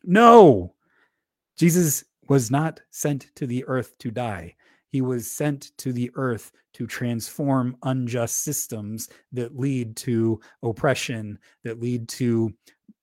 No, 0.05 0.75
Jesus 1.59 2.05
was 2.29 2.53
not 2.53 2.81
sent 2.91 3.35
to 3.35 3.47
the 3.47 3.65
earth 3.67 3.99
to 3.99 4.13
die. 4.13 4.55
He 4.91 5.01
was 5.01 5.31
sent 5.31 5.73
to 5.79 5.93
the 5.93 6.11
earth 6.15 6.53
to 6.75 6.87
transform 6.87 7.77
unjust 7.85 8.43
systems 8.43 9.09
that 9.33 9.59
lead 9.59 9.97
to 9.97 10.41
oppression, 10.63 11.39
that 11.65 11.81
lead 11.81 12.09
to 12.09 12.53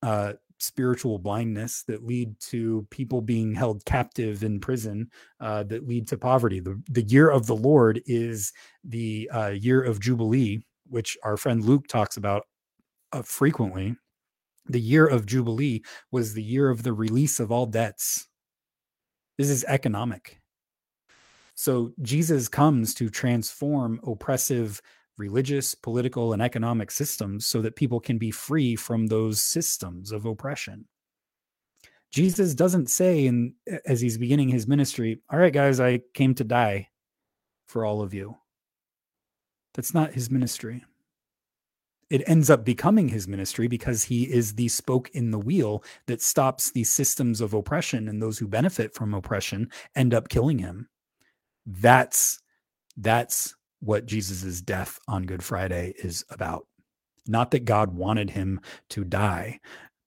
uh, 0.03 0.33
spiritual 0.59 1.19
blindness, 1.19 1.83
that 1.83 2.03
lead 2.03 2.39
to 2.39 2.85
people 2.89 3.21
being 3.21 3.53
held 3.53 3.85
captive 3.85 4.43
in 4.43 4.59
prison, 4.59 5.09
uh, 5.39 5.63
that 5.63 5.87
lead 5.87 6.07
to 6.07 6.17
poverty. 6.17 6.59
The, 6.59 6.81
the 6.89 7.03
year 7.03 7.29
of 7.29 7.45
the 7.45 7.55
Lord 7.55 8.01
is 8.05 8.51
the 8.83 9.29
uh, 9.33 9.49
year 9.49 9.83
of 9.83 9.99
Jubilee, 9.99 10.63
which 10.87 11.17
our 11.23 11.37
friend 11.37 11.63
Luke 11.63 11.87
talks 11.87 12.17
about 12.17 12.43
uh, 13.13 13.21
frequently. 13.21 13.95
The 14.65 14.81
year 14.81 15.07
of 15.07 15.25
Jubilee 15.25 15.81
was 16.11 16.33
the 16.33 16.43
year 16.43 16.69
of 16.69 16.83
the 16.83 16.93
release 16.93 17.39
of 17.39 17.51
all 17.51 17.65
debts. 17.65 18.27
This 19.37 19.49
is 19.49 19.63
economic. 19.65 20.41
So 21.57 21.91
Jesus 22.03 22.47
comes 22.47 22.93
to 22.93 23.09
transform 23.09 23.99
oppressive 24.05 24.79
religious, 25.17 25.73
political, 25.73 26.33
and 26.33 26.41
economic 26.41 26.91
systems 26.91 27.47
so 27.47 27.63
that 27.63 27.75
people 27.75 27.99
can 27.99 28.19
be 28.19 28.29
free 28.29 28.75
from 28.75 29.07
those 29.07 29.41
systems 29.41 30.11
of 30.11 30.27
oppression. 30.27 30.85
Jesus 32.11 32.53
doesn't 32.53 32.91
say 32.91 33.25
in 33.25 33.55
as 33.87 33.99
he's 33.99 34.19
beginning 34.19 34.49
his 34.49 34.67
ministry, 34.67 35.19
"All 35.31 35.39
right 35.39 35.51
guys, 35.51 35.79
I 35.79 36.01
came 36.13 36.35
to 36.35 36.43
die 36.43 36.89
for 37.65 37.83
all 37.83 38.03
of 38.03 38.13
you." 38.13 38.37
That's 39.73 39.95
not 39.95 40.13
his 40.13 40.29
ministry. 40.29 40.85
It 42.11 42.21
ends 42.29 42.51
up 42.51 42.63
becoming 42.63 43.09
his 43.09 43.27
ministry 43.27 43.67
because 43.67 44.03
he 44.03 44.31
is 44.31 44.53
the 44.53 44.67
spoke 44.67 45.09
in 45.09 45.31
the 45.31 45.39
wheel 45.39 45.83
that 46.05 46.21
stops 46.21 46.69
these 46.69 46.91
systems 46.91 47.41
of 47.41 47.55
oppression 47.55 48.07
and 48.07 48.21
those 48.21 48.37
who 48.37 48.47
benefit 48.47 48.93
from 48.93 49.15
oppression 49.15 49.71
end 49.95 50.13
up 50.13 50.29
killing 50.29 50.59
him 50.59 50.87
that's 51.67 52.39
that's 52.95 53.53
what 53.79 54.05
Jesus's 54.05 54.61
death 54.61 54.97
on 55.07 55.23
Good 55.23 55.43
Friday 55.43 55.93
is 55.97 56.25
about. 56.29 56.65
Not 57.27 57.51
that 57.51 57.65
God 57.65 57.93
wanted 57.93 58.31
him 58.31 58.61
to 58.89 59.03
die, 59.03 59.59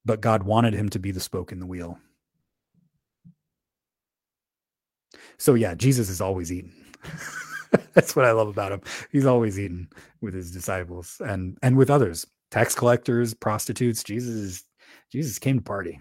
but 0.04 0.20
God 0.20 0.42
wanted 0.42 0.74
him 0.74 0.88
to 0.88 0.98
be 0.98 1.12
the 1.12 1.20
spoke 1.20 1.52
in 1.52 1.60
the 1.60 1.66
wheel. 1.66 1.98
So 5.38 5.54
yeah, 5.54 5.74
Jesus 5.74 6.08
is 6.08 6.20
always 6.20 6.50
eating. 6.50 6.72
That's 7.94 8.16
what 8.16 8.24
I 8.24 8.32
love 8.32 8.48
about 8.48 8.72
him. 8.72 8.80
He's 9.12 9.26
always 9.26 9.58
eating 9.58 9.88
with 10.20 10.34
his 10.34 10.50
disciples 10.50 11.20
and 11.24 11.58
and 11.62 11.76
with 11.76 11.90
others, 11.90 12.26
tax 12.50 12.74
collectors, 12.74 13.34
prostitutes. 13.34 14.02
Jesus 14.02 14.64
Jesus 15.12 15.38
came 15.38 15.58
to 15.58 15.62
party 15.62 15.98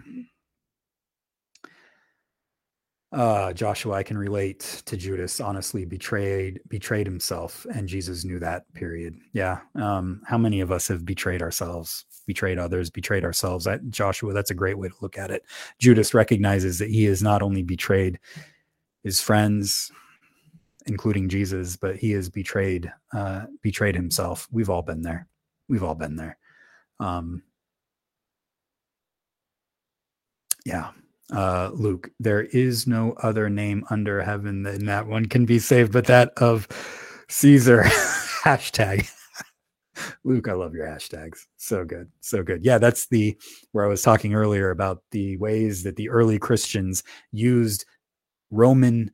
uh, 3.11 3.53
Joshua, 3.53 3.95
I 3.95 4.03
can 4.03 4.17
relate 4.17 4.83
to 4.85 4.95
Judas. 4.95 5.39
Honestly, 5.39 5.83
betrayed 5.83 6.59
betrayed 6.69 7.07
himself, 7.07 7.65
and 7.73 7.87
Jesus 7.87 8.23
knew 8.23 8.39
that. 8.39 8.71
Period. 8.73 9.15
Yeah. 9.33 9.59
Um, 9.75 10.21
how 10.25 10.37
many 10.37 10.61
of 10.61 10.71
us 10.71 10.87
have 10.89 11.05
betrayed 11.05 11.41
ourselves, 11.41 12.05
betrayed 12.27 12.59
others, 12.59 12.91
betrayed 12.91 13.25
ourselves? 13.25 13.65
That, 13.65 13.89
Joshua, 13.89 14.33
that's 14.33 14.51
a 14.51 14.55
great 14.55 14.77
way 14.77 14.89
to 14.89 14.95
look 15.01 15.17
at 15.17 15.31
it. 15.31 15.43
Judas 15.79 16.13
recognizes 16.13 16.77
that 16.79 16.89
he 16.91 17.05
has 17.05 17.23
not 17.23 17.41
only 17.41 17.63
betrayed 17.63 18.19
his 19.03 19.19
friends, 19.19 19.91
including 20.85 21.29
Jesus, 21.29 21.75
but 21.75 21.95
he 21.95 22.11
has 22.11 22.29
betrayed 22.29 22.93
uh, 23.13 23.45
betrayed 23.63 23.95
himself. 23.95 24.47
We've 24.51 24.69
all 24.69 24.83
been 24.83 25.01
there. 25.01 25.27
We've 25.67 25.83
all 25.83 25.95
been 25.95 26.15
there. 26.15 26.37
Um, 26.99 27.41
yeah 30.65 30.91
uh, 31.31 31.69
Luke, 31.73 32.09
there 32.19 32.43
is 32.43 32.87
no 32.87 33.13
other 33.21 33.49
name 33.49 33.83
under 33.89 34.21
heaven 34.21 34.63
than 34.63 34.85
that 34.85 35.07
one 35.07 35.25
can 35.25 35.45
be 35.45 35.59
saved, 35.59 35.91
but 35.91 36.05
that 36.05 36.31
of 36.37 36.67
Caesar. 37.29 37.83
Hashtag. 38.43 39.09
Luke, 40.23 40.47
I 40.47 40.53
love 40.53 40.73
your 40.73 40.87
hashtags. 40.87 41.39
So 41.57 41.83
good. 41.83 42.09
So 42.21 42.41
good. 42.41 42.63
Yeah, 42.63 42.77
that's 42.77 43.07
the 43.07 43.37
where 43.73 43.85
I 43.85 43.89
was 43.89 44.01
talking 44.01 44.33
earlier 44.33 44.71
about 44.71 45.03
the 45.11 45.37
ways 45.37 45.83
that 45.83 45.97
the 45.97 46.09
early 46.09 46.39
Christians 46.39 47.03
used 47.31 47.85
Roman 48.49 49.11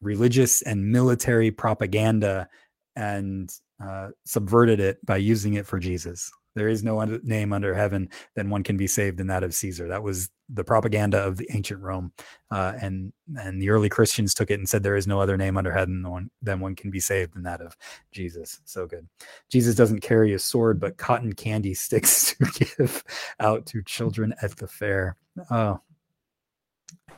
religious 0.00 0.62
and 0.62 0.90
military 0.90 1.50
propaganda 1.50 2.48
and 2.94 3.50
uh, 3.82 4.08
subverted 4.24 4.80
it 4.80 5.04
by 5.04 5.16
using 5.16 5.54
it 5.54 5.66
for 5.66 5.78
Jesus. 5.78 6.30
There 6.56 6.68
is 6.68 6.82
no 6.82 7.04
name 7.22 7.52
under 7.52 7.74
heaven 7.74 8.08
than 8.34 8.48
one 8.48 8.62
can 8.62 8.78
be 8.78 8.86
saved 8.86 9.20
in 9.20 9.26
that 9.26 9.44
of 9.44 9.54
Caesar. 9.54 9.88
That 9.88 10.02
was 10.02 10.30
the 10.48 10.64
propaganda 10.64 11.18
of 11.18 11.36
the 11.36 11.46
ancient 11.52 11.82
Rome, 11.82 12.12
uh, 12.50 12.72
and 12.80 13.12
and 13.36 13.60
the 13.60 13.68
early 13.68 13.90
Christians 13.90 14.32
took 14.32 14.50
it 14.50 14.58
and 14.58 14.66
said 14.66 14.82
there 14.82 14.96
is 14.96 15.06
no 15.06 15.20
other 15.20 15.36
name 15.36 15.58
under 15.58 15.70
heaven 15.70 16.02
than 16.02 16.10
one, 16.10 16.30
than 16.40 16.60
one 16.60 16.74
can 16.74 16.90
be 16.90 16.98
saved 16.98 17.34
than 17.34 17.42
that 17.42 17.60
of 17.60 17.76
Jesus. 18.10 18.60
So 18.64 18.86
good. 18.86 19.06
Jesus 19.50 19.74
doesn't 19.74 20.00
carry 20.00 20.32
a 20.32 20.38
sword, 20.38 20.80
but 20.80 20.96
cotton 20.96 21.34
candy 21.34 21.74
sticks 21.74 22.34
to 22.34 22.64
give 22.78 23.04
out 23.38 23.66
to 23.66 23.82
children 23.82 24.34
at 24.40 24.56
the 24.56 24.66
fair. 24.66 25.16
Oh, 25.50 25.80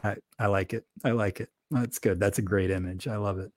I, 0.02 0.16
I 0.40 0.46
like 0.46 0.74
it. 0.74 0.84
I 1.04 1.12
like 1.12 1.40
it. 1.40 1.48
That's 1.70 2.00
good. 2.00 2.18
That's 2.18 2.38
a 2.38 2.42
great 2.42 2.72
image. 2.72 3.06
I 3.06 3.18
love 3.18 3.38
it. 3.38 3.52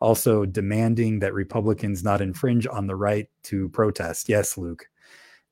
Also, 0.00 0.44
demanding 0.44 1.20
that 1.20 1.34
Republicans 1.34 2.02
not 2.02 2.20
infringe 2.20 2.66
on 2.66 2.88
the 2.88 2.96
right 2.96 3.28
to 3.44 3.68
protest. 3.68 4.28
Yes, 4.28 4.58
Luke 4.58 4.89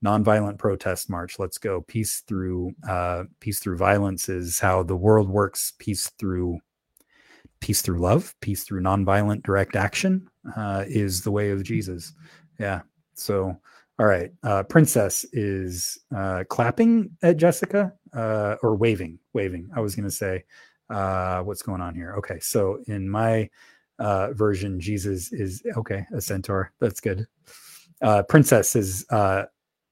nonviolent 0.03 0.57
protest 0.57 1.09
march. 1.09 1.39
Let's 1.39 1.57
go 1.57 1.81
peace 1.81 2.21
through 2.27 2.71
uh, 2.87 3.23
peace 3.39 3.59
through 3.59 3.77
violence 3.77 4.29
is 4.29 4.59
how 4.59 4.83
the 4.83 4.95
world 4.95 5.29
works. 5.29 5.73
Peace 5.79 6.09
through 6.17 6.59
peace 7.59 7.81
through 7.81 7.99
love 7.99 8.33
peace 8.41 8.63
through 8.63 8.81
nonviolent 8.81 9.43
direct 9.43 9.75
action 9.75 10.27
uh, 10.55 10.85
is 10.87 11.21
the 11.21 11.31
way 11.31 11.51
of 11.51 11.63
jesus. 11.63 12.13
Yeah. 12.59 12.81
So 13.13 13.55
all 13.99 14.05
right 14.05 14.31
uh, 14.43 14.63
princess 14.63 15.25
is 15.33 15.99
uh, 16.15 16.45
clapping 16.47 17.11
at 17.21 17.35
jessica 17.35 17.93
uh, 18.13 18.55
or 18.63 18.75
waving 18.77 19.19
waving 19.33 19.69
i 19.75 19.81
was 19.81 19.93
to 19.95 20.09
say 20.09 20.43
uh, 20.89 21.41
what's 21.41 21.61
going 21.61 21.81
on 21.81 21.93
here? 21.93 22.15
Okay 22.17 22.39
so 22.39 22.79
in 22.87 23.09
my 23.09 23.49
version 23.99 24.79
jesus 24.79 25.31
is 25.33 25.61
okay 25.75 26.05
a 26.13 26.21
centaur 26.21 26.71
that's 26.79 27.01
good. 27.01 27.27
Princess 28.29 28.75
is 28.75 29.05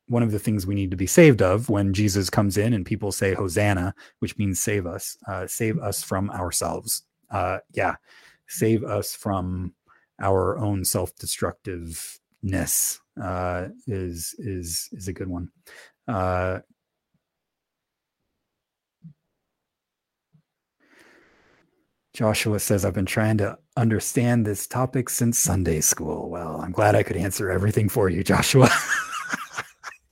one 0.08 0.24
of 0.24 0.32
the 0.32 0.40
things 0.40 0.66
we 0.66 0.76
need 0.76 0.92
to 0.92 0.98
be 0.98 1.08
saved 1.08 1.42
of 1.42 1.70
when 1.70 1.94
Jesus 1.94 2.30
comes 2.30 2.58
in 2.58 2.74
and 2.74 2.86
people 2.86 3.12
say 3.12 3.34
Hosanna, 3.34 3.94
which 4.20 4.38
means 4.38 4.60
save 4.60 4.86
us, 4.86 5.18
uh, 5.28 5.48
save 5.48 5.78
us 5.80 6.04
from 6.04 6.30
ourselves. 6.32 7.04
Uh, 7.30 7.60
yeah, 7.74 7.96
save 8.48 8.84
us 8.84 9.16
from 9.16 9.74
our 10.20 10.58
own 10.58 10.84
self-destructiveness 10.86 13.00
uh, 13.22 13.68
is 13.86 14.34
is 14.40 14.90
is 14.94 15.08
a 15.08 15.14
good 15.14 15.28
one. 15.28 15.50
Uh, 16.08 16.60
Joshua 22.14 22.60
says, 22.60 22.84
I've 22.84 22.96
been 22.96 23.06
trying 23.06 23.38
to 23.38 23.60
understand 23.76 24.44
this 24.44 24.66
topic 24.66 25.08
since 25.08 25.38
Sunday 25.38 25.82
school. 25.82 26.32
Well, 26.32 26.60
I'm 26.62 26.72
glad 26.72 26.96
I 26.96 27.04
could 27.04 27.16
answer 27.16 27.52
everything 27.52 27.90
for 27.90 28.10
you, 28.10 28.24
Joshua. 28.24 28.72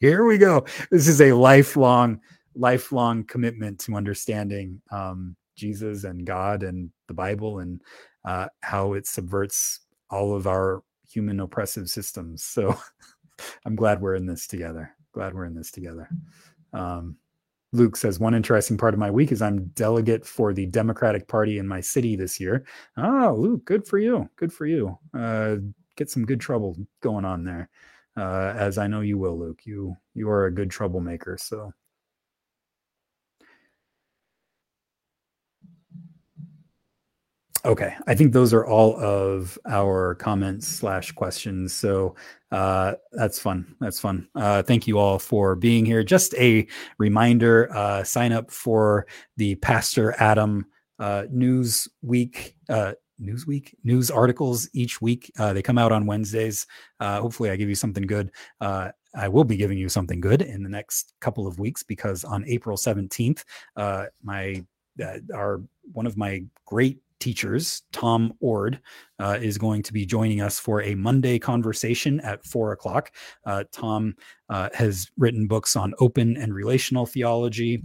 here 0.05 0.25
we 0.25 0.37
go. 0.37 0.65
This 0.91 1.07
is 1.07 1.19
a 1.19 1.33
lifelong, 1.33 2.21
lifelong 2.55 3.23
commitment 3.23 3.79
to 3.81 3.95
understanding 3.95 4.81
um, 4.91 5.35
Jesus 5.55 6.03
and 6.03 6.25
God 6.25 6.63
and 6.63 6.91
the 7.07 7.13
Bible 7.13 7.59
and 7.59 7.81
uh, 8.23 8.47
how 8.61 8.93
it 8.93 9.07
subverts 9.07 9.79
all 10.11 10.35
of 10.35 10.45
our 10.45 10.83
human 11.09 11.39
oppressive 11.39 11.89
systems. 11.89 12.43
So 12.43 12.77
I'm 13.65 13.75
glad 13.75 13.99
we're 13.99 14.15
in 14.15 14.27
this 14.27 14.47
together. 14.47 14.95
Glad 15.11 15.33
we're 15.33 15.45
in 15.45 15.55
this 15.55 15.71
together. 15.71 16.07
Um, 16.71 17.17
Luke 17.73 17.97
says 17.97 18.19
one 18.19 18.35
interesting 18.35 18.77
part 18.77 18.93
of 18.93 18.99
my 18.99 19.09
week 19.11 19.31
is 19.31 19.41
I'm 19.41 19.65
delegate 19.69 20.25
for 20.25 20.53
the 20.53 20.67
Democratic 20.67 21.27
Party 21.27 21.57
in 21.57 21.67
my 21.67 21.81
city 21.81 22.15
this 22.15 22.39
year. 22.39 22.65
Oh, 22.95 23.35
Luke, 23.37 23.65
good 23.65 23.87
for 23.87 23.97
you. 23.97 24.29
Good 24.35 24.53
for 24.53 24.65
you. 24.65 24.97
Uh, 25.17 25.57
get 25.97 26.09
some 26.09 26.25
good 26.25 26.39
trouble 26.39 26.77
going 27.01 27.25
on 27.25 27.43
there 27.43 27.69
uh, 28.17 28.53
as 28.55 28.77
I 28.77 28.87
know 28.87 29.01
you 29.01 29.17
will, 29.17 29.37
Luke. 29.37 29.61
You 29.65 29.95
you 30.13 30.29
are 30.29 30.45
a 30.45 30.51
good 30.51 30.69
troublemaker. 30.69 31.37
So. 31.39 31.71
Okay, 37.65 37.95
I 38.05 38.13
think 38.13 38.31
those 38.31 38.53
are 38.53 38.63
all 38.63 38.95
of 38.97 39.57
our 39.67 40.13
comments 40.15 40.67
slash 40.67 41.11
questions. 41.13 41.73
So 41.73 42.15
uh, 42.51 42.93
that's 43.11 43.39
fun. 43.39 43.75
That's 43.79 43.99
fun. 43.99 44.29
Uh, 44.35 44.61
thank 44.61 44.85
you 44.85 44.99
all 44.99 45.17
for 45.17 45.55
being 45.55 45.83
here. 45.83 46.03
Just 46.03 46.35
a 46.35 46.67
reminder: 46.99 47.75
uh, 47.75 48.03
sign 48.03 48.33
up 48.33 48.51
for 48.51 49.07
the 49.37 49.55
Pastor 49.55 50.13
Adam 50.19 50.67
uh, 50.99 51.23
News 51.31 51.87
Week 52.03 52.55
uh, 52.69 52.93
Newsweek 53.21 53.73
news 53.83 54.11
articles 54.11 54.69
each 54.73 55.01
week. 55.01 55.31
Uh, 55.37 55.53
they 55.53 55.61
come 55.61 55.77
out 55.77 55.91
on 55.91 56.05
Wednesdays. 56.05 56.67
Uh, 56.99 57.21
hopefully, 57.21 57.49
I 57.49 57.55
give 57.55 57.69
you 57.69 57.75
something 57.75 58.05
good. 58.05 58.31
Uh, 58.61 58.91
I 59.15 59.27
will 59.27 59.45
be 59.45 59.57
giving 59.57 59.77
you 59.77 59.89
something 59.89 60.19
good 60.19 60.41
in 60.41 60.63
the 60.63 60.69
next 60.69 61.13
couple 61.21 61.47
of 61.47 61.59
weeks 61.59 61.83
because 61.83 62.23
on 62.23 62.43
April 62.47 62.77
seventeenth, 62.77 63.45
uh, 63.75 64.05
my 64.23 64.63
uh, 65.03 65.19
our 65.33 65.61
one 65.93 66.05
of 66.05 66.17
my 66.17 66.43
great 66.65 66.99
teachers, 67.19 67.83
Tom 67.91 68.33
Oord, 68.43 68.79
uh, 69.19 69.37
is 69.41 69.57
going 69.57 69.81
to 69.83 69.93
be 69.93 70.05
joining 70.05 70.41
us 70.41 70.59
for 70.59 70.81
a 70.81 70.95
Monday 70.95 71.39
conversation 71.39 72.19
at 72.21 72.45
four 72.45 72.71
o'clock. 72.71 73.11
Uh, 73.45 73.63
Tom 73.71 74.15
uh, 74.49 74.69
has 74.73 75.09
written 75.17 75.47
books 75.47 75.75
on 75.75 75.93
open 75.99 76.37
and 76.37 76.53
relational 76.53 77.05
theology. 77.05 77.81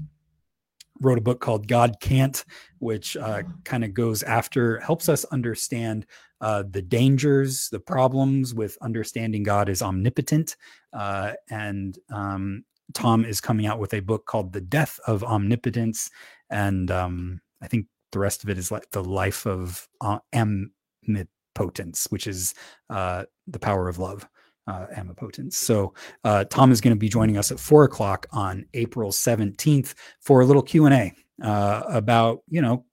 Wrote 1.00 1.18
a 1.18 1.22
book 1.22 1.40
called 1.40 1.66
God 1.66 1.96
Can't, 2.00 2.44
which 2.78 3.16
uh, 3.16 3.42
kind 3.64 3.84
of 3.84 3.94
goes 3.94 4.22
after, 4.22 4.80
helps 4.80 5.08
us 5.08 5.24
understand 5.26 6.06
uh, 6.40 6.64
the 6.70 6.82
dangers, 6.82 7.68
the 7.70 7.80
problems 7.80 8.54
with 8.54 8.78
understanding 8.80 9.42
God 9.42 9.68
is 9.68 9.82
omnipotent. 9.82 10.56
Uh, 10.92 11.32
and 11.50 11.98
um, 12.12 12.64
Tom 12.94 13.24
is 13.24 13.40
coming 13.40 13.66
out 13.66 13.78
with 13.78 13.94
a 13.94 14.00
book 14.00 14.26
called 14.26 14.52
The 14.52 14.60
Death 14.60 14.98
of 15.06 15.22
Omnipotence. 15.24 16.10
And 16.50 16.90
um, 16.90 17.40
I 17.62 17.68
think 17.68 17.86
the 18.12 18.18
rest 18.18 18.42
of 18.42 18.50
it 18.50 18.58
is 18.58 18.70
like 18.70 18.90
the 18.90 19.04
life 19.04 19.46
of 19.46 19.88
uh, 20.00 20.18
omnipotence, 20.34 22.06
which 22.10 22.26
is 22.26 22.54
uh, 22.88 23.24
the 23.46 23.58
power 23.58 23.88
of 23.88 23.98
love. 23.98 24.28
Uh, 24.66 24.86
omnipotence. 24.96 25.56
So 25.56 25.94
uh, 26.22 26.44
Tom 26.44 26.70
is 26.70 26.80
going 26.80 26.94
to 26.94 26.98
be 26.98 27.08
joining 27.08 27.36
us 27.36 27.50
at 27.50 27.58
four 27.58 27.82
o'clock 27.82 28.26
on 28.30 28.66
April 28.74 29.10
seventeenth 29.10 29.94
for 30.20 30.42
a 30.42 30.46
little 30.46 30.62
Q 30.62 30.86
and 30.86 30.94
A 30.94 31.12
uh, 31.42 31.82
about 31.88 32.42
you 32.48 32.62
know 32.62 32.84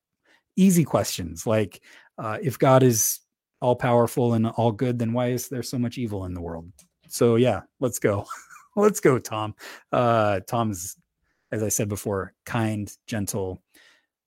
easy 0.56 0.84
questions 0.84 1.46
like 1.46 1.82
uh, 2.18 2.38
if 2.42 2.58
God 2.58 2.84
is 2.84 3.20
all 3.62 3.76
powerful 3.76 4.34
and 4.34 4.48
all 4.48 4.72
good, 4.72 5.00
then 5.00 5.14
why 5.14 5.28
is 5.28 5.48
there 5.48 5.64
so 5.64 5.78
much 5.78 5.98
evil 5.98 6.26
in 6.26 6.34
the 6.34 6.42
world? 6.42 6.72
So 7.08 7.36
yeah, 7.36 7.62
let's 7.80 8.00
go. 8.00 8.26
let's 8.76 9.00
go, 9.00 9.20
Tom. 9.20 9.56
Uh, 9.92 10.42
Tom's, 10.48 10.98
as 11.52 11.64
I 11.64 11.70
said 11.70 11.90
before, 11.90 12.34
kind, 12.46 12.92
gentle, 13.08 13.62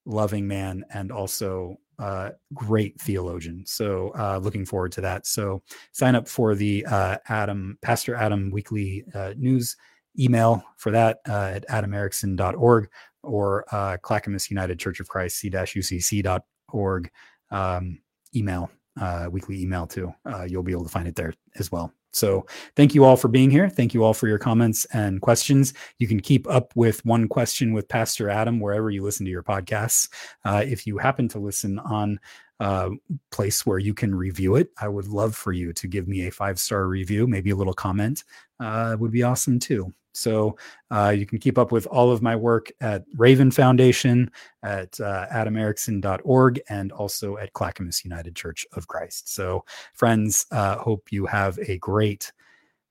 loving 0.04 0.46
man, 0.48 0.84
and 0.92 1.12
also 1.12 1.76
uh, 2.00 2.30
great 2.54 3.00
theologian. 3.00 3.64
So 3.66 4.12
uh, 4.18 4.40
looking 4.42 4.64
forward 4.64 4.92
to 4.92 5.00
that. 5.02 5.26
So 5.26 5.62
sign 5.92 6.14
up 6.14 6.26
for 6.26 6.54
the 6.54 6.84
uh, 6.86 7.18
Adam 7.28 7.78
Pastor 7.82 8.14
Adam 8.14 8.50
Weekly 8.50 9.04
uh, 9.14 9.34
News 9.36 9.76
email 10.18 10.64
for 10.76 10.90
that 10.90 11.18
uh, 11.28 11.52
at 11.54 11.68
adamericson.org 11.68 12.88
or 13.22 13.64
uh, 13.70 13.98
Clackamas 13.98 14.50
United 14.50 14.78
Church 14.78 14.98
of 14.98 15.08
Christ 15.08 15.38
c-ucc.org 15.38 17.10
um, 17.50 17.98
email 18.34 18.70
uh, 19.00 19.28
weekly 19.30 19.62
email 19.62 19.86
too. 19.86 20.12
You'll 20.46 20.62
be 20.62 20.72
able 20.72 20.84
to 20.84 20.90
find 20.90 21.06
it 21.06 21.14
there 21.14 21.34
as 21.58 21.70
well. 21.70 21.92
So 22.12 22.46
thank 22.76 22.94
you 22.94 23.04
all 23.04 23.16
for 23.16 23.28
being 23.28 23.50
here. 23.50 23.68
Thank 23.68 23.94
you 23.94 24.04
all 24.04 24.14
for 24.14 24.28
your 24.28 24.38
comments 24.38 24.84
and 24.86 25.20
questions. 25.20 25.74
You 25.98 26.08
can 26.08 26.20
keep 26.20 26.48
up 26.48 26.72
with 26.74 27.04
one 27.04 27.28
question 27.28 27.72
with 27.72 27.88
Pastor 27.88 28.28
Adam 28.28 28.60
wherever 28.60 28.90
you 28.90 29.02
listen 29.02 29.24
to 29.26 29.30
your 29.30 29.42
podcasts. 29.42 30.08
Uh, 30.44 30.64
if 30.66 30.86
you 30.86 30.98
happen 30.98 31.28
to 31.28 31.38
listen 31.38 31.78
on 31.78 32.18
a 32.58 32.64
uh, 32.64 32.90
place 33.30 33.64
where 33.64 33.78
you 33.78 33.94
can 33.94 34.14
review 34.14 34.56
it, 34.56 34.70
I 34.78 34.88
would 34.88 35.06
love 35.06 35.34
for 35.34 35.52
you 35.52 35.72
to 35.72 35.86
give 35.88 36.08
me 36.08 36.26
a 36.26 36.30
five 36.30 36.58
star 36.58 36.86
review, 36.86 37.26
maybe 37.26 37.50
a 37.50 37.56
little 37.56 37.72
comment. 37.72 38.24
Uh, 38.58 38.96
would 38.98 39.12
be 39.12 39.22
awesome 39.22 39.58
too. 39.58 39.94
So 40.12 40.56
uh, 40.90 41.14
you 41.16 41.26
can 41.26 41.38
keep 41.38 41.58
up 41.58 41.72
with 41.72 41.86
all 41.86 42.10
of 42.10 42.22
my 42.22 42.34
work 42.34 42.70
at 42.80 43.04
Raven 43.16 43.50
Foundation, 43.50 44.30
at 44.62 44.98
uh, 45.00 45.26
adamericson.org, 45.32 46.60
and 46.68 46.92
also 46.92 47.36
at 47.36 47.52
Clackamas 47.52 48.04
United 48.04 48.34
Church 48.34 48.66
of 48.72 48.88
Christ. 48.88 49.32
So, 49.32 49.64
friends, 49.94 50.46
uh, 50.50 50.76
hope 50.76 51.12
you 51.12 51.26
have 51.26 51.58
a 51.58 51.78
great 51.78 52.32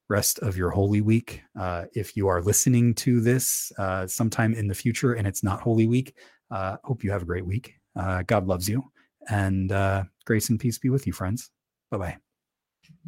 rest 0.10 0.40
of 0.40 0.58
your 0.58 0.72
Holy 0.72 1.02
Week. 1.02 1.42
Uh, 1.60 1.86
if 1.94 2.18
you 2.18 2.28
are 2.28 2.42
listening 2.42 2.96
to 2.96 3.22
this 3.22 3.72
uh, 3.78 4.08
sometime 4.08 4.54
in 4.54 4.68
the 4.68 4.76
future 4.76 5.14
and 5.14 5.28
it's 5.28 5.44
not 5.44 5.62
Holy 5.62 5.88
Week, 5.88 6.16
uh, 6.52 6.78
hope 6.84 7.04
you 7.04 7.12
have 7.12 7.22
a 7.22 7.26
great 7.26 7.46
week. 7.46 7.76
Uh, 7.96 8.24
God 8.24 8.48
loves 8.48 8.68
you, 8.68 8.84
and 9.30 9.70
grace 10.26 10.50
and 10.50 10.60
peace 10.60 10.78
be 10.78 10.90
with 10.90 11.06
you, 11.06 11.14
friends. 11.14 11.52
Bye 11.92 11.98
bye. 11.98 12.29